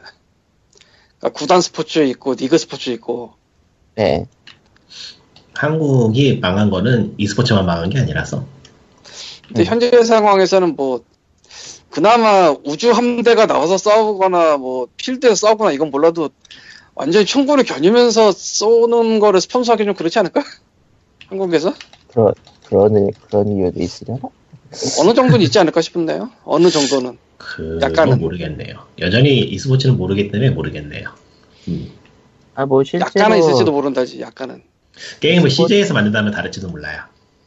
그러니까 1.19 1.37
구단 1.37 1.61
스포츠 1.61 1.99
있고 2.05 2.35
리그 2.35 2.57
스포츠 2.57 2.91
있고 2.91 3.33
네. 3.97 4.27
한국이 5.55 6.39
망한 6.39 6.71
거는 6.71 7.15
e스포츠만 7.19 7.67
망한 7.67 7.91
게 7.91 7.99
아니라서. 7.99 8.45
근데 9.49 9.63
음. 9.63 9.67
현재 9.67 10.05
상황에서는 10.05 10.77
뭐 10.77 11.03
그나마 11.97 12.55
우주 12.63 12.91
함대가 12.91 13.47
나와서 13.47 13.79
싸우거나 13.79 14.59
뭐 14.59 14.87
필드에서 14.99 15.35
싸우거나 15.35 15.73
이건 15.73 15.91
몰라도 15.91 16.29
완전히 16.95 17.25
총구를 17.25 17.65
겨누면서 17.65 18.33
쏘는 18.33 19.19
거를 19.19 19.41
스폰서하기 19.41 19.87
좀 19.87 19.95
그렇지 19.95 20.19
않을까? 20.19 20.45
한국에서 21.29 21.73
그런 22.13 22.35
그런 22.69 23.11
그런 23.31 23.49
이유도 23.49 23.83
있으려나? 23.83 24.21
어느 25.01 25.15
정도는 25.15 25.41
있지 25.41 25.59
않을까 25.59 25.81
싶은데요. 25.81 26.31
어느 26.45 26.69
정도는 26.69 27.17
약간은. 27.81 28.19
모르겠네요. 28.19 28.77
여전히 28.99 29.39
e스포츠는 29.39 29.97
모르기 29.97 30.31
때문에 30.31 30.51
모르겠네요. 30.51 31.09
음. 31.69 31.93
아뭐 32.57 32.85
실제로 32.85 33.07
약간은 33.07 33.39
있을지도 33.39 33.73
모른다지. 33.73 34.21
약간은 34.21 34.63
게임을 35.21 35.49
CJ에서 35.49 35.95
만든다면 35.95 36.33
다를지도 36.33 36.69
몰라요. 36.69 37.05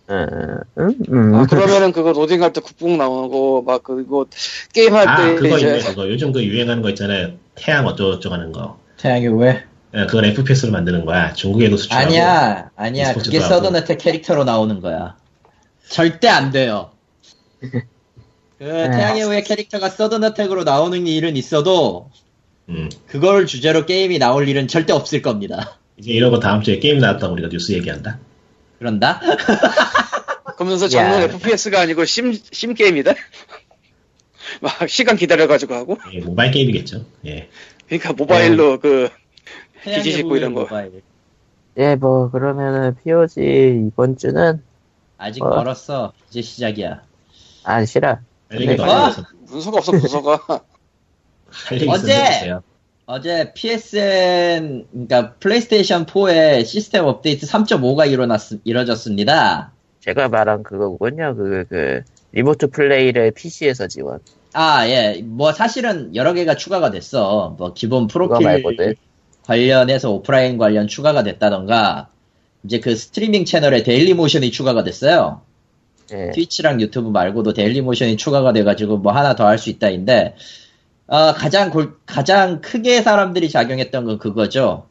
음, 0.10 0.60
음, 0.80 0.96
음. 1.12 1.36
아, 1.36 1.46
그러면은 1.46 1.92
그거 1.92 2.12
로딩할 2.14 2.52
때 2.54 2.62
국뽕 2.62 2.98
나오고 2.98 3.62
막 3.64 3.84
그리고 3.84 4.26
게임할 4.74 5.08
아 5.08 5.16
때 5.18 5.36
그거 5.36 5.58
이제 5.58 5.68
있네 5.68 5.80
그거 5.84 6.10
요즘 6.10 6.32
그 6.32 6.44
유행하는 6.44 6.82
거 6.82 6.90
있잖아요 6.90 7.34
태양 7.56 7.86
어쩌고저쩌고 7.86 8.34
하는 8.34 8.52
거 8.52 8.80
태양이 8.98 9.28
왜? 9.28 9.64
예, 9.96 10.06
그걸 10.06 10.26
FPS로 10.26 10.72
만드는 10.72 11.06
거야 11.06 11.34
중국에도 11.34 11.78
수출하고 11.78 12.06
아니야, 12.08 12.70
아니야. 12.76 13.14
그게. 13.14 13.40
서든어택 13.40 13.98
캐릭터로 13.98 14.44
나오는 14.44 14.82
거야. 14.82 15.16
절대 15.88 16.28
안 16.28 16.52
돼요. 16.52 16.92
그 17.62 18.66
태양의 18.66 19.24
후예 19.24 19.42
캐릭터가 19.42 19.90
서든 19.90 20.24
어택으로 20.24 20.64
나오는 20.64 21.08
일은 21.08 21.36
있어도 21.38 22.10
음. 22.68 22.90
그걸 23.08 23.46
주제로 23.48 23.86
게임이 23.86 24.20
나올 24.20 24.48
일은 24.48 24.68
절대 24.68 24.94
없을 24.94 25.22
겁니다. 25.24 25.78
이제 25.98 26.12
이러고 26.12 26.40
다음 26.40 26.62
주에 26.62 26.80
게임 26.80 27.00
나왔다고 27.00 27.34
우리가 27.34 27.50
뉴스 27.50 27.72
얘기한다 27.72 28.20
그런다? 28.80 29.20
그러면서 30.58 30.92
야. 30.98 31.22
FPS가 31.24 31.82
아니고 31.82 32.06
sim, 32.06 32.34
sim 32.34 32.74
게임이다. 32.74 33.14
막 34.62 34.90
시간 34.90 35.16
기다려가지고 35.16 35.76
하고. 35.76 35.98
예, 36.14 36.20
모바일 36.22 36.52
게임이겠죠 36.52 37.06
예. 37.28 37.50
그러니까 37.88 38.14
모바일로 38.14 38.80
그 38.80 39.10
태양의 39.84 40.04
기지 40.04 40.18
싣고 40.18 40.30
후예 40.30 40.40
이런 40.40 40.54
거. 40.54 40.62
모바일. 40.62 41.02
예, 41.78 41.96
뭐, 41.96 42.30
그러면은, 42.30 42.96
POG 43.04 43.86
이번 43.88 44.18
주는, 44.18 44.62
아직 45.18 45.42
어. 45.44 45.50
멀었어. 45.50 46.12
이제 46.30 46.42
시작이야. 46.42 47.04
안 47.64 47.86
싫어. 47.86 48.18
할 48.50 48.62
얘기도 48.62 48.86
네. 48.86 48.92
안 48.92 49.10
해서 49.10 49.24
문서가 49.48 49.78
없어 49.78 49.92
문서가. 49.94 50.40
할 51.52 51.78
얘기 51.80 51.90
어제! 51.90 52.12
있어요 52.14 52.64
어제 53.12 53.54
PSN, 53.56 54.86
그러니까 54.92 55.34
플레이스테이션 55.40 56.06
4의 56.06 56.64
시스템 56.64 57.06
업데이트 57.06 57.48
3.5가 57.48 58.08
일어났, 58.12 58.40
이뤄졌습니다. 58.64 59.72
제가 60.02 60.30
말한 60.30 60.62
그거군요. 60.62 61.36
그, 61.36 61.66
그, 61.68 62.02
remote 62.34 62.68
play를 62.68 63.32
PC에서 63.32 63.88
지원. 63.88 64.20
아, 64.54 64.88
예. 64.88 65.24
뭐 65.26 65.54
사실은 65.54 66.16
여러 66.16 66.34
개가 66.34 66.56
추가가 66.56 66.92
됐어. 66.92 67.56
뭐 67.58 67.74
기본 67.74 68.06
프로필. 68.06 68.96
관련해서 69.44 70.12
오프라인 70.12 70.60
관련 70.60 70.88
추가가 70.88 71.24
됐다던가, 71.24 72.10
이제 72.64 72.80
그 72.80 72.96
스트리밍 72.96 73.46
채널에 73.46 73.82
데일리 73.82 74.14
모션이 74.14 74.52
추가가 74.52 74.84
됐어요. 74.84 75.42
예. 76.14 76.30
트위치랑 76.30 76.80
유튜브 76.80 77.10
말고도 77.10 77.54
데일리 77.54 77.82
모션이 77.82 78.18
추가가 78.18 78.54
돼가지고 78.54 78.98
뭐 78.98 79.14
하나 79.14 79.34
더 79.34 79.48
할 79.48 79.58
수 79.58 79.72
있다인데, 79.72 80.36
어, 81.10 81.34
가장 81.34 81.72
골- 81.72 81.98
가장 82.06 82.62
크게 82.62 83.02
사람들이 83.02 83.50
작용했던 83.50 84.06
건 84.06 84.20
그거죠. 84.20 84.86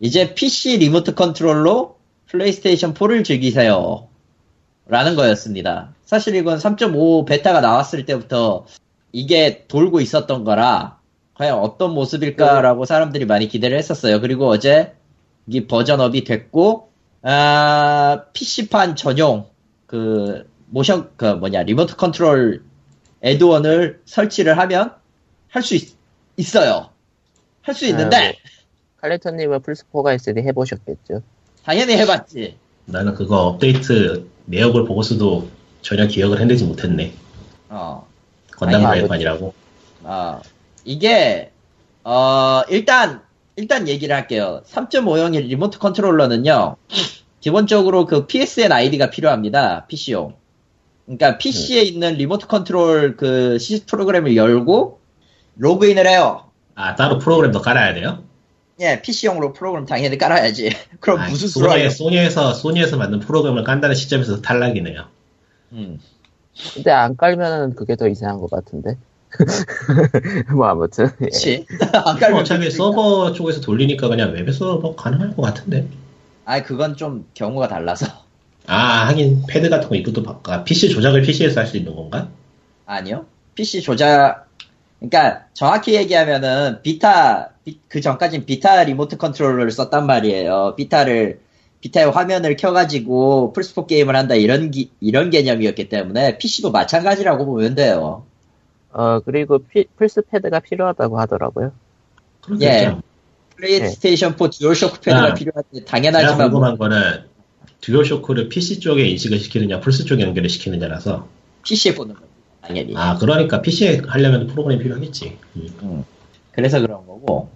이제 0.00 0.34
PC 0.34 0.78
remote 0.78 1.14
control로 1.14 1.96
플레이스테이션 2.26 2.94
4를 2.94 3.24
즐기세요. 3.24 4.08
라는 4.86 5.14
거였습니다. 5.16 5.94
사실 6.04 6.34
이건 6.34 6.58
3.5 6.58 7.24
베타가 7.26 7.60
나왔을 7.60 8.04
때부터 8.04 8.66
이게 9.12 9.64
돌고 9.68 10.00
있었던 10.00 10.44
거라, 10.44 10.98
과연 11.34 11.58
어떤 11.58 11.92
모습일까라고 11.94 12.84
사람들이 12.84 13.24
많이 13.24 13.48
기대를 13.48 13.78
했었어요. 13.78 14.20
그리고 14.20 14.48
어제 14.48 14.92
이 15.46 15.66
버전업이 15.66 16.24
됐고, 16.24 16.90
아, 17.22 18.24
PC판 18.32 18.96
전용, 18.96 19.46
그, 19.86 20.48
모션, 20.66 21.10
그 21.16 21.26
뭐냐, 21.26 21.62
remote 21.62 21.96
control 21.96 22.62
add-on을 23.22 24.00
설치를 24.04 24.58
하면 24.58 24.92
할 25.54 25.62
수 25.62 25.78
있어요. 26.36 26.90
할 27.62 27.74
수 27.74 27.86
있는데, 27.86 28.16
아, 28.16 28.20
뭐. 28.22 28.32
칼리터님은 29.00 29.60
플스4가 29.60 30.16
있으니 30.16 30.42
해보셨겠죠. 30.42 31.22
당연히 31.64 31.96
해봤지. 31.96 32.56
나는 32.86 33.14
그거 33.14 33.46
업데이트 33.46 34.26
내역을 34.46 34.84
보고서도 34.84 35.48
전혀 35.80 36.06
기억을 36.06 36.40
해내지 36.40 36.64
못했네 36.64 37.14
어. 37.70 38.06
건담 38.52 38.84
아니, 38.84 39.00
가입판이라고 39.00 39.54
아, 40.02 40.40
이게, 40.84 41.52
어, 42.02 42.62
일단, 42.68 43.22
일단 43.56 43.86
얘기를 43.86 44.14
할게요. 44.14 44.62
3.5형의 44.66 45.46
remote 45.46 45.78
controller는요, 45.78 46.76
기본적으로 47.40 48.06
그 48.06 48.26
PSN 48.26 48.72
아이디가 48.72 49.10
필요합니다. 49.10 49.86
PC용. 49.86 50.34
그러니까 51.06 51.38
PC에 51.38 51.82
있는 51.82 52.14
remote 52.14 52.48
control 52.48 53.16
그 53.16 53.58
C 53.58 53.86
프로그램을 53.86 54.34
열고, 54.36 55.03
로그인을 55.56 56.06
해요. 56.06 56.50
아 56.74 56.94
따로 56.96 57.18
프로그램도 57.18 57.60
깔아야 57.62 57.94
돼요? 57.94 58.24
예, 58.80 59.00
PC용으로 59.02 59.52
프로그램 59.52 59.86
당연히 59.86 60.18
깔아야지. 60.18 60.70
그럼 61.00 61.20
아, 61.20 61.28
무슨 61.28 61.46
수로 61.48 61.70
하려? 61.70 61.88
소니, 61.90 62.16
소니에서 62.16 62.54
소니에서 62.54 62.96
만든 62.96 63.20
프로그램을 63.20 63.62
깐다는 63.64 63.94
시점에서 63.94 64.40
탈락이네요. 64.42 65.04
음. 65.72 66.00
근데 66.74 66.90
안 66.90 67.16
깔면은 67.16 67.74
그게 67.74 67.96
더 67.96 68.08
이상한 68.08 68.38
것 68.40 68.50
같은데. 68.50 68.96
뭐, 70.54 70.66
아무튼. 70.68 71.06
예. 71.20 71.24
그치. 71.26 71.66
안 72.04 72.18
깔면 72.18 72.40
어차피 72.40 72.60
그러니까. 72.68 72.76
서버 72.76 73.32
쪽에서 73.32 73.60
돌리니까 73.60 74.08
그냥 74.08 74.32
웹에서 74.32 74.76
뭐 74.78 74.94
가능할 74.96 75.34
것 75.36 75.42
같은데. 75.42 75.88
아, 76.44 76.62
그건 76.62 76.96
좀 76.96 77.26
경우가 77.34 77.68
달라서. 77.68 78.06
아 78.66 79.06
하긴 79.08 79.44
패드 79.48 79.68
같은 79.68 79.88
거 79.88 79.94
이것도 79.94 80.22
바꿔. 80.22 80.52
아, 80.52 80.64
PC 80.64 80.88
조작을 80.90 81.22
PC에서 81.22 81.60
할 81.60 81.66
수 81.66 81.76
있는 81.76 81.94
건가? 81.94 82.28
아니요. 82.86 83.26
PC 83.54 83.82
조작, 83.82 84.43
그러니까 85.08 85.44
정확히 85.52 85.94
얘기하면은 85.94 86.80
비타, 86.82 87.50
비- 87.64 87.78
그 87.88 88.00
전까진 88.00 88.44
비타 88.46 88.82
remote 88.84 89.16
controller를 89.16 89.70
썼단 89.70 90.06
말이에요. 90.06 90.74
비타를, 90.76 91.40
비타의 91.80 92.10
화면을 92.10 92.56
켜가지고 92.56 93.52
플스4 93.54 93.86
게임을 93.86 94.16
한다 94.16 94.34
이런 94.34 94.70
기- 94.70 94.90
이런 95.00 95.30
개념이었기 95.30 95.88
때문에 95.88 96.38
PC도 96.38 96.70
마찬가지라고 96.70 97.44
보면 97.44 97.74
돼요. 97.74 98.24
어, 98.92 99.20
그리고 99.20 99.58
피- 99.58 99.86
플스 99.96 100.22
패드가 100.22 100.60
필요하다고 100.60 101.18
하더라고요. 101.20 101.72
그렇겠죠. 102.40 103.02
플레이스테이션 103.56 104.36
4 104.36 104.50
듀얼쇼크 104.50 105.00
패드가 105.00 105.24
아, 105.30 105.34
필요한데 105.34 105.68
제가 105.80 105.86
당연하지만 105.86 106.36
뭐 106.50 106.60
궁금한 106.60 106.78
거는 106.78 107.24
듀얼쇼크를 107.82 108.48
PC 108.48 108.80
쪽에 108.80 109.06
인식을 109.08 109.38
시키느냐, 109.38 109.80
플스 109.80 110.04
쪽에 110.04 110.22
연결을 110.22 110.48
시키느냐라서. 110.48 111.28
PC에 111.64 111.94
보는 111.94 112.14
겁니다. 112.14 112.33
당연히. 112.66 112.94
아 112.96 113.16
그러니까 113.18 113.60
PC에 113.62 114.02
하려면 114.06 114.46
프로그램이 114.46 114.82
필요하겠지. 114.82 115.38
음. 115.56 115.68
음. 115.82 116.04
그래서 116.52 116.80
그런 116.80 116.98
거고. 117.06 117.50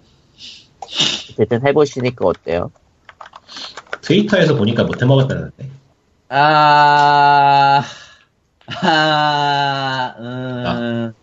어쨌든 1.31 1.65
해보시니까 1.65 2.25
어때요? 2.25 2.71
트위터에서 4.01 4.55
보니까 4.55 4.83
못 4.83 5.01
해 5.01 5.05
먹었다는데. 5.05 5.69
아, 6.29 7.83
아, 8.81 10.15
음. 10.19 11.13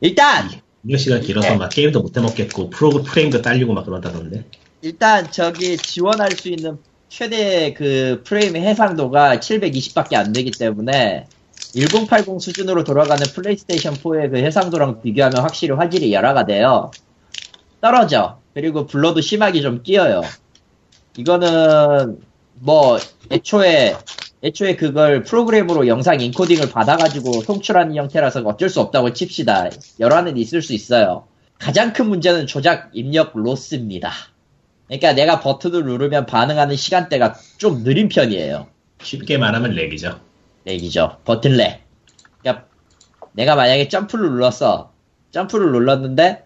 일단, 0.00 0.50
입력 0.84 0.98
시간 0.98 1.20
길어서 1.20 1.50
네. 1.50 1.56
막 1.56 1.68
게임도 1.70 2.02
못 2.02 2.16
해 2.16 2.20
먹겠고 2.20 2.70
프로 2.70 2.90
프레임도 3.02 3.42
딸리고 3.42 3.72
막 3.72 3.84
그런다던데. 3.84 4.44
일단 4.82 5.30
저기 5.30 5.76
지원할 5.76 6.32
수 6.32 6.48
있는 6.48 6.78
최대 7.08 7.72
그 7.74 8.22
프레임 8.26 8.56
해상도가 8.56 9.38
720밖에 9.38 10.14
안 10.16 10.32
되기 10.32 10.50
때문에 10.50 11.26
1080 11.74 12.40
수준으로 12.40 12.84
돌아가는 12.84 13.24
플레이스테이션 13.24 13.94
4의 13.94 14.30
그 14.30 14.38
해상도랑 14.38 15.02
비교하면 15.02 15.42
확실히 15.42 15.74
화질이 15.74 16.12
열화가 16.12 16.46
돼요. 16.46 16.90
떨어져. 17.80 18.38
그리고 18.54 18.86
블러도 18.86 19.20
심하게 19.20 19.60
좀 19.60 19.82
끼어요. 19.82 20.22
이거는 21.16 22.18
뭐 22.54 22.98
애초에 23.30 23.96
애초에 24.44 24.76
그걸 24.76 25.22
프로그램으로 25.22 25.88
영상 25.88 26.20
인코딩을 26.20 26.70
받아가지고 26.70 27.42
송출하는 27.42 27.96
형태라서 27.96 28.42
어쩔 28.42 28.68
수 28.68 28.80
없다고 28.80 29.12
칩시다. 29.12 29.70
열화는 29.98 30.36
있을 30.36 30.60
수 30.62 30.74
있어요. 30.74 31.26
가장 31.58 31.92
큰 31.92 32.08
문제는 32.08 32.46
조작 32.46 32.90
입력 32.92 33.32
로스입니다. 33.34 34.12
그러니까 34.86 35.14
내가 35.14 35.40
버튼을 35.40 35.84
누르면 35.84 36.26
반응하는 36.26 36.76
시간대가 36.76 37.34
좀 37.56 37.82
느린 37.84 38.08
편이에요. 38.08 38.66
쉽게 39.02 39.38
말하면 39.38 39.72
lag이죠. 39.72 40.20
버튼 41.24 41.56
lag. 41.56 41.82
그러니까 42.40 42.66
내가 43.32 43.54
만약에 43.56 43.88
점프를 43.88 44.30
눌렀어. 44.30 44.92
점프를 45.30 45.72
눌렀는데 45.72 46.44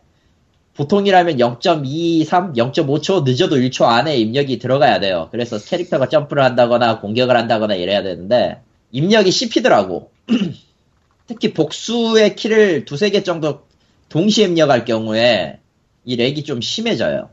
보통이라면 0.75 1.39
0.23, 1.39 2.57
0.5초 2.57 3.25
늦어도 3.25 3.57
1초 3.57 3.85
안에 3.85 4.17
입력이 4.17 4.59
들어가야 4.59 5.01
돼요. 5.01 5.29
그래서 5.33 5.59
캐릭터가 5.59 6.09
점프를 6.09 6.45
한다거나 6.45 7.01
공격을 7.01 7.37
한다거나 7.37 7.75
이래야 7.75 8.03
되는데 8.03 8.61
입력이 8.93 9.31
씹히더라고. 9.31 10.13
특히 11.27 11.53
복수의 11.53 12.37
키를 12.37 12.85
두세 12.85 13.11
개 13.11 13.23
정도 13.23 13.67
동시에 14.09 14.47
입력할 14.47 14.85
경우에 14.85 15.59
이 16.05 16.17
lag이 16.17 16.45
좀 16.45 16.61
심해져요. 16.61 17.29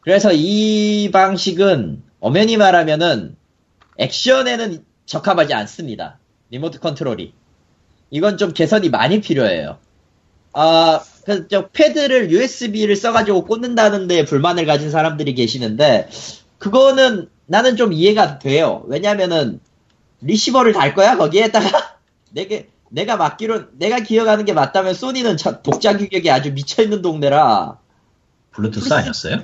그래서 0.00 0.32
이 0.32 1.10
방식은 1.12 2.02
엄연히 2.20 2.56
말하면은 2.56 3.36
액션에는 3.98 4.84
적합하지 5.08 5.54
않습니다. 5.54 6.18
리모트 6.50 6.78
컨트롤이. 6.78 7.32
이건 8.10 8.36
좀 8.36 8.52
개선이 8.52 8.90
많이 8.90 9.20
필요해요. 9.20 9.78
아, 10.52 11.00
그, 11.24 11.48
저, 11.48 11.68
패드를 11.68 12.30
USB를 12.30 12.94
써가지고 12.94 13.44
꽂는다는데 13.44 14.24
불만을 14.24 14.66
가진 14.66 14.90
사람들이 14.90 15.34
계시는데, 15.34 16.08
그거는 16.58 17.28
나는 17.46 17.76
좀 17.76 17.92
이해가 17.92 18.38
돼요. 18.38 18.84
왜냐면은, 18.86 19.60
리시버를 20.20 20.72
달 20.72 20.94
거야 20.94 21.16
거기에다가 21.16 21.96
내가 22.32 22.56
내가 22.90 23.16
맞기로 23.16 23.78
내가 23.78 24.00
기억하는 24.00 24.44
게 24.44 24.52
맞다면 24.52 24.94
소니는 24.94 25.36
저- 25.36 25.62
독자 25.62 25.96
규격이 25.96 26.28
아주 26.30 26.52
미쳐 26.52 26.82
있는 26.82 27.02
동네라 27.02 27.78
블루투스 28.50 28.92
아니었어요? 28.92 29.42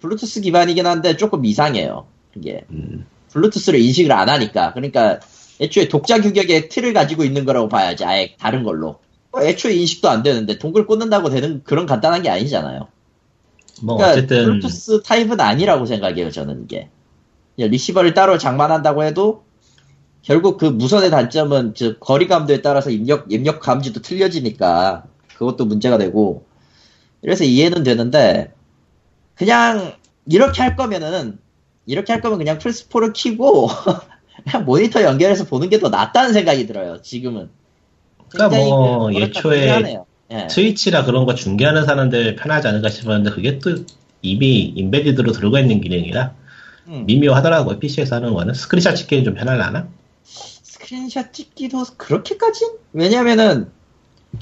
블루투스 0.00 0.42
기반이긴 0.42 0.86
한데 0.86 1.16
조금 1.16 1.46
이상해요. 1.46 2.06
그게 2.34 2.66
음, 2.70 3.06
블루투스를 3.32 3.80
인식을 3.80 4.12
안 4.12 4.28
하니까 4.28 4.72
그러니까 4.72 5.20
애초에 5.60 5.88
독자 5.88 6.20
규격의 6.20 6.68
틀을 6.68 6.92
가지고 6.92 7.24
있는 7.24 7.44
거라고 7.44 7.68
봐야지 7.68 8.04
아예 8.04 8.34
다른 8.38 8.62
걸로. 8.62 9.00
어, 9.32 9.40
애초에 9.40 9.74
인식도 9.74 10.08
안 10.08 10.22
되는데 10.22 10.58
dongle 10.58 10.86
꽂는다고 10.86 11.30
되는 11.30 11.62
그런 11.64 11.86
간단한 11.86 12.22
게 12.22 12.28
아니잖아요. 12.28 12.88
뭐 13.82 13.96
그러니까 13.96 14.18
어쨌든 14.18 14.44
블루투스 14.44 15.02
타입은 15.02 15.40
아니라고 15.40 15.86
생각해요 15.86 16.30
저는 16.30 16.64
이게 16.64 16.88
리시버를 17.56 18.14
따로 18.14 18.38
장만한다고 18.38 19.04
해도 19.04 19.44
결국 20.22 20.58
그 20.58 20.66
무선의 20.66 21.10
단점은 21.10 21.74
즉 21.74 21.98
거리감도에 22.00 22.62
따라서 22.62 22.90
입력 22.90 23.32
입력 23.32 23.60
감지도 23.60 24.02
틀려지니까 24.02 25.04
그것도 25.36 25.64
문제가 25.64 25.98
되고 25.98 26.46
그래서 27.20 27.44
이해는 27.44 27.82
되는데 27.82 28.52
그냥 29.34 29.94
이렇게 30.26 30.62
할 30.62 30.76
거면은 30.76 31.38
이렇게 31.86 32.12
할 32.12 32.22
거면 32.22 32.38
그냥 32.38 32.58
플스4를 32.58 33.12
키고 33.12 33.68
그냥 34.44 34.64
모니터 34.64 35.02
연결해서 35.02 35.44
보는 35.44 35.68
게 35.68 35.78
더 35.78 35.88
낫다는 35.88 36.32
생각이 36.32 36.66
들어요 36.66 37.00
지금은 37.02 37.50
그러니까 38.28 38.56
굉장히 38.56 38.70
뭐그 38.70 39.14
애초에 39.14 39.58
불편하네요. 39.58 40.06
예. 40.32 40.48
스위치나 40.48 41.04
그런 41.04 41.26
거 41.26 41.34
중계하는 41.34 41.84
사람들 41.84 42.36
편하지 42.36 42.68
않을까 42.68 42.88
싶었는데 42.88 43.30
그게 43.30 43.58
또 43.58 43.74
이미 44.22 44.72
embedded로 44.76 45.32
들어가 45.32 45.60
있는 45.60 45.80
기능이라 45.80 46.34
음. 46.88 47.04
미묘하더라고요 47.06 47.78
PC에서 47.78 48.16
하는 48.16 48.32
거는 48.34 48.54
스크린샷 48.54 48.96
찍기는 48.96 49.24
좀 49.24 49.34
편할라나? 49.34 49.88
스크린샷 50.24 51.32
찍기도 51.32 51.84
그렇게까지? 51.96 52.66
왜냐면은, 52.92 53.70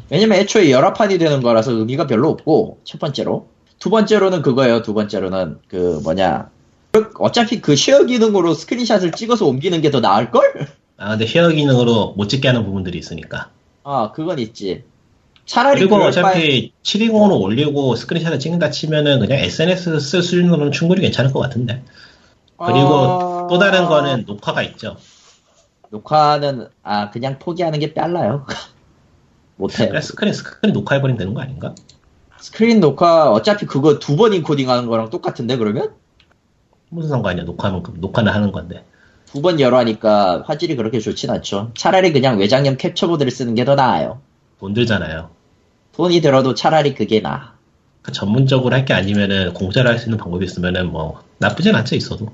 왜냐면 0.09 0.39
애초에 0.39 0.71
열화판이 0.71 1.19
되는 1.19 1.43
거라서 1.43 1.73
의미가 1.73 2.07
별로 2.07 2.31
없고, 2.31 2.79
첫 2.85 2.99
번째로. 2.99 3.49
두 3.79 3.91
번째로는 3.91 4.43
그거예요, 4.43 4.83
두 4.83 4.95
번째로는. 4.95 5.59
그, 5.69 6.01
뭐냐. 6.03 6.51
어차피 7.19 7.61
그 7.61 7.77
share 7.77 8.05
기능으로 8.05 8.55
스크린샷을 8.55 9.13
찍어서 9.13 9.47
옮기는 9.47 9.81
게 9.81 9.91
더 9.91 10.01
나을걸? 10.01 10.67
아 10.97 11.11
근데 11.11 11.27
share 11.27 11.49
기능으로 11.49 12.15
못 12.17 12.29
찍게 12.29 12.49
하는 12.49 12.65
부분들이 12.65 12.99
있으니까 12.99 13.51
아, 13.85 14.13
그건 14.13 14.39
있지. 14.39 14.85
차라리 15.47 15.81
그리고 15.81 15.97
그럴 15.97 16.11
바에- 16.11 16.19
어차피 16.29 16.73
720으로 16.83 17.41
올리고 17.41 17.97
스크린샷을 17.97 18.39
찍는다 18.39 18.71
치면은 18.71 19.19
그냥 19.21 19.39
SNS 19.39 19.99
쓸 20.01 20.23
수준으로는 20.23 20.71
충분히 20.73 21.01
괜찮을 21.01 21.33
것 21.33 21.41
같은데 21.41 21.83
그리고 22.57 22.89
어, 22.89 23.47
또 23.49 23.59
다른 23.59 23.87
거는 23.87 24.25
녹화가 24.27 24.63
있죠 24.63 24.97
녹화는, 25.91 26.69
아, 26.85 27.11
그냥 27.11 27.39
포기하는 27.41 27.81
게 27.81 27.95
빨라요. 27.95 28.47
못해요. 29.57 29.89
그래 29.89 30.01
스크린 30.01 30.33
스크린 30.33 30.73
녹화해버리면 30.73 31.19
되는 31.19 31.35
거 31.35 31.41
아닌가? 31.41 31.75
스크린 32.39 32.79
녹화, 32.81 33.29
어차피 33.33 33.67
그거 33.67 33.99
두 33.99 34.15
번 34.17 34.33
인코딩 34.33 34.71
하는 34.71 34.87
거랑 34.87 35.11
똑같은데, 35.11 35.57
그러면? 35.57 35.91
무슨 36.91 37.09
상관이야 37.11 37.45
녹화는 37.45 37.83
그- 37.83 37.95
녹화는 37.97 38.33
하는 38.33 38.53
건데 38.53 38.85
두 39.33 39.41
번 39.43 39.61
열화하니까 39.61 40.43
화질이 40.47 40.75
그렇게 40.77 40.99
좋진 40.99 41.31
않죠. 41.31 41.71
차라리 41.77 42.13
그냥 42.13 42.39
외장형 42.39 42.77
캡처보드를 42.77 43.31
쓰는 43.31 43.55
게 43.55 43.65
더 43.65 43.77
나아요. 43.77 44.21
돈 44.59 44.75
들잖아요 44.75 45.31
돈이 45.95 46.21
들어도 46.21 46.55
차라리 46.55 46.95
그게 46.95 47.21
나아. 47.21 47.53
그 48.03 48.11
전문적으로 48.13 48.75
할 48.75 48.85
게 48.85 48.93
아니면은 48.95 49.55
공짜로 49.55 49.89
할 49.91 49.99
수 49.99 50.07
있는 50.07 50.19
방법이 50.19 50.45
있으면은 50.45 50.91
뭐 50.91 51.21
나쁘진 51.39 51.75
않죠 51.77 51.95
있어도 51.95 52.27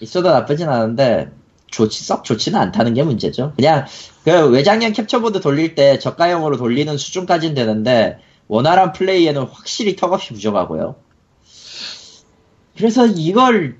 있어도 0.00 0.30
나쁘진 0.30 0.68
않은데 0.68 1.30
좋지 1.66 2.02
썩 2.04 2.24
좋지는 2.24 2.58
않다는 2.58 2.94
게 2.94 3.02
문제죠. 3.02 3.52
그냥 3.56 3.84
그 4.24 4.48
외장형 4.50 4.92
캡처보드 4.92 5.40
돌릴 5.40 5.74
때 5.74 5.98
저가형으로 5.98 6.56
돌리는 6.56 6.96
수준까지는 6.96 7.54
되는데 7.54 8.18
원활한 8.48 8.92
플레이에는 8.92 9.42
확실히 9.42 9.96
턱없이 9.96 10.32
부족하고요. 10.34 10.94
그래서 12.76 13.06
이걸 13.06 13.76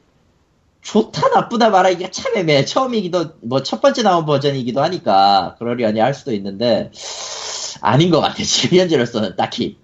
좋다 0.82 1.28
나쁘다 1.28 1.70
말하기가 1.70 2.10
참 2.10 2.36
애매해. 2.36 2.64
처음이기도 2.64 3.34
뭐 3.42 3.62
첫 3.62 3.80
번째 3.80 4.02
나온 4.02 4.26
버전이기도 4.26 4.82
하니까 4.82 5.54
그러려니 5.58 6.00
할 6.00 6.12
수도 6.14 6.32
있는데 6.32 6.90
아닌 7.80 8.10
것 8.10 8.20
같아 8.20 8.42
지금 8.42 8.78
현재로서는 8.78 9.36
딱히. 9.36 9.76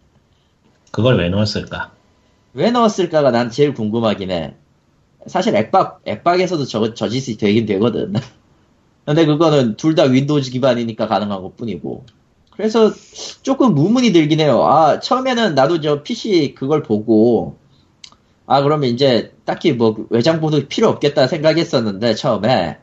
그걸 0.90 1.18
왜 1.18 1.28
넣었을까? 1.28 1.92
왜 2.54 2.70
넣었을까가 2.70 3.30
난 3.30 3.50
제일 3.50 3.74
궁금하긴 3.74 4.30
해. 4.30 4.54
사실 5.26 5.54
액박, 5.54 6.00
액박에서도 6.04 6.64
저, 6.64 6.94
저 6.94 7.08
짓이 7.08 7.36
되긴 7.36 7.66
되거든. 7.66 8.14
근데 9.04 9.24
그거는 9.26 9.76
둘 9.76 9.94
다 9.94 10.04
윈도우즈 10.04 10.50
기반이니까 10.50 11.06
가능한 11.06 11.40
것 11.42 11.56
뿐이고. 11.56 12.04
그래서 12.50 12.92
조금 13.42 13.74
무문이 13.74 14.12
들긴 14.12 14.40
해요. 14.40 14.64
아, 14.64 14.98
처음에는 15.00 15.54
나도 15.54 15.80
저 15.80 16.02
PC 16.02 16.54
그걸 16.56 16.82
보고, 16.82 17.56
아, 18.48 18.62
그러면 18.62 18.88
이제 18.90 19.32
딱히 19.44 19.72
뭐 19.72 20.06
외장보도 20.10 20.66
필요 20.68 20.88
없겠다 20.88 21.26
생각했었는데, 21.28 22.14
처음에. 22.14 22.78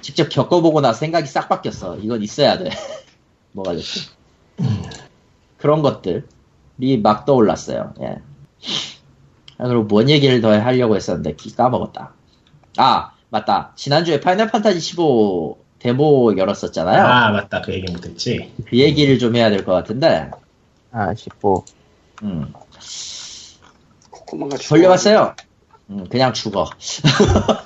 직접 0.00 0.28
겪어보고 0.28 0.80
나서 0.80 0.98
생각이 1.00 1.26
싹 1.26 1.48
바뀌었어. 1.48 1.96
이건 1.98 2.22
있어야 2.22 2.56
돼. 2.58 2.70
뭐가 3.52 3.72
됐지? 3.74 4.08
그런 5.58 5.82
것들이 5.82 6.22
막 7.02 7.24
떠올랐어요. 7.26 7.94
예. 8.02 8.16
아, 9.58 9.66
그리고 9.66 9.84
뭔 9.84 10.08
얘기를 10.08 10.40
더 10.40 10.50
하려고 10.58 10.94
했었는데 10.96 11.34
기 11.34 11.54
까먹었다. 11.54 12.12
아 12.76 13.12
맞다. 13.30 13.72
지난주에 13.76 14.20
파이널 14.20 14.48
판타지 14.50 14.78
15 14.80 15.58
데모 15.80 16.36
열었었잖아요. 16.36 17.02
아 17.04 17.30
맞다 17.30 17.62
그 17.62 17.72
얘기 17.72 17.90
못했지 17.92 18.52
그 18.68 18.76
얘기를 18.78 19.18
좀 19.18 19.34
해야 19.36 19.50
될 19.50 19.64
것 19.64 19.72
같은데. 19.72 20.30
아, 20.92 21.14
15. 21.14 21.64
음, 22.22 22.52
코코마가 24.28 24.56
죽어. 24.56 24.76
돌려봤어요. 24.76 25.34
음, 25.90 26.06
그냥 26.08 26.32
죽어. 26.32 26.64
아, 26.68 27.60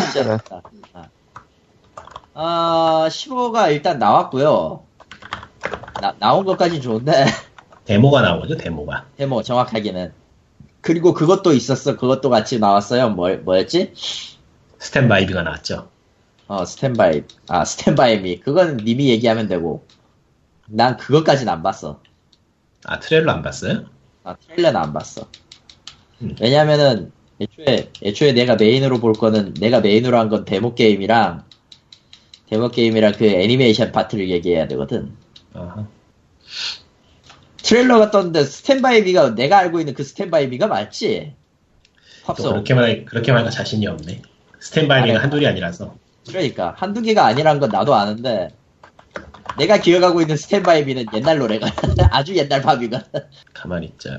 진짜 0.00 0.24
좋다. 0.24 0.62
아, 2.34 3.06
15가 3.10 3.72
일단 3.72 3.98
나왔고요. 3.98 4.84
나, 6.00 6.14
나온 6.18 6.44
것까지 6.44 6.80
좋은데 6.80 7.26
데모가 7.84 8.22
나오죠 8.22 8.56
데모가 8.56 9.06
데모 9.16 9.42
정확하게는. 9.42 10.12
그리고 10.80 11.12
그것도 11.12 11.52
있었어. 11.52 11.96
그것도 11.96 12.30
같이 12.30 12.58
나왔어요. 12.58 13.10
뭐, 13.10 13.34
뭐였지? 13.36 13.92
Stand 14.78 15.07
By 15.07 15.19
Me가 15.19 15.42
나왔죠 15.42 15.88
어, 16.46 16.64
Stand 16.64 17.01
By. 17.01 17.24
아, 17.48 17.64
Stand 17.64 18.04
By 18.04 18.20
Me. 18.20 18.40
그건 18.40 18.78
님이 18.78 19.08
얘기하면 19.08 19.48
되고. 19.48 19.84
난 20.66 20.96
그것까진 20.96 21.48
안 21.48 21.62
봤어. 21.62 22.00
아 22.84 23.00
트레일러 23.00 23.32
안 23.32 23.42
봤어요? 23.42 23.86
아, 24.28 24.36
트레일러는 24.36 24.78
안 24.78 24.92
봤어. 24.92 25.26
음. 26.20 26.36
왜냐면은, 26.40 27.12
애초에, 27.40 27.90
애초에 28.02 28.32
내가 28.32 28.56
메인으로 28.56 29.00
볼 29.00 29.12
거는, 29.14 29.54
내가 29.54 29.80
메인으로 29.80 30.18
한 30.18 30.28
건 30.28 30.44
데모 30.44 30.74
게임이랑, 30.74 31.44
데모 32.50 32.68
게임이랑 32.70 33.12
그 33.16 33.24
애니메이션 33.26 33.90
파트를 33.92 34.28
얘기해야 34.28 34.68
되거든. 34.68 35.14
아하. 35.54 35.86
트레일러가 37.62 38.10
떴는데, 38.10 38.44
Stand 38.44 38.85
By 38.85 39.02
Me가 39.02 39.34
내가 39.34 39.58
알고 39.58 39.80
있는 39.80 39.94
그 39.94 40.04
Stand 40.04 40.35
By 40.35 40.48
Me가 40.48 40.66
맞지? 40.66 41.34
또 42.26 42.34
팝송. 42.34 42.52
그렇게 42.52 42.74
말 42.74 43.04
그렇게 43.06 43.32
말하니까 43.32 43.50
자신이 43.50 43.86
없네 43.86 44.20
Stand 44.60 44.84
By 44.84 44.93
Me가 44.93 45.12
아니, 45.14 45.18
한둘이 45.18 45.46
아니라서 45.46 45.96
그러니까 46.28 46.74
한두 46.76 47.00
개가 47.00 47.24
아니란 47.24 47.58
건 47.58 47.70
나도 47.70 47.94
아는데 47.94 48.50
내가 49.58 49.78
기억하고 49.78 50.20
있는 50.20 50.36
Stand 50.36 50.84
By 50.84 50.89
Me는 50.89 51.06
옛날 51.14 51.38
노래가 51.38 51.66
아주 52.10 52.36
옛날 52.36 52.62
팝인가 52.62 53.02
가만히 53.52 53.86
있자 53.86 54.10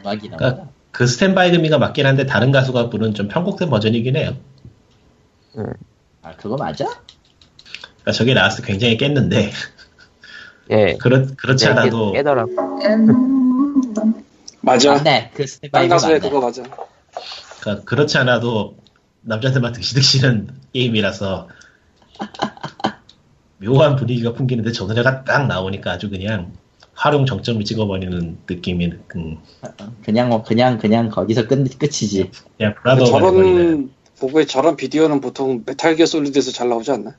음악이 0.00 0.28
나와. 0.28 0.38
그러니까 0.38 0.68
그 0.90 1.06
스탠바이비가 1.06 1.78
맞긴 1.78 2.06
한데 2.06 2.26
다른 2.26 2.50
가수가 2.52 2.90
부른 2.90 3.14
좀 3.14 3.28
편곡된 3.28 3.70
버전이긴 3.70 4.16
해요 4.16 4.36
아 6.22 6.32
그거 6.36 6.56
맞아? 6.56 6.84
그러니까 6.86 8.12
저게 8.12 8.34
나왔을 8.34 8.64
때 8.64 8.72
굉장히 8.72 8.96
깼는데 8.96 9.50
예. 10.70 10.96
그렇, 11.00 11.26
그렇지 11.36 11.64
네, 11.64 11.70
않아도 11.72 12.12
깨, 12.12 12.22
더라고 12.22 12.50
맞아. 14.60 14.92
맞네 14.92 15.30
그딴 15.34 15.46
스탠바이비 15.46 15.88
가수의 15.88 16.18
맞네. 16.18 16.28
그거 16.28 16.40
맞아. 16.46 16.62
그러니까 17.60 17.84
그렇지 17.84 18.18
않아도 18.18 18.76
남자들만 19.28 19.72
득시득시는 19.72 20.48
게임이라서 20.72 21.48
묘한 23.58 23.96
분위기가 23.96 24.32
풍기는데 24.32 24.72
저 24.72 24.86
노래가 24.86 25.24
딱 25.24 25.46
나오니까 25.46 25.92
아주 25.92 26.08
그냥 26.08 26.52
활용 26.94 27.26
정점을 27.26 27.62
찍어버리는 27.64 28.38
느낌이 28.48 28.92
음, 29.16 29.38
그냥 30.02 30.30
뭐 30.30 30.42
그냥 30.42 30.78
그냥 30.78 31.10
거기서 31.10 31.46
끝 31.46 31.78
끝이지. 31.78 32.30
그냥 32.56 32.74
브라더 32.82 33.04
저런 33.04 33.90
보고에 34.18 34.46
저런 34.46 34.76
비디오는 34.76 35.20
보통 35.20 35.62
메탈 35.64 35.94
기어 35.94 36.06
솔리드에서 36.06 36.50
잘 36.50 36.68
나오지 36.68 36.90
않나? 36.90 37.14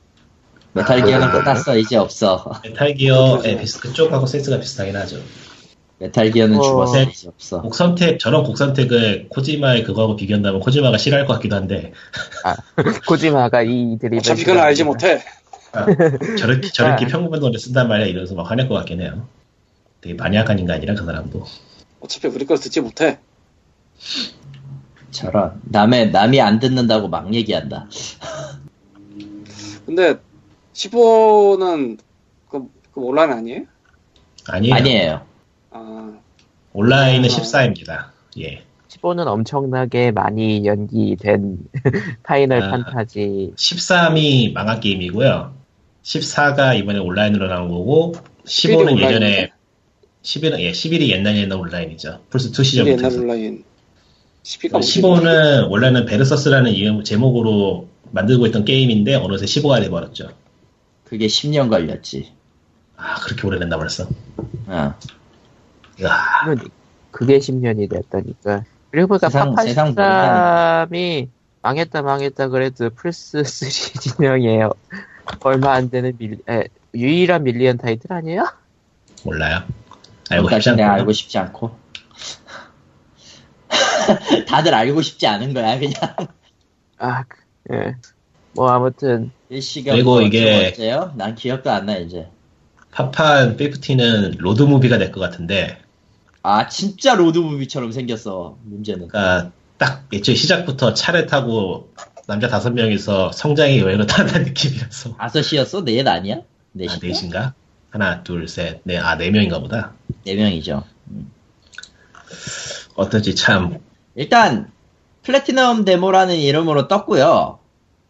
메탈 0.72 1.04
기어는 1.04 1.28
아. 1.28 1.32
끝났어 1.32 1.78
이제 1.78 1.96
없어. 1.96 2.60
메탈 2.64 2.94
기어의 2.94 3.58
비슷 3.58 3.80
그쪽하고 3.80 4.26
센스가 4.26 4.58
비슷하긴 4.58 4.96
하죠. 4.96 5.18
메탈 6.00 6.30
기어는 6.30 6.58
어. 6.58 6.62
죽었어 6.62 7.02
이제 7.02 7.28
없어. 7.28 7.60
곡 7.60 7.74
선택 7.74 8.18
저런 8.18 8.42
곡 8.42 8.56
선택을 8.56 9.28
코지마의 9.28 9.84
그거하고 9.84 10.16
비교한다면 10.16 10.60
코지마가 10.60 10.96
싫어할 10.96 11.26
것 11.26 11.34
같기도 11.34 11.56
한데 11.56 11.92
코지마가 13.06 13.62
이 13.62 13.98
드립을 14.00 14.18
어차피 14.18 14.44
그건 14.44 14.62
알지 14.62 14.84
못해. 14.84 15.22
아, 15.72 15.86
저렇게 16.38 16.68
저렇게 16.72 17.04
아. 17.04 17.08
평범한 17.08 17.40
노래 17.40 17.58
쓴단 17.58 17.86
말이야 17.86 18.06
이러면서 18.06 18.34
막 18.34 18.50
화낼 18.50 18.66
것 18.66 18.74
같긴 18.76 19.02
해요. 19.02 19.28
되게 20.00 20.16
반약한 20.16 20.58
인간이라 20.58 20.94
그 20.94 21.04
사람도. 21.04 21.44
어차피 22.00 22.28
우리 22.28 22.46
걸 22.46 22.58
듣지 22.58 22.80
못해. 22.80 23.18
저런 25.10 25.60
남의 25.64 26.12
남이 26.12 26.40
안 26.40 26.58
듣는다고 26.60 27.08
막 27.08 27.32
얘기한다. 27.34 27.86
근데 29.84 30.18
15는 30.72 31.98
그, 32.48 32.70
그 32.90 33.00
온라인 33.00 33.32
아니에요? 33.32 33.64
아니에요. 34.48 34.74
아니에요. 34.74 35.29
아, 35.70 36.18
온라인은 36.72 37.28
아. 37.28 37.32
14입니다. 37.32 38.06
예. 38.40 38.62
15는 38.88 39.26
엄청나게 39.26 40.10
많이 40.10 40.64
연기된 40.66 41.58
파이널 42.24 42.62
아. 42.62 42.70
판타지 42.70 43.52
13이 43.56 44.52
망한 44.52 44.80
게임이고요. 44.80 45.54
14가 46.02 46.76
이번에 46.78 46.98
온라인으로 46.98 47.46
나온 47.48 47.68
거고 47.68 48.14
15는 48.44 48.92
온라인인데? 48.92 49.06
예전에 49.06 49.52
11은 50.22 50.60
예, 50.60 50.72
11이 50.72 51.08
옛날에 51.08 51.42
옛날 51.42 51.58
온라인이죠. 51.58 52.20
플스2 52.30 52.52
이게 52.52 52.62
시절부터. 52.64 53.06
옛날. 53.06 53.20
온라인. 53.20 53.64
12가 54.42 54.72
뭐지? 54.72 55.02
15는 55.02 55.70
원래는 55.70 56.06
베르서스라는 56.06 56.72
이름 56.72 57.04
제목으로 57.04 57.88
만들고 58.10 58.46
있던 58.46 58.64
게임인데 58.64 59.14
어느새 59.14 59.44
15가 59.46 59.80
돼버렸죠. 59.82 60.30
그게 61.04 61.26
10년 61.26 61.68
걸렸지. 61.68 62.32
아 62.96 63.20
그렇게 63.20 63.46
오래됐나 63.46 63.76
벌써. 63.78 64.08
어. 64.66 64.94
그게 67.10 67.38
10년이 67.38 67.90
됐다니까 67.90 68.64
그리고 68.90 69.08
보니까 69.08 69.28
파판삼이 69.28 71.28
망했다 71.62 72.02
망했다 72.02 72.48
그래도 72.48 72.90
플스 72.90 73.42
3 73.44 73.68
진영이에요 74.16 74.72
얼마 75.42 75.74
안 75.74 75.90
되는 75.90 76.12
밀, 76.18 76.38
에, 76.48 76.64
유일한 76.94 77.42
밀리언 77.44 77.78
타이틀 77.78 78.12
아니에요? 78.12 78.44
몰라요. 79.24 79.62
알고 80.30 80.46
그러니까 80.46 80.60
싶지 80.60 80.82
않고. 80.82 80.92
알고 80.92 81.12
싶지 81.12 81.38
않고. 81.38 81.78
다들 84.48 84.74
알고 84.74 85.02
싶지 85.02 85.26
않은 85.26 85.54
거야 85.54 85.78
그냥. 85.78 85.94
아, 86.98 87.24
그, 87.24 87.38
예. 87.72 87.94
뭐 88.54 88.68
아무튼 88.70 89.30
일시가 89.48 89.92
그리고 89.92 90.10
뭐 90.12 90.22
이게- 90.22 90.68
어째요? 90.72 91.12
난 91.16 91.34
기억도 91.34 91.70
안 91.70 91.86
나 91.86 91.96
이제. 91.96 92.28
파판 92.90 93.56
15는 93.56 94.38
로드 94.38 94.62
무비가 94.62 94.98
될 94.98 95.12
것 95.12 95.20
같은데, 95.20 95.78
아 96.42 96.68
진짜 96.68 97.14
로드무비처럼 97.14 97.92
생겼어 97.92 98.58
문제는. 98.64 99.08
그러니까 99.08 99.52
딱 99.78 100.06
애초에 100.12 100.34
시작부터 100.34 100.94
차를 100.94 101.26
타고 101.26 101.92
남자 102.26 102.48
다섯 102.48 102.70
명이서 102.70 103.32
성장의 103.32 103.78
여행을 103.80 104.06
타는 104.06 104.44
느낌이라서. 104.44 105.16
다섯이었어? 105.16 105.84
넷 105.84 106.06
아니야? 106.06 106.36
아, 106.36 106.42
넷인가? 106.72 107.06
넷인가? 107.06 107.54
하나, 107.90 108.22
둘, 108.22 108.46
셋, 108.46 108.80
넷, 108.84 108.98
아, 108.98 109.16
네 109.16 109.30
명인가 109.30 109.58
보다. 109.58 109.92
네 110.24 110.36
명이죠. 110.36 110.84
어떨지 112.94 113.34
참, 113.34 113.80
일단 114.14 114.70
플래티넘 115.24 115.84
데모라는 115.84 116.36
이름으로 116.36 116.86
떴고요. 116.86 117.58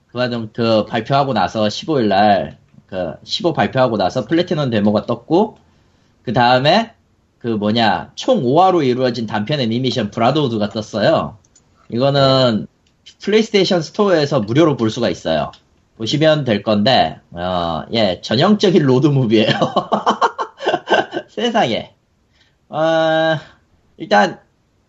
그 0.08 0.18
과정 0.18 0.50
그 0.52 0.84
발표하고 0.84 1.32
나서 1.32 1.64
15일 1.64 2.08
날 2.08 2.60
그 2.90 3.14
15 3.22 3.52
발표하고 3.52 3.96
나서 3.96 4.26
플래티넘 4.26 4.68
데모가 4.68 5.06
떴고 5.06 5.56
그 6.24 6.32
다음에 6.32 6.92
그 7.40 7.48
뭐냐 7.48 8.12
총 8.14 8.42
5화로 8.42 8.86
이루어진 8.86 9.26
단편 9.26 9.60
애니메이션 9.60 10.10
브라더후드가 10.10 10.68
떴어요. 10.68 11.38
이거는 11.88 12.66
플레이스테이션 13.20 13.82
스토어에서 13.82 14.40
무료로 14.40 14.76
볼 14.76 14.90
수가 14.90 15.08
있어요. 15.08 15.50
보시면 15.96 16.44
될 16.44 16.62
건데 16.62 17.18
어, 17.30 17.82
예 17.92 18.20
전형적인 18.20 18.82
로드 18.82 19.06
무비예요. 19.06 19.48
세상에. 21.28 21.94
어, 22.68 23.38
일단 23.96 24.40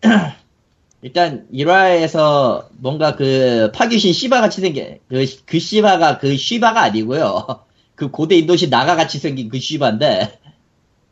일단 1.00 1.48
1화에서 1.52 2.66
뭔가 2.78 3.16
그 3.16 3.72
파괴신 3.74 4.12
시바 4.12 4.42
같이 4.42 4.60
생긴 4.60 4.98
그, 5.08 5.24
그 5.46 5.58
시바가 5.58 6.18
그 6.18 6.36
시바가 6.36 6.82
아니고요. 6.82 7.46
그 7.96 8.10
고대 8.10 8.36
인도시 8.36 8.68
나가 8.68 8.94
같이 8.94 9.18
생긴 9.18 9.48
그 9.48 9.58
시바인데 9.58 10.38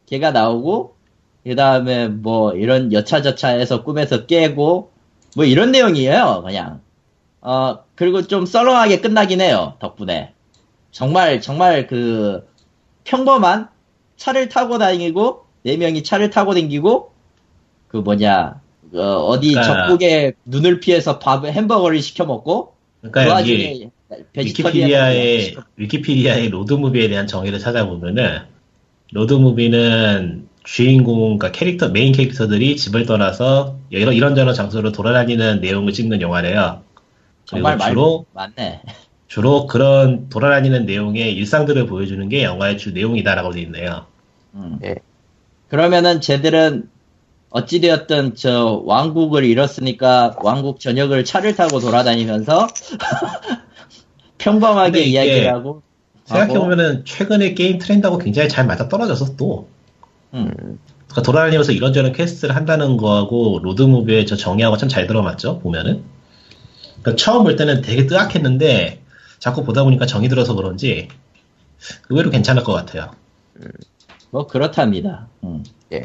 걔가 0.07 0.33
나오고 0.33 1.00
그 1.45 1.57
다음에 1.57 2.09
뭐 2.09 2.53
이런 2.53 2.93
여차저차해서 2.93 3.83
꿈에서 3.83 4.27
깨고 4.27 4.91
뭐 5.37 5.45
이런 5.45 5.73
내용이에요. 5.73 6.43
그냥 6.45 6.81
어 7.41 7.79
그리고 7.95 8.27
좀 8.27 8.47
썰렁하게 8.47 9.01
끝나긴 9.01 9.41
해요. 9.41 9.75
덕분에 9.81 10.33
정말 10.91 11.41
정말 11.41 11.87
그 11.87 12.47
평범한 13.05 13.69
차를 14.17 14.49
타고 14.49 14.79
다니고 14.79 15.45
네 15.63 15.77
명이 15.77 16.03
차를 16.03 16.31
타고 16.31 16.55
다니고 16.55 17.13
그 17.89 17.97
뭐냐 17.99 18.61
어, 18.95 19.41
디 19.41 19.53
그러니까- 19.53 19.87
적국에 19.87 20.33
눈을 20.45 20.81
피해서 20.81 21.19
밥 21.19 21.45
햄버거를 21.45 22.03
시켜 22.03 22.25
먹고 22.27 22.75
그 23.01 23.11
그러니까 23.11 23.41
여기 23.41 23.53
와중에 23.53 23.91
베지터리안을 24.33 25.15
위키피디아의 25.15 25.57
위키피디아의 25.77 26.49
로드무비에 26.51 27.09
대한 27.09 27.27
정의를 27.27 27.59
찾아보면은 27.61 28.41
로드무비는 29.13 30.49
주인공, 30.65 31.39
그러니까 31.39 31.53
캐릭터 31.53 31.89
메인 31.89 32.13
캐릭터들이 32.13 32.77
집을 32.77 33.07
떠나서 33.07 33.77
이런 33.91 34.15
이런저런 34.15 34.55
장소로 34.55 34.93
돌아다니는 34.93 35.61
내용을 35.61 35.93
찍는 35.93 36.21
영화래요. 36.21 36.83
정말 37.45 37.77
말 37.77 37.91
주로 37.91 38.27
맞네. 38.33 38.83
주로 39.27 39.67
그런 39.67 40.29
돌아다니는 40.29 40.87
내용의 40.87 41.35
일상들을 41.35 41.87
보여주는 41.87 42.29
게 42.29 42.43
영화의 42.43 42.79
주 42.79 42.93
내용이다라고 42.93 43.53
돼 43.53 43.61
있네요. 43.63 44.07
음. 44.55 44.79
예. 44.85 44.97
그러면은 45.69 46.21
쟤들은 46.21 46.89
어찌되었든 47.51 48.35
저 48.37 48.83
왕국을 48.85 49.45
잃었으니까 49.45 50.37
왕국 50.43 50.79
전역을 50.79 51.25
차를 51.25 51.57
타고 51.57 51.81
돌아다니면서 51.81 52.69
평범하게 54.39 55.03
이야기를 55.03 55.53
하고 55.53 55.83
생각해보면은 56.25 57.05
최근에 57.05 57.55
게임 57.55 57.79
트렌드하고 57.79 58.19
굉장히 58.19 58.49
잘 58.49 58.67
맞아 58.67 58.89
떨어져서 58.89 59.37
또 59.37 59.69
음. 60.35 60.79
그러니까 61.09 61.23
돌아다니면서 61.23 61.73
이런저런 61.73 62.13
퀘스트를 62.13 62.55
한다는 62.55 62.97
거하고 62.97 63.59
로드무비의 63.63 64.27
저 64.27 64.37
정의하고 64.37 64.77
참 64.77 64.89
잘 64.89 65.07
들어맞죠 65.07 65.59
보면은 65.61 66.03
그러니까 67.03 67.17
처음 67.17 67.45
볼 67.45 67.57
때는 67.57 67.83
되게 67.83 68.07
뜨악했는데 68.07 69.03
자꾸 69.39 69.65
보다 69.65 69.83
보니까 69.85 70.07
정이 70.07 70.29
들어서 70.29 70.55
그런지 70.55 71.09
의외로 72.11 72.31
괜찮을 72.31 72.63
것 72.63 72.73
같아요 72.73 73.11
뭐 74.31 74.47
그렇답니다. 74.47 75.27
음. 75.43 75.65
예. 75.93 76.03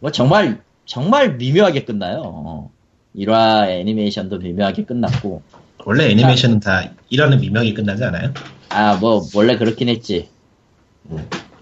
뭐 0.00 0.10
정말 0.12 0.60
정말 0.84 1.36
미묘하게 1.36 1.84
끝나요. 1.84 2.22
어. 2.24 2.70
1화 3.16 3.68
애니메이션도 3.68 4.38
미묘하게 4.38 4.84
끝났고 4.84 5.42
원래 5.84 6.10
애니메이션은 6.10 6.60
다 6.60 6.90
1화는 7.10 7.40
미명이 7.40 7.72
끝나지 7.74 8.04
않아요? 8.04 8.32
아 8.68 8.96
뭐 9.00 9.22
원래 9.34 9.56
그렇긴 9.56 9.88
했지. 9.88 10.28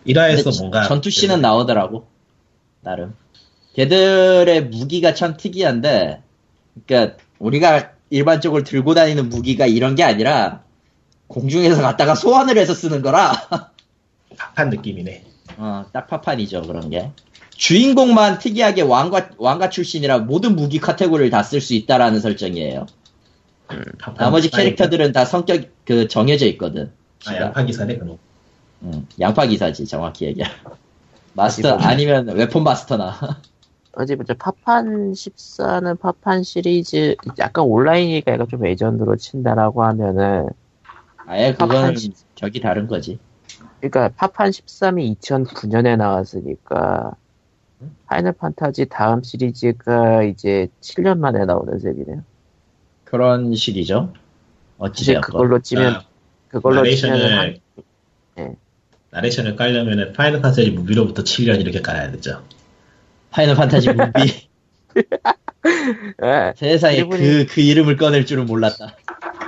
1화에서 0.06 0.44
근데 0.44 0.58
뭔가 0.58 0.82
전투 0.88 1.10
씬은 1.10 1.40
나오더라고. 1.40 2.06
나름. 2.82 3.14
걔들의 3.74 4.66
무기가 4.66 5.12
참 5.14 5.36
특이한데, 5.36 6.22
그러니까 6.86 7.16
우리가 7.38 7.92
일반적으로 8.10 8.62
들고 8.62 8.94
다니는 8.94 9.28
무기가 9.28 9.66
이런 9.66 9.94
게 9.96 10.02
아니라 10.04 10.62
공중에서 11.26 11.82
갖다가 11.82 12.14
소환을 12.14 12.56
해서 12.58 12.72
쓰는 12.74 13.02
거라. 13.02 13.32
박한 14.38 14.70
느낌이네 14.70 15.24
어, 15.56 15.86
딱 15.92 16.06
파판이죠 16.06 16.62
그런 16.62 16.90
게. 16.90 17.10
주인공만 17.50 18.38
특이하게 18.38 18.82
왕과 18.82 19.30
왕가 19.38 19.70
출신이라 19.70 20.18
모든 20.20 20.54
무기 20.56 20.78
카테고리를 20.78 21.30
다 21.30 21.42
쓸 21.42 21.60
수 21.60 21.74
있다라는 21.74 22.20
설정이에요. 22.20 22.86
박한 23.98 24.14
나머지 24.16 24.48
스타일. 24.48 24.64
캐릭터들은 24.66 25.12
다 25.12 25.24
성격 25.24 25.64
그 25.84 26.06
정해져 26.08 26.46
있거든. 26.48 26.92
아 27.26 27.34
양파 27.36 27.64
기사네 27.64 27.96
그럼 27.96 28.18
음, 28.82 29.06
양파 29.20 29.46
기사지 29.46 29.86
정확히 29.86 30.26
얘기하. 30.26 30.48
마스터 31.34 31.76
아니면 31.76 32.28
웨폰 32.28 32.64
마스터나. 32.64 33.14
어제 33.92 34.14
보자 34.16 34.34
파판 34.34 35.12
14는 35.12 35.98
파판 35.98 36.42
시리즈 36.42 37.16
약간 37.38 37.64
온라인이니까 37.64 38.32
약간 38.32 38.48
좀 38.48 38.66
예전으로 38.66 39.16
친다라고 39.16 39.82
하면은 39.84 40.48
아예 41.26 41.52
그건 41.52 41.68
파판 41.68 41.96
시- 41.96 42.12
저기 42.34 42.60
다른 42.60 42.86
거지. 42.86 43.18
그러니까 43.80 44.10
파판 44.16 44.50
13이 44.50 45.18
2009년에 45.18 45.96
나왔으니까 45.96 47.12
파이널 48.06 48.32
판타지 48.32 48.86
다음 48.86 49.22
시리즈가 49.22 50.22
이제 50.24 50.68
7년 50.80 51.18
만에 51.18 51.44
나오는 51.44 51.78
셈이네요. 51.78 52.22
그런 53.04 53.54
식이죠. 53.54 54.12
어찌되었건. 54.78 55.22
그걸로 55.22 55.58
치면 55.60 55.94
아, 55.94 56.02
그걸로 56.48 56.84
치면은 56.84 57.38
한, 57.38 57.56
예. 58.38 58.56
나레이션을 59.10 59.56
깔려면은 59.56 60.12
파이널 60.12 60.40
판타지 60.42 60.70
무비로부터 60.72 61.22
7년 61.22 61.60
이렇게 61.60 61.80
깔아야 61.80 62.10
되죠 62.12 62.42
파이널 63.30 63.56
판타지 63.56 63.92
무비. 63.92 64.48
예. 66.24 66.52
세상에 66.56 66.96
일본이- 67.02 67.18
그, 67.18 67.46
그 67.50 67.60
이름을 67.60 67.96
꺼낼 67.96 68.24
줄은 68.26 68.46
몰랐다. 68.46 68.96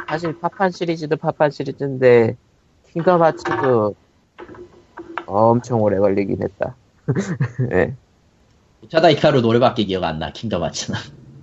사실 0.09 0.39
파판 0.39 0.71
시리즈도 0.71 1.17
파판 1.17 1.51
시리즈인데 1.51 2.37
킹덤 2.93 3.23
하츠도 3.23 3.95
엄청 5.27 5.81
오래 5.83 5.99
걸리긴 5.99 6.43
했다. 6.43 6.75
예. 7.73 7.95
우타다 8.85 9.11
히카루 9.11 9.41
노래밖에 9.41 9.85
기억 9.85 10.05
안 10.05 10.19
나, 10.19 10.33
킹덤 10.33 10.63
하츠는. 10.63 10.99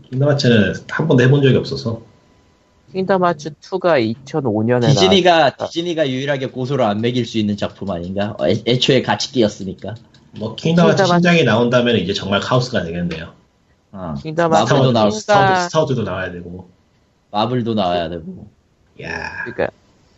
킹덤 0.09 0.29
하츠는 0.29 0.73
한 0.89 1.07
번도 1.07 1.23
해본 1.23 1.41
적이 1.41 1.57
없어서 1.57 2.01
킹덤 2.91 3.23
하츠 3.23 3.55
2가 3.55 4.15
2005년에 4.25 4.87
디즈니가, 4.87 5.55
디즈니가 5.57 6.09
유일하게 6.09 6.47
고소를 6.47 6.85
안 6.85 7.01
매길 7.01 7.25
수 7.25 7.37
있는 7.37 7.57
작품 7.57 7.91
아닌가? 7.91 8.35
어, 8.39 8.47
애, 8.47 8.61
애초에 8.65 9.01
같이 9.01 9.31
끼었으니까. 9.31 9.95
뭐 10.37 10.55
킹덤하츠 10.55 10.97
킹덤 11.03 11.05
하츠- 11.05 11.19
신작이 11.19 11.43
나온다면 11.43 11.97
이제 11.97 12.13
정말 12.13 12.39
카오스가 12.39 12.83
되겠네요. 12.83 13.31
어. 13.91 14.13
킹덤 14.21 14.51
마블도 14.51 14.75
하츠 14.75 14.91
나올 14.93 15.11
스타워즈, 15.11 15.19
스타워즈, 15.19 15.63
스타워즈도 15.69 16.03
나와야 16.03 16.31
되고. 16.31 16.69
마블도 17.31 17.73
나와야 17.73 18.09
되고. 18.09 18.47
야 19.01 19.43
그러니까 19.43 19.67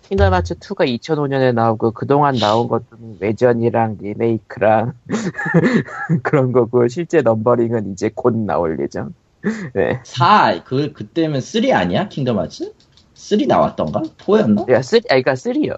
킹덤 0.09 0.33
하츠 0.33 0.55
2가 0.59 0.87
2005년에 0.99 1.53
나오고 1.53 1.91
그동안 1.91 2.35
나온 2.35 2.67
것들은 2.67 3.17
외전이랑 3.19 3.97
리메이크랑 4.01 4.93
그런 6.23 6.51
거고 6.51 6.87
실제 6.87 7.21
넘버링은 7.21 7.91
이제 7.93 8.11
곧 8.13 8.35
나올 8.35 8.79
예정. 8.81 9.13
네. 9.73 9.99
4, 10.03 10.63
그, 10.65 10.93
그때면 10.93 11.41
3 11.41 11.71
아니야? 11.73 12.07
킹덤 12.09 12.39
하츠? 12.39 12.73
3 13.13 13.39
나왔던가? 13.47 14.01
4였나? 14.17 14.69
야, 14.71 14.81
3, 14.81 14.99
아니, 15.09 15.23
그니까 15.23 15.33
3요. 15.33 15.77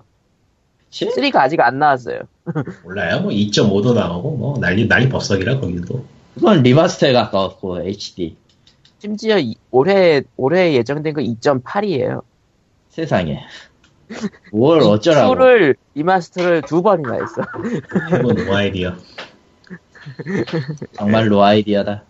그치? 0.86 1.06
3가 1.08 1.36
아직 1.38 1.60
안 1.62 1.78
나왔어요. 1.80 2.22
몰라요. 2.84 3.22
뭐 3.22 3.32
2.5도 3.32 3.94
나오고 3.94 4.38
뭐 4.38 4.60
난리 4.60 4.88
난리 4.88 5.08
법석이라 5.10 5.60
거기도. 5.60 6.04
그건 6.36 6.64
remaster에 6.64 7.14
가까웠고, 7.14 7.82
HD. 7.82 8.36
심지어 9.00 9.38
이- 9.38 9.56
올해, 9.72 10.22
올해 10.36 10.74
예정된 10.74 11.14
거 11.14 11.22
2.8이에요. 11.22 12.22
세상에. 12.90 13.42
뭘 14.52 14.82
어쩌라고. 14.82 15.36
를 15.36 15.76
remaster를 15.94 16.64
두 16.64 16.82
번이나 16.82 17.14
했어. 17.14 17.44
Have 18.12 18.36
no 18.48 18.56
idea. 18.56 18.96
정말 20.98 21.44
no 21.44 21.57
idea다. 21.57 22.04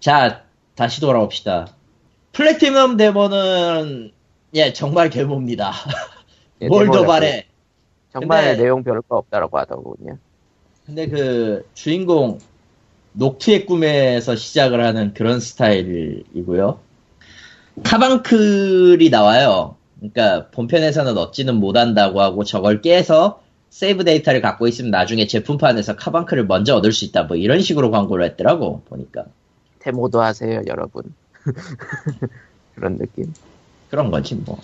자, 0.00 0.44
다시 0.76 1.00
돌아옵시다. 1.00 1.68
플래티넘 2.32 2.96
데모는, 2.96 4.12
예, 4.54 4.72
정말 4.72 5.10
데모입니다. 5.10 5.72
예, 6.60 6.68
뭘. 6.68 6.88
바래. 7.06 7.46
정말 8.12 8.44
근데- 8.44 8.62
내용 8.62 8.82
별로 8.84 9.02
거 9.02 9.16
없다라고 9.16 9.58
하더군요. 9.58 10.18
근데 10.84 11.08
그, 11.08 11.66
주인공, 11.74 12.38
녹투의 13.12 13.66
꿈에서 13.66 14.36
시작을 14.36 14.84
하는 14.84 15.14
그런 15.14 15.40
스타일이고요. 15.40 16.78
카방클이 17.82 19.10
나와요. 19.10 19.76
그러니까 19.98 20.48
본편에서는 20.50 21.16
얻지는 21.16 21.56
못한다고 21.56 22.20
하고 22.20 22.44
저걸 22.44 22.82
깨서 22.82 23.40
세이브 23.70 24.04
데이터를 24.04 24.40
갖고 24.40 24.68
있으면 24.68 24.90
나중에 24.90 25.26
제품판에서 25.26 25.96
카방클을 25.96 26.46
먼저 26.46 26.76
얻을 26.76 26.92
수 26.92 27.04
있다. 27.06 27.24
뭐 27.24 27.36
이런 27.36 27.60
식으로 27.60 27.90
광고를 27.90 28.24
했더라고 28.26 28.82
보니까 28.88 29.24
데모도 29.86 30.20
하세요, 30.20 30.62
여러분. 30.66 31.14
그런 32.74 32.98
느낌. 32.98 33.32
그런 33.88 34.10
거지 34.10 34.34
뭐. 34.34 34.58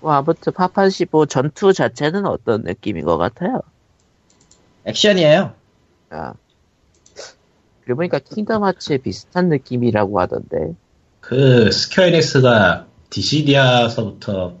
뭐, 0.00 0.12
아무튼 0.12 0.52
파판 0.52 0.90
15 0.90 1.26
전투 1.26 1.72
자체는 1.72 2.26
어떤 2.26 2.62
느낌인 2.62 3.04
것 3.04 3.16
같아요. 3.16 3.62
액션이에요. 4.84 5.54
아. 6.10 6.34
그리고 7.84 7.96
보니까 7.96 8.18
킹덤 8.18 8.64
하츠에 8.64 8.98
비슷한 8.98 9.48
느낌이라고 9.48 10.20
하던데. 10.20 10.74
그 11.20 11.70
스퀘어 11.72 12.26
에닉스가 12.26 12.86
디시디아서부터 13.10 14.58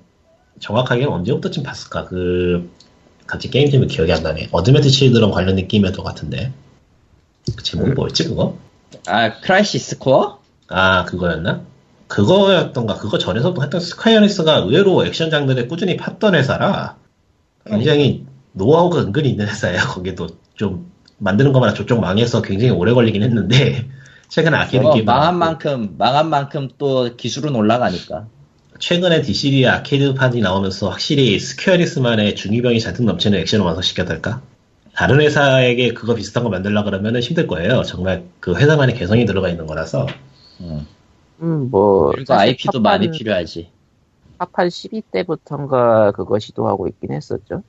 정확하게 0.60 1.04
언제부터쯤 1.04 1.62
봤을까? 1.62 2.06
그 2.06 2.70
같이 3.26 3.50
게임 3.50 3.70
제목 3.70 3.86
기억이 3.88 4.12
안 4.12 4.22
나네. 4.22 4.48
어드벤트 4.50 4.88
칠드런 4.88 5.30
관련 5.30 5.56
느낌이었던 5.56 6.02
것 6.02 6.08
같은데. 6.08 6.52
그 7.54 7.62
제목이 7.62 7.92
뭐였지 7.92 8.28
그거? 8.28 8.56
아 9.06 9.40
크라이시스 9.40 9.98
코어? 9.98 10.38
아 10.68 11.04
그거였나? 11.04 11.62
그거였던가 12.08 12.94
그거 12.94 13.18
전에서도 13.18 13.62
했던 13.62 13.80
스퀘어 13.80 14.17
에닉스가 14.17 14.58
의외로 14.58 15.04
액션 15.04 15.30
장르를 15.30 15.68
꾸준히 15.68 15.96
팠던 15.96 16.34
회사라 16.34 16.96
굉장히 17.66 18.26
노하우가 18.52 19.00
은근히 19.00 19.30
있는 19.30 19.46
회사예요. 19.46 19.82
거기도 19.82 20.28
좀 20.54 20.90
만드는 21.18 21.52
것마다 21.52 21.74
족족 21.74 22.00
망해서 22.00 22.42
굉장히 22.42 22.72
오래 22.72 22.92
걸리긴 22.92 23.22
했는데 23.22 23.88
최근에 24.28 24.56
아케이드 24.56 24.82
뭐 24.82 24.92
게임 24.94 25.04
망한 25.04 25.38
만큼 25.38 25.94
망한 25.98 26.28
만큼 26.28 26.68
또 26.78 27.16
기술은 27.16 27.54
올라가니까. 27.54 28.26
최근에 28.78 29.22
디시디아 29.22 29.66
아케이드판이 29.66 30.40
나오면서 30.40 30.88
확실히 30.88 31.38
스퀘어 31.40 31.78
에닉스만의 31.78 32.36
중2병이 32.36 32.80
잔뜩 32.80 33.04
넘치는 33.04 33.38
액션을 33.40 33.64
완성시켰달까? 33.64 34.40
다른 34.98 35.20
회사에게 35.20 35.94
그거 35.94 36.16
비슷한 36.16 36.42
거 36.42 36.50
만들려 36.50 36.82
그러면 36.82 37.16
힘들 37.20 37.46
거예요. 37.46 37.84
정말 37.84 38.24
그 38.40 38.56
회사만의 38.56 38.96
개성이 38.96 39.26
들어가 39.26 39.48
있는 39.48 39.64
거라서. 39.64 40.08
음. 40.60 40.84
음, 41.40 41.70
뭐. 41.70 42.10
그리고 42.10 42.34
IP도 42.34 42.80
파판- 42.80 42.82
많이 42.82 43.10
필요하지. 43.12 43.70
파판 44.38 44.66
12때부터인가 44.66 46.12
그거 46.14 46.40
시도하고 46.40 46.88
있긴 46.88 47.12
했었죠. 47.12 47.62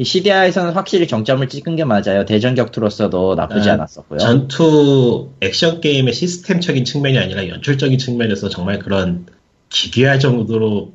CDI에서는 0.00 0.72
확실히 0.72 1.08
정점을 1.08 1.48
찍은 1.48 1.74
게 1.74 1.82
맞아요. 1.84 2.24
대전 2.26 2.54
격투로서도 2.54 3.34
나쁘지 3.34 3.70
아, 3.70 3.72
않았었고요. 3.72 4.18
전투 4.20 5.30
액션 5.40 5.80
게임의 5.80 6.14
시스템적인 6.14 6.84
측면이 6.84 7.18
아니라 7.18 7.48
연출적인 7.48 7.98
측면에서 7.98 8.48
정말 8.50 8.78
그런 8.78 9.26
기괴할 9.68 10.20
정도로 10.20 10.92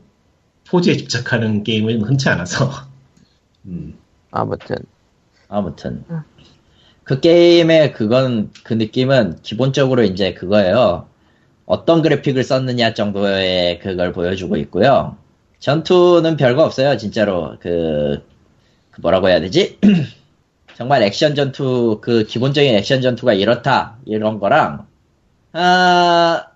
포즈에 0.66 0.96
집착하는 0.96 1.64
게임은 1.66 2.04
흔치 2.04 2.30
않아서. 2.30 2.72
음, 3.66 3.96
아무튼. 4.36 4.76
아무튼 5.48 6.04
응. 6.10 6.22
그 7.04 7.20
게임의 7.20 7.94
그건 7.94 8.52
그 8.64 8.74
느낌은 8.74 9.38
기본적으로 9.44 10.04
이제 10.04 10.34
그거예요. 10.34 11.08
어떤 11.66 12.02
그래픽을 12.02 12.44
썼느냐 12.44 12.94
정도의 12.94 13.80
그걸 13.80 14.12
보여주고 14.12 14.58
있고요. 14.58 15.18
전투는 15.60 16.38
별거 16.38 16.64
없어요, 16.64 16.98
진짜로. 16.98 17.58
그, 17.60 18.24
그 18.92 19.02
뭐라고 19.02 19.30
해야 19.30 19.40
되지? 19.40 19.80
정말 20.76 21.02
액션 21.04 21.34
전투, 21.36 22.00
그 22.02 22.26
기본적인 22.26 22.76
액션 22.76 23.02
전투가 23.02 23.34
이렇다, 23.34 23.98
이런 24.06 24.40
거랑, 24.40 24.86
아, 25.54 26.48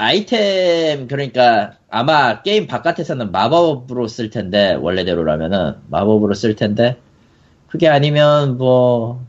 아이템, 0.00 1.08
그러니까 1.08 1.74
아마 1.90 2.42
게임 2.42 2.66
바깥에서는 2.66 3.32
마법으로 3.32 4.08
쓸 4.08 4.30
텐데, 4.30 4.74
원래대로라면은, 4.74 5.74
마법으로 5.88 6.32
쓸 6.34 6.56
텐데, 6.56 6.96
그게 7.68 7.86
아니면 7.88 8.56
뭐, 8.58 9.24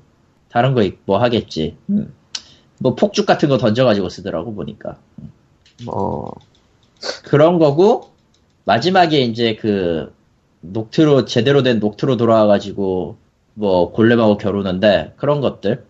다른 0.50 0.74
거 0.74 0.82
뭐 1.06 1.18
하겠지. 1.20 1.76
음. 1.90 2.14
뭐 2.80 2.96
폭죽 2.96 3.26
같은 3.26 3.50
거 3.50 3.58
던져가지고 3.58 4.10
쓰더라고 4.10 4.56
보니까. 4.56 4.98
뭐. 5.86 6.34
그런 7.24 7.60
거고 7.60 8.10
마지막에 8.66 9.20
이제 9.22 9.56
그 9.56 10.14
녹트로 10.62 11.26
제대로 11.26 11.64
된 11.64 11.80
녹트로 11.80 12.18
돌아와가지고 12.18 13.18
뭐 13.56 13.92
골렘하고 13.92 14.38
겨루는데 14.38 15.14
그런 15.18 15.42
것들 15.42 15.84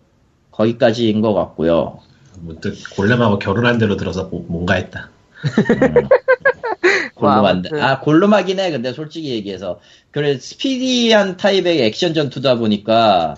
거기까지인 0.50 1.20
것 1.20 1.34
같고요. 1.34 1.98
문득 2.40 2.76
골렘하고 2.96 3.38
결혼한 3.38 3.78
대로 3.78 3.96
들어서 3.96 4.24
뭐- 4.24 4.44
뭔가 4.48 4.74
했다. 4.74 5.10
아무튼. 7.16 7.80
아 7.80 8.00
골룸하긴 8.00 8.58
해 8.58 8.70
근데 8.70 8.92
솔직히 8.92 9.30
얘기해서 9.30 9.80
그래 10.10 10.38
스피디한 10.38 11.36
타입의 11.36 11.82
액션 11.82 12.14
전투다 12.14 12.56
보니까 12.56 13.36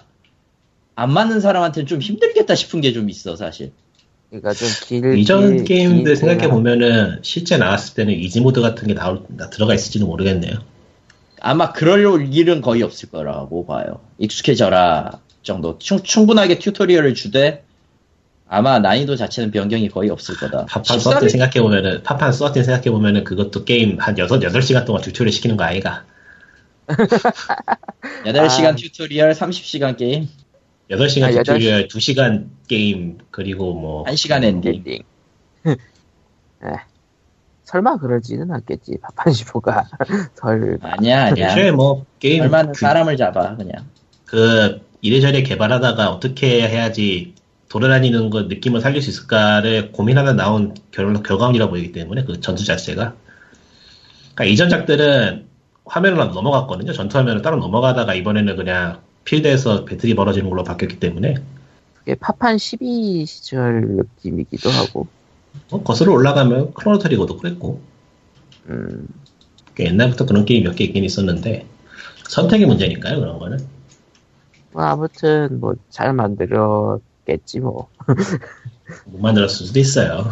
안 0.94 1.12
맞는 1.12 1.40
사람한테는 1.40 1.86
좀 1.86 2.00
힘들겠다 2.00 2.54
싶은 2.54 2.80
게 2.80 2.92
좀 2.92 3.10
있어 3.10 3.36
사실 3.36 3.72
그러니까 4.30 4.52
좀 4.54 4.68
길. 4.86 5.18
이전 5.18 5.56
길- 5.58 5.64
게임들 5.64 6.04
길- 6.04 6.16
생각해 6.16 6.48
보면은 6.48 7.18
실제 7.22 7.56
나왔을 7.58 7.94
때는 7.94 8.14
이지 8.14 8.40
모드 8.40 8.60
같은 8.60 8.88
게 8.88 8.94
나올, 8.94 9.22
나- 9.28 9.50
들어가 9.50 9.74
있을지는 9.74 10.06
모르겠네요. 10.06 10.54
아마 11.40 11.72
그럴 11.72 12.32
일은 12.34 12.60
거의 12.62 12.82
없을 12.82 13.10
거라고 13.10 13.66
봐요. 13.66 14.00
익숙해져라 14.18 15.20
정도. 15.42 15.78
충, 15.78 16.02
충분하게 16.02 16.58
튜토리얼을 16.58 17.14
주되 17.14 17.62
아마 18.46 18.78
난이도 18.78 19.16
자체는 19.16 19.50
변경이 19.50 19.88
거의 19.88 20.10
없을 20.10 20.36
거다. 20.36 20.66
파판 20.66 20.98
13일 20.98 21.00
thirteen 21.00 21.28
생각해 21.30 21.60
보면은 21.60 22.02
파판 22.02 22.32
thirteen 22.32 22.62
생각해 22.62 22.90
보면은 22.90 23.24
그것도 23.24 23.64
게임 23.64 23.98
한 23.98 24.16
6, 24.16 24.28
8시간 24.28 24.84
동안 24.84 25.02
tutorial 25.02 25.32
시키는 25.32 25.56
거 25.56 25.64
아이가? 25.64 26.04
8시간 28.26 28.66
아. 28.66 28.74
tutorial, 28.76 29.32
30시간 29.32 29.96
게임, 29.96 30.28
8시간 30.90 31.24
아, 31.24 31.42
tutorial, 31.42 31.88
2시간 31.88 32.46
게임, 32.68 33.18
그리고 33.30 33.74
뭐. 33.74 34.04
1시간 34.04 34.44
엔딩. 34.44 34.84
에. 34.86 34.98
설마 37.64 37.96
그러지는 37.96 38.50
않겠지. 38.50 38.98
파판 39.00 39.32
15가. 39.32 39.84
설. 40.34 40.78
아니야, 40.82 41.26
아니야. 41.26 41.50
애초에 41.50 41.70
뭐, 41.70 42.04
게임. 42.18 42.42
얼마나 42.42 42.72
그, 42.72 42.78
사람을 42.78 43.16
잡아, 43.16 43.56
그냥. 43.56 43.86
그 44.26 44.82
이래저래 45.00 45.42
개발하다가 45.42 46.10
어떻게 46.10 46.68
해야지 46.68 47.33
돌아다니는 47.74 48.30
거 48.30 48.42
느낌을 48.42 48.80
살릴 48.80 49.02
수 49.02 49.10
있을까를 49.10 49.90
고민하다 49.90 50.34
나온 50.34 50.74
결, 50.92 51.12
결과물이라 51.24 51.70
보이기 51.70 51.90
때문에 51.90 52.22
그 52.22 52.40
전투 52.40 52.64
자체가. 52.64 53.16
그러니까 54.34 54.44
이전 54.44 54.68
작들은 54.68 55.46
화면으로 55.84 56.26
넘어갔거든요. 56.26 56.92
전투 56.92 57.18
화면을 57.18 57.42
따로 57.42 57.56
넘어가다가 57.56 58.14
이번에는 58.14 58.54
그냥 58.54 59.00
필드에서 59.24 59.86
배틀이 59.86 60.14
벌어지는 60.14 60.48
걸로 60.48 60.62
바뀌었기 60.62 61.00
때문에. 61.00 61.34
그게 61.94 62.14
파판 62.14 62.58
12 62.58 63.26
시절 63.26 63.82
느낌이기도 63.88 64.70
하고. 64.70 65.08
뭐 65.70 65.82
거슬러 65.82 66.12
올라가면 66.12 66.74
크로노 66.74 66.98
트리거도 67.00 67.38
그랬고. 67.38 67.80
음, 68.68 69.08
꽤 69.74 69.86
옛날부터 69.86 70.26
그런 70.26 70.44
게임 70.44 70.62
몇 70.62 70.76
개 70.76 70.84
있긴 70.84 71.02
있었는데 71.02 71.66
선택의 72.28 72.66
문제니까요 72.68 73.18
그런 73.18 73.40
거는. 73.40 73.58
뭐 74.72 74.84
아무튼 74.84 75.58
뭐 75.58 75.74
잘 75.90 76.12
만들었 76.12 77.00
겠지 77.24 77.60
뭐. 77.60 77.88
못 79.06 79.20
만들었을 79.20 79.66
수도 79.66 79.78
있어요. 79.80 80.24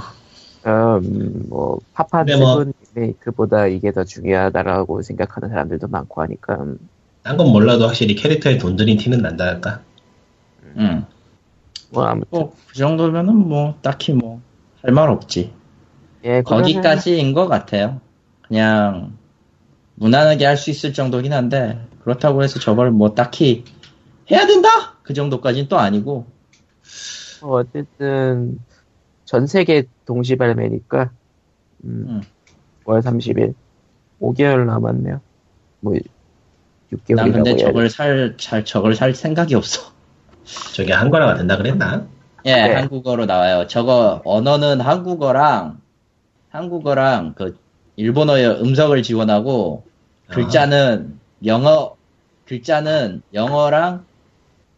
음, 0.67 1.47
뭐 1.49 1.79
파판 1.93 2.27
뭐- 2.39 2.65
7 2.65 2.73
리메이크보다 2.95 3.67
이게 3.67 3.91
더 3.93 4.05
중요하다라고 4.05 5.03
생각하는 5.03 5.49
사람들도 5.49 5.89
많고 5.89 6.23
하니까 6.23 6.55
음, 6.63 6.79
딴건 7.23 7.49
몰라도 7.49 7.87
확실히 7.87 8.15
캐릭터에 8.15 8.59
돈 8.59 8.77
들인 8.77 8.97
티는 8.97 9.23
난다 9.23 9.45
할까. 9.47 9.81
응. 10.77 11.05
뭐 11.91 12.05
아무튼 12.05 12.29
뭐, 12.31 12.55
그 12.69 12.75
정도면은 12.75 13.35
뭐, 13.37 13.77
딱히 13.83 14.13
뭐, 14.13 14.41
할 14.83 14.93
말 14.93 15.11
없지. 15.11 15.53
예, 16.25 16.43
거기까지인 16.43 17.35
것 17.35 17.49
같아요. 17.49 18.01
그냥, 18.49 19.13
무난하게 19.97 20.47
할 20.47 20.57
수 20.57 20.71
있을 20.71 20.93
정도긴 20.95 21.33
한데, 21.35 21.87
그렇다고 22.03 22.43
해서 22.43 22.59
저걸 22.61 22.91
뭐, 22.93 23.15
딱히, 23.15 23.65
해야 24.31 24.47
된다! 24.47 24.69
그 25.03 25.13
정도까지는 25.13 25.69
또 25.69 25.79
아니고, 25.79 26.27
뭐 27.43 27.61
어쨌든 27.61 28.59
전 29.25 29.47
세계 29.47 29.85
동시 30.05 30.37
발매니까 30.37 31.11
음, 31.85 32.07
음. 32.09 32.23
5월 32.85 33.03
30일 33.03 33.55
5개월 34.21 34.67
남았네요. 34.67 35.21
뭐 35.81 35.95
6개월이라고 36.93 37.15
난 37.17 37.33
근데 37.33 37.57
저걸 37.57 37.91
살, 37.91 38.35
잘, 38.39 38.65
저걸 38.65 38.95
살 38.95 39.15
생각이 39.15 39.55
없어. 39.55 39.93
저게 40.75 40.93
한거라가 40.93 41.35
된다 41.37 41.57
그랬나? 41.57 42.07
예, 42.45 42.55
네. 42.55 42.75
한국어로 42.75 43.27
나와요. 43.27 43.67
저거, 43.69 44.21
언어는 44.25 44.81
한국어랑, 44.81 45.81
한국어랑 46.51 47.35
그, 47.37 47.57
일본어의 47.97 48.63
음성을 48.63 49.01
지원하고, 49.03 49.85
글자는 50.29 51.19
영어, 51.47 51.95
글자는 52.47 53.23
영어랑 53.33 54.05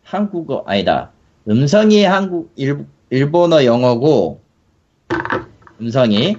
한국어, 0.02 0.64
아니다. 0.66 1.10
음성이 1.48 2.04
한국, 2.04 2.52
일, 2.56 2.86
일본어 3.10 3.64
영어고, 3.64 4.40
음성이, 5.80 6.36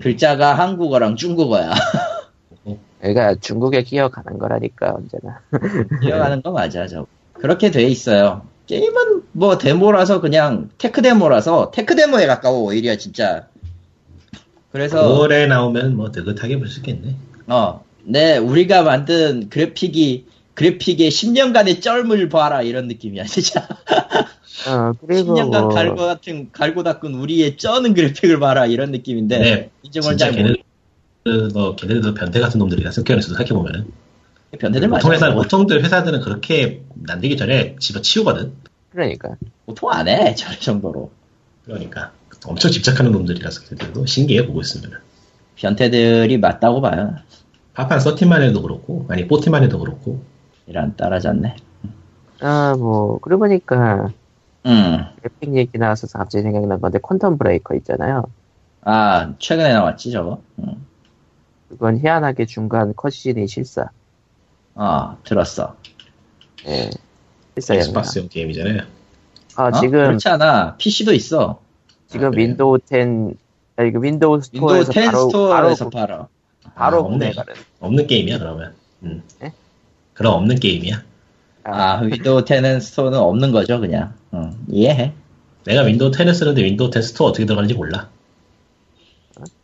글자가 0.00 0.54
한국어랑 0.54 1.16
중국어야. 1.16 1.72
그러니까 3.00 3.34
중국에 3.36 3.82
기어가는 3.82 4.38
거라니까 4.38 4.94
언제나. 4.94 5.40
이어가는 6.04 6.42
거 6.42 6.50
맞아, 6.50 6.86
저. 6.86 7.06
그렇게 7.34 7.70
돼 7.70 7.84
있어요. 7.84 8.42
게임은 8.66 9.22
뭐 9.32 9.56
데모라서 9.56 10.20
그냥 10.20 10.68
tech 10.78 11.00
데모라서 11.00 11.70
tech 11.70 11.94
데모에 11.94 12.26
가까워 12.26 12.60
오히려 12.64 12.96
진짜. 12.96 13.46
그래서 14.72 15.08
5월에 15.08 15.46
나오면 15.46 15.96
뭐 15.96 16.10
느긋하게 16.14 16.58
볼 16.58 16.68
수 16.68 16.80
있겠네. 16.80 17.14
어, 17.46 17.82
네 18.04 18.36
우리가 18.36 18.82
만든 18.82 19.48
그래픽이 19.48 20.26
그래픽의 20.58 21.08
10년간의 21.08 21.80
쩔물 21.80 22.28
봐라 22.28 22.62
이런 22.62 22.88
느낌이야 22.88 23.24
진짜. 23.24 23.60
어, 24.68 24.92
그리고 25.06 25.34
10년간 25.36 25.60
뭐, 25.60 25.68
갈고 25.68 25.96
같은 25.98 26.50
갈고 26.50 26.82
닦은 26.82 27.14
우리의 27.14 27.56
쩌는 27.56 27.94
그래픽을 27.94 28.40
봐라 28.40 28.66
이런 28.66 28.90
느낌인데 28.90 29.38
네, 29.38 29.70
진짜 29.84 30.16
잘 30.16 30.32
걔네 30.32 30.54
모르. 31.24 31.48
뭐 31.54 31.76
걔네들도 31.76 32.14
변태 32.14 32.40
같은 32.40 32.58
놈들이라 32.58 32.90
생각해서 32.90 33.28
생각해 33.28 33.50
보면은 33.50 33.86
변태들 34.58 34.88
맞아. 34.88 35.02
보통 35.02 35.14
회사 35.14 35.32
보통들 35.32 35.84
회사들은 35.84 36.22
그렇게 36.22 36.82
만들기 36.94 37.36
전에 37.36 37.76
집어치우거든. 37.78 38.52
그러니까 38.90 39.36
보통 39.64 39.92
안 39.92 40.08
해, 40.08 40.34
저 40.34 40.50
정도로. 40.58 41.12
그러니까 41.66 42.10
엄청 42.46 42.72
집착하는 42.72 43.12
놈들이라서 43.12 43.60
걔네들도 43.60 44.06
신기해 44.06 44.44
보고 44.46 44.60
있으면. 44.60 44.98
변태들이 45.54 46.38
맞다고 46.38 46.80
봐요. 46.80 47.14
파판 47.74 48.00
서티만 48.00 48.42
해도 48.42 48.60
그렇고 48.60 49.06
아니 49.08 49.28
포티만 49.28 49.62
해도 49.62 49.78
그렇고 49.78 50.24
이런 50.68 50.94
따라잡네. 50.96 51.56
아 52.40 52.74
뭐 52.78 53.18
그러고 53.18 53.40
보니까 53.40 54.10
음. 54.66 55.04
그래픽 55.20 55.54
얘기 55.56 55.78
나와서 55.78 56.06
갑자기 56.06 56.42
생각난 56.42 56.80
건데 56.80 56.98
퀀텀 56.98 57.38
브레이커 57.38 57.74
있잖아요. 57.76 58.24
아, 58.82 59.34
최근에 59.38 59.72
나왔지, 59.72 60.12
저거? 60.12 60.40
음. 60.60 60.86
그건 61.68 61.98
희한하게 61.98 62.46
중간 62.46 62.94
cutscene이 62.94 63.46
실사. 63.48 63.88
아, 64.74 65.16
들었어. 65.24 65.76
예. 66.66 66.90
실사 67.54 67.74
영상. 67.74 67.88
엑스박스용 67.90 68.28
게임이잖아요. 68.28 68.82
아 69.56 69.64
어? 69.68 69.72
지금 69.72 69.90
그렇지 69.90 70.28
않아. 70.28 70.76
PC도 70.76 71.12
있어. 71.14 71.60
지금 72.06 72.28
아? 72.28 72.30
윈도우 72.34 72.78
10 72.88 73.36
아니 73.76 73.92
그 73.92 74.00
윈도우 74.00 74.34
윈도우 74.36 74.40
스토어에서 74.42 74.92
10 74.92 75.04
바로 75.06 75.26
스토어에서 75.28 75.90
바로 75.90 76.06
팔아. 76.06 76.28
바로 76.74 76.96
아, 76.98 77.00
없네. 77.00 77.32
구매가는. 77.32 77.54
없는 77.80 78.06
게임이야 78.06 78.38
그러면. 78.38 78.74
음. 79.02 79.22
네? 79.40 79.52
그럼 80.18 80.34
없는 80.34 80.56
게임이야. 80.58 81.00
아, 81.62 82.00
윈도우 82.02 82.44
10은 82.44 82.80
스토어는 82.80 83.16
없는 83.18 83.52
거죠, 83.52 83.78
그냥. 83.78 84.14
응, 84.34 84.52
이해해. 84.68 85.12
내가 85.64 85.82
윈도우 85.82 86.10
10을 86.10 86.34
쓰는데 86.34 86.64
윈도우 86.64 86.90
10 86.92 87.02
스토어 87.02 87.28
어떻게 87.28 87.44
들어가는지 87.46 87.74
몰라. 87.74 88.08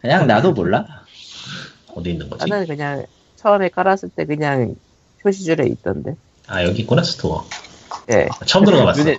그냥 0.00 0.28
나도 0.28 0.52
몰라. 0.52 0.86
어디 1.92 2.10
있는 2.12 2.30
거지? 2.30 2.48
나는 2.48 2.68
그냥 2.68 3.04
처음에 3.34 3.68
깔았을 3.68 4.10
때 4.10 4.24
그냥 4.26 4.76
표시줄에 5.22 5.66
있던데. 5.66 6.14
아 6.46 6.62
여기 6.62 6.82
있구나 6.82 7.02
스토어. 7.02 7.44
예. 8.12 8.28
처음 8.46 8.64
들어가봤어. 8.64 9.02
눈에 9.02 9.18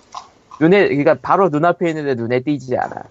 눈에 0.62 0.88
그러니까 0.88 1.16
바로 1.22 1.50
눈앞에 1.50 1.90
있는데 1.90 2.14
눈에 2.16 2.40
띄지 2.44 2.78
않아. 2.78 3.04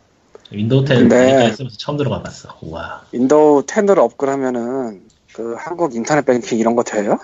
윈도우 0.50 0.86
10 0.86 0.94
근데- 0.96 1.52
쓰면서 1.52 1.76
처음 1.76 1.98
들어가봤어. 1.98 2.56
우와. 2.62 3.02
윈도우 3.12 3.64
10으로 3.66 3.98
업그레이드하면은 3.98 5.02
그 5.34 5.56
한국 5.58 5.94
인터넷 5.94 6.24
뱅킹 6.24 6.58
이런 6.58 6.74
거 6.74 6.82
돼요? 6.82 7.18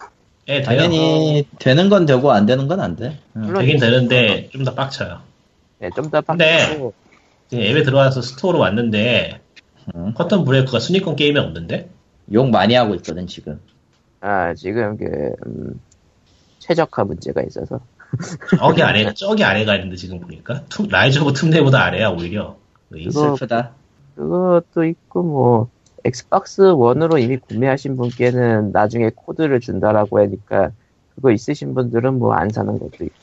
예. 0.49 0.63
당연히 0.63 1.45
되는 1.59 1.89
건 1.89 2.07
되고 2.07 2.31
안 2.33 2.47
되는 2.47 2.67
건 2.69 2.81
안 2.81 2.97
돼. 2.97 3.19
응. 3.37 3.55
되긴 3.55 3.79
되는데 3.79 4.49
좀 4.51 4.65
더 4.65 4.75
빡쳐요. 4.75 5.21
예, 5.83 5.91
좀더 5.95 6.21
근데- 6.23 6.59
빡치고 6.67 6.93
지금 7.49 7.65
앱에 7.65 7.83
들어와서 7.83 8.23
스토어로 8.23 8.59
왔는데 8.59 9.41
응. 9.95 10.15
퀀텀 10.15 10.45
브레이크가 10.45 10.79
순위권 10.79 11.17
게임이 11.17 11.39
없는데? 11.39 11.89
욕 12.33 12.49
많이 12.51 12.75
하고 12.75 12.95
있거든, 12.97 13.27
지금. 13.27 13.61
아 14.21 14.55
지금 14.55 14.97
그 14.97 15.05
음, 15.47 15.81
최적화 16.59 17.05
문제가 17.05 17.43
있어서 17.43 17.81
저기 18.59 18.83
아래 18.83 19.13
저기 19.15 19.43
아래가 19.45 19.75
있는데 19.77 19.97
지금 19.97 20.21
보니까 20.21 20.65
툼- 20.69 20.89
라이즈 20.89 21.21
오브 21.21 21.33
툼레보다 21.33 21.83
아래야 21.85 22.09
오히려. 22.11 22.57
그거- 22.91 23.11
슬프다. 23.37 23.73
그것도 24.17 24.85
있고 24.85 25.23
뭐 25.23 25.69
엑스박스 26.05 26.61
원으로 26.63 27.19
이미 27.19 27.37
구매하신 27.37 27.97
분께는 27.97 28.73
나중에 28.73 29.11
코드를 29.15 29.61
준다라고 29.61 30.19
하니까 30.21 30.71
그거 31.15 31.31
있으신 31.33 31.75
분들은 31.75 32.19
뭐 32.19 32.35
안 32.35 32.49
사는 32.51 32.73
것도 32.79 33.05
있고 33.05 33.15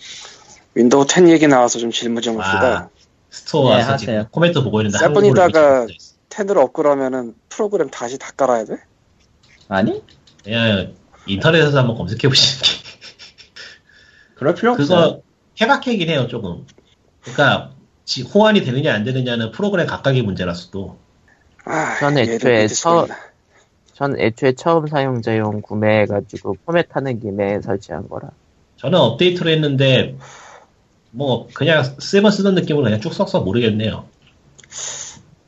Windows 0.76 1.06
10 1.08 1.30
얘기 1.30 1.48
나와서 1.48 1.80
좀 1.80 1.90
질문 1.92 2.22
좀 2.22 2.40
합시다. 2.40 2.90
store 3.30 3.70
네, 3.70 3.76
와서 3.78 3.94
하세요. 3.94 3.98
지금 4.22 4.26
코멘트 4.32 4.64
보고 4.64 4.80
있는데 4.82 4.98
seven이다가- 5.00 5.54
한국어로 5.56 5.88
있어. 5.90 6.16
10으로 6.30 6.58
업그레이드하면은 6.58 7.34
프로그램 7.50 7.90
다시 7.90 8.18
다 8.20 8.32
깔아야 8.38 8.66
돼? 8.66 8.76
아니? 9.70 10.04
그냥 10.44 10.94
인터넷에서 11.26 11.80
한번 11.80 11.98
검색해 11.98 12.28
보시는 12.28 12.62
게 12.62 12.70
그럴 14.36 14.54
필요 14.54 14.74
없어. 14.74 14.84
그거 14.84 15.22
해박하긴 15.60 16.08
해요 16.10 16.28
조금. 16.28 16.68
그러니까 17.22 17.72
지- 18.06 18.22
호환이 18.22 18.64
되느냐 18.64 18.94
안 18.94 19.04
되느냐는 19.04 19.52
프로그램 19.52 19.88
각각의 19.88 20.22
문제라서도 20.22 20.98
아, 21.68 22.00
저는 22.00 22.22
애초에 22.24 22.66
있나. 22.66 23.08
전 23.94 24.20
애초에 24.20 24.54
처음 24.54 24.88
사용자용 24.88 25.62
구매해가지고 25.62 26.58
포맷하는 26.66 27.20
김에 27.20 27.62
설치한 27.62 28.08
거라 28.10 28.30
저는 28.78 29.00
업데이트를 29.00 29.54
했는데 29.54 30.16
뭐 31.12 31.48
그냥 31.54 31.84
세번 32.00 32.32
쓰던 32.32 32.54
느낌으로 32.56 32.84
그냥 32.84 33.02
쭉 33.02 33.14
썩썩 33.14 33.44
모르겠네요. 33.46 34.06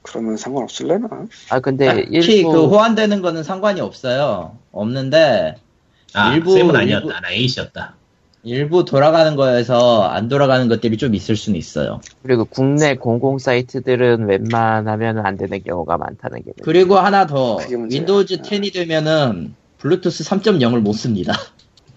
그러면 0.02 0.38
상관없을래나? 0.38 1.08
아 1.52 1.60
근데 1.60 2.06
일부 2.10 2.52
그 2.52 2.66
호환되는 2.68 3.22
거는 3.22 3.44
상관이 3.44 3.80
없어요. 3.80 4.58
없는데, 4.72 5.56
아 6.14 6.34
일부- 6.34 6.52
세븐 6.54 6.76
아니었다. 6.76 7.06
일부- 7.06 7.20
나 7.22 7.30
에이시였다. 7.32 7.96
일부 8.44 8.86
돌아가는 8.86 9.36
거에서 9.36 10.04
안 10.04 10.30
돌아가는 10.30 10.68
것들이 10.70 10.98
좀 10.98 11.14
있을 11.14 11.36
수는 11.36 11.60
있어요. 11.60 12.00
그리고 12.24 12.46
국내 12.46 12.96
공공 12.96 13.38
사이트들은 13.38 14.28
웬만하면 14.28 15.20
안 15.26 15.38
되는 15.38 15.62
경우가 15.62 15.98
많다는 15.98 16.44
게 16.44 16.52
그리고 16.64 16.98
하나 16.98 17.28
더. 17.28 17.58
Windows 17.58 18.38
10이 18.42 18.74
되면은, 18.74 19.54
블루투스 19.80 20.24
3.0을 20.24 20.80
못 20.80 20.94
씁니다. 20.94 21.34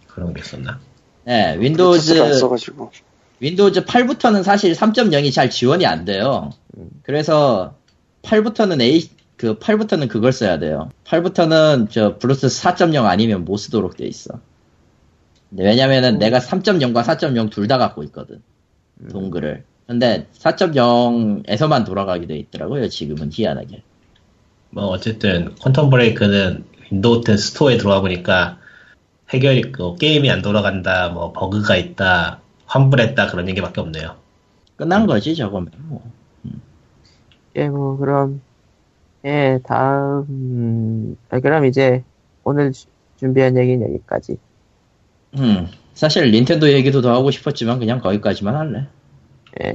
그런 0.09 0.35
게 0.35 0.41
있었나? 0.41 0.81
네, 1.25 1.57
Windows. 1.59 2.41
Windows 3.39 3.85
8부터는 3.85 4.43
사실 4.43 4.73
3.0이 4.73 5.33
잘 5.33 5.49
지원이 5.51 5.87
안 5.87 6.05
돼요. 6.05 6.51
그래서 7.03 7.75
8부터는 8.23 8.81
에 8.81 9.09
그 9.37 9.59
8부터는 9.59 10.09
그걸 10.09 10.33
써야 10.33 10.59
돼요. 10.59 10.91
8부터는 11.05 11.91
저 11.91 12.19
블루투스 12.19 12.63
4.0 12.63 13.05
아니면 13.05 13.45
못 13.45 13.57
쓰도록 13.57 13.97
돼 13.97 14.07
있어. 14.07 14.39
왜냐면은 15.57 16.19
내가 16.19 16.39
3.0과 16.39 17.03
4.0 17.03 17.51
둘 17.51 17.69
다 17.69 17.79
갖고 17.79 18.03
있거든. 18.05 18.43
dongle을. 19.11 19.65
근데 19.87 20.27
4.0에서만 20.33 21.85
돌아가게 21.85 22.27
돼 22.27 22.37
있더라고요. 22.37 22.89
지금은 22.89 23.31
희한하게. 23.33 23.83
뭐 24.71 24.85
어쨌든 24.87 25.55
Quantum 25.57 25.91
Break는 25.91 26.65
Windows 26.91 27.23
10 27.27 27.37
store에 27.37 27.77
들어와 27.77 28.01
보니까 28.01 28.59
해결이 29.31 29.73
그 29.73 29.97
게임이 29.97 30.31
안 30.31 30.41
돌아간다, 30.43 31.09
뭐 31.11 31.33
버그가 31.33 31.77
있다, 31.77 32.41
환불했다 32.67 33.27
그런 33.29 33.49
얘기밖에 33.49 33.81
없네요. 33.81 34.17
끝난 34.77 35.07
거지 35.07 35.35
저거면. 35.35 35.71
뭐. 35.89 36.03
예, 37.57 37.69
뭐, 37.69 37.97
그럼, 37.99 38.41
예, 39.27 39.61
다음, 39.65 40.25
음, 40.31 41.17
아, 41.29 41.39
그럼 41.41 41.67
이제, 41.67 42.03
오늘 42.45 42.73
주- 42.73 42.87
준비한 43.19 43.57
얘기는 43.59 43.87
여기까지. 43.87 44.39
음, 45.39 45.69
사실 45.95 46.31
닌텐도 46.31 46.73
얘기도 46.73 47.01
더 47.01 47.15
하고 47.15 47.31
싶었지만 47.31 47.79
그냥 47.79 48.01
거기까지만 48.01 48.55
할래. 48.55 48.87
예. 49.63 49.75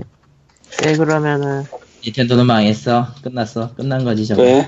예, 0.85 0.93
그러면은, 0.95 1.63
닌텐도는 2.05 2.45
망했어. 2.45 3.07
끝났어. 3.21 3.73
끝난 3.73 4.03
거지 4.03 4.25
저거. 4.25 4.41
왜? 4.43 4.67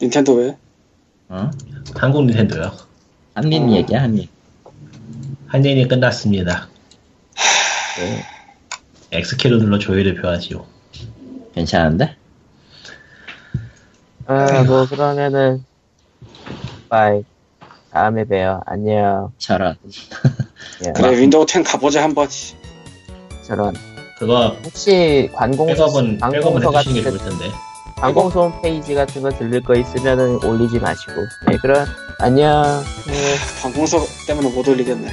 닌텐도 0.00 0.34
왜? 0.34 0.56
어? 1.28 1.50
한국 1.94 2.24
닌텐도요. 2.26 2.72
한닌 3.34 3.68
어. 3.68 3.72
얘기야 3.72 4.02
한닌. 4.02 4.28
한닌이 5.48 5.86
끝났습니다. 5.88 6.68
네, 7.98 9.18
X키를 9.18 9.58
눌러 9.58 9.78
조의를 9.78 10.20
표하지요. 10.20 10.66
괜찮은데? 11.54 12.16
아, 14.26 14.62
뭐, 14.64 14.86
그러면은, 14.86 15.64
bye. 16.88 17.22
다음에 17.92 18.24
봬요. 18.24 18.60
안녕. 18.64 19.32
저런. 19.38 19.76
예, 20.86 20.92
그래 20.92 21.18
Windows 21.18 21.46
10 21.46 21.62
가보자 21.62 22.02
한 22.02 22.14
번. 22.14 22.26
저런. 23.46 23.74
그거 24.18 24.56
혹시 24.64 25.28
관공서, 25.34 25.86
백업은 25.86 26.18
관공서 26.18 26.70
같은 26.70 26.94
게 26.94 27.02
데, 27.02 27.10
좋을 27.10 27.18
텐데. 27.18 27.50
관공서 27.96 28.48
홈페이지 28.48 28.94
같은 28.94 29.20
거 29.22 29.30
들릴 29.30 29.62
거 29.62 29.74
있으면은 29.74 30.42
올리지 30.42 30.78
마시고. 30.78 31.12
예, 31.52 31.56
그럼, 31.58 31.84
안녕. 32.18 32.82
예. 33.08 33.60
관공서 33.62 33.98
때문에 34.26 34.50
못 34.50 34.66
올리겠네. 34.66 35.10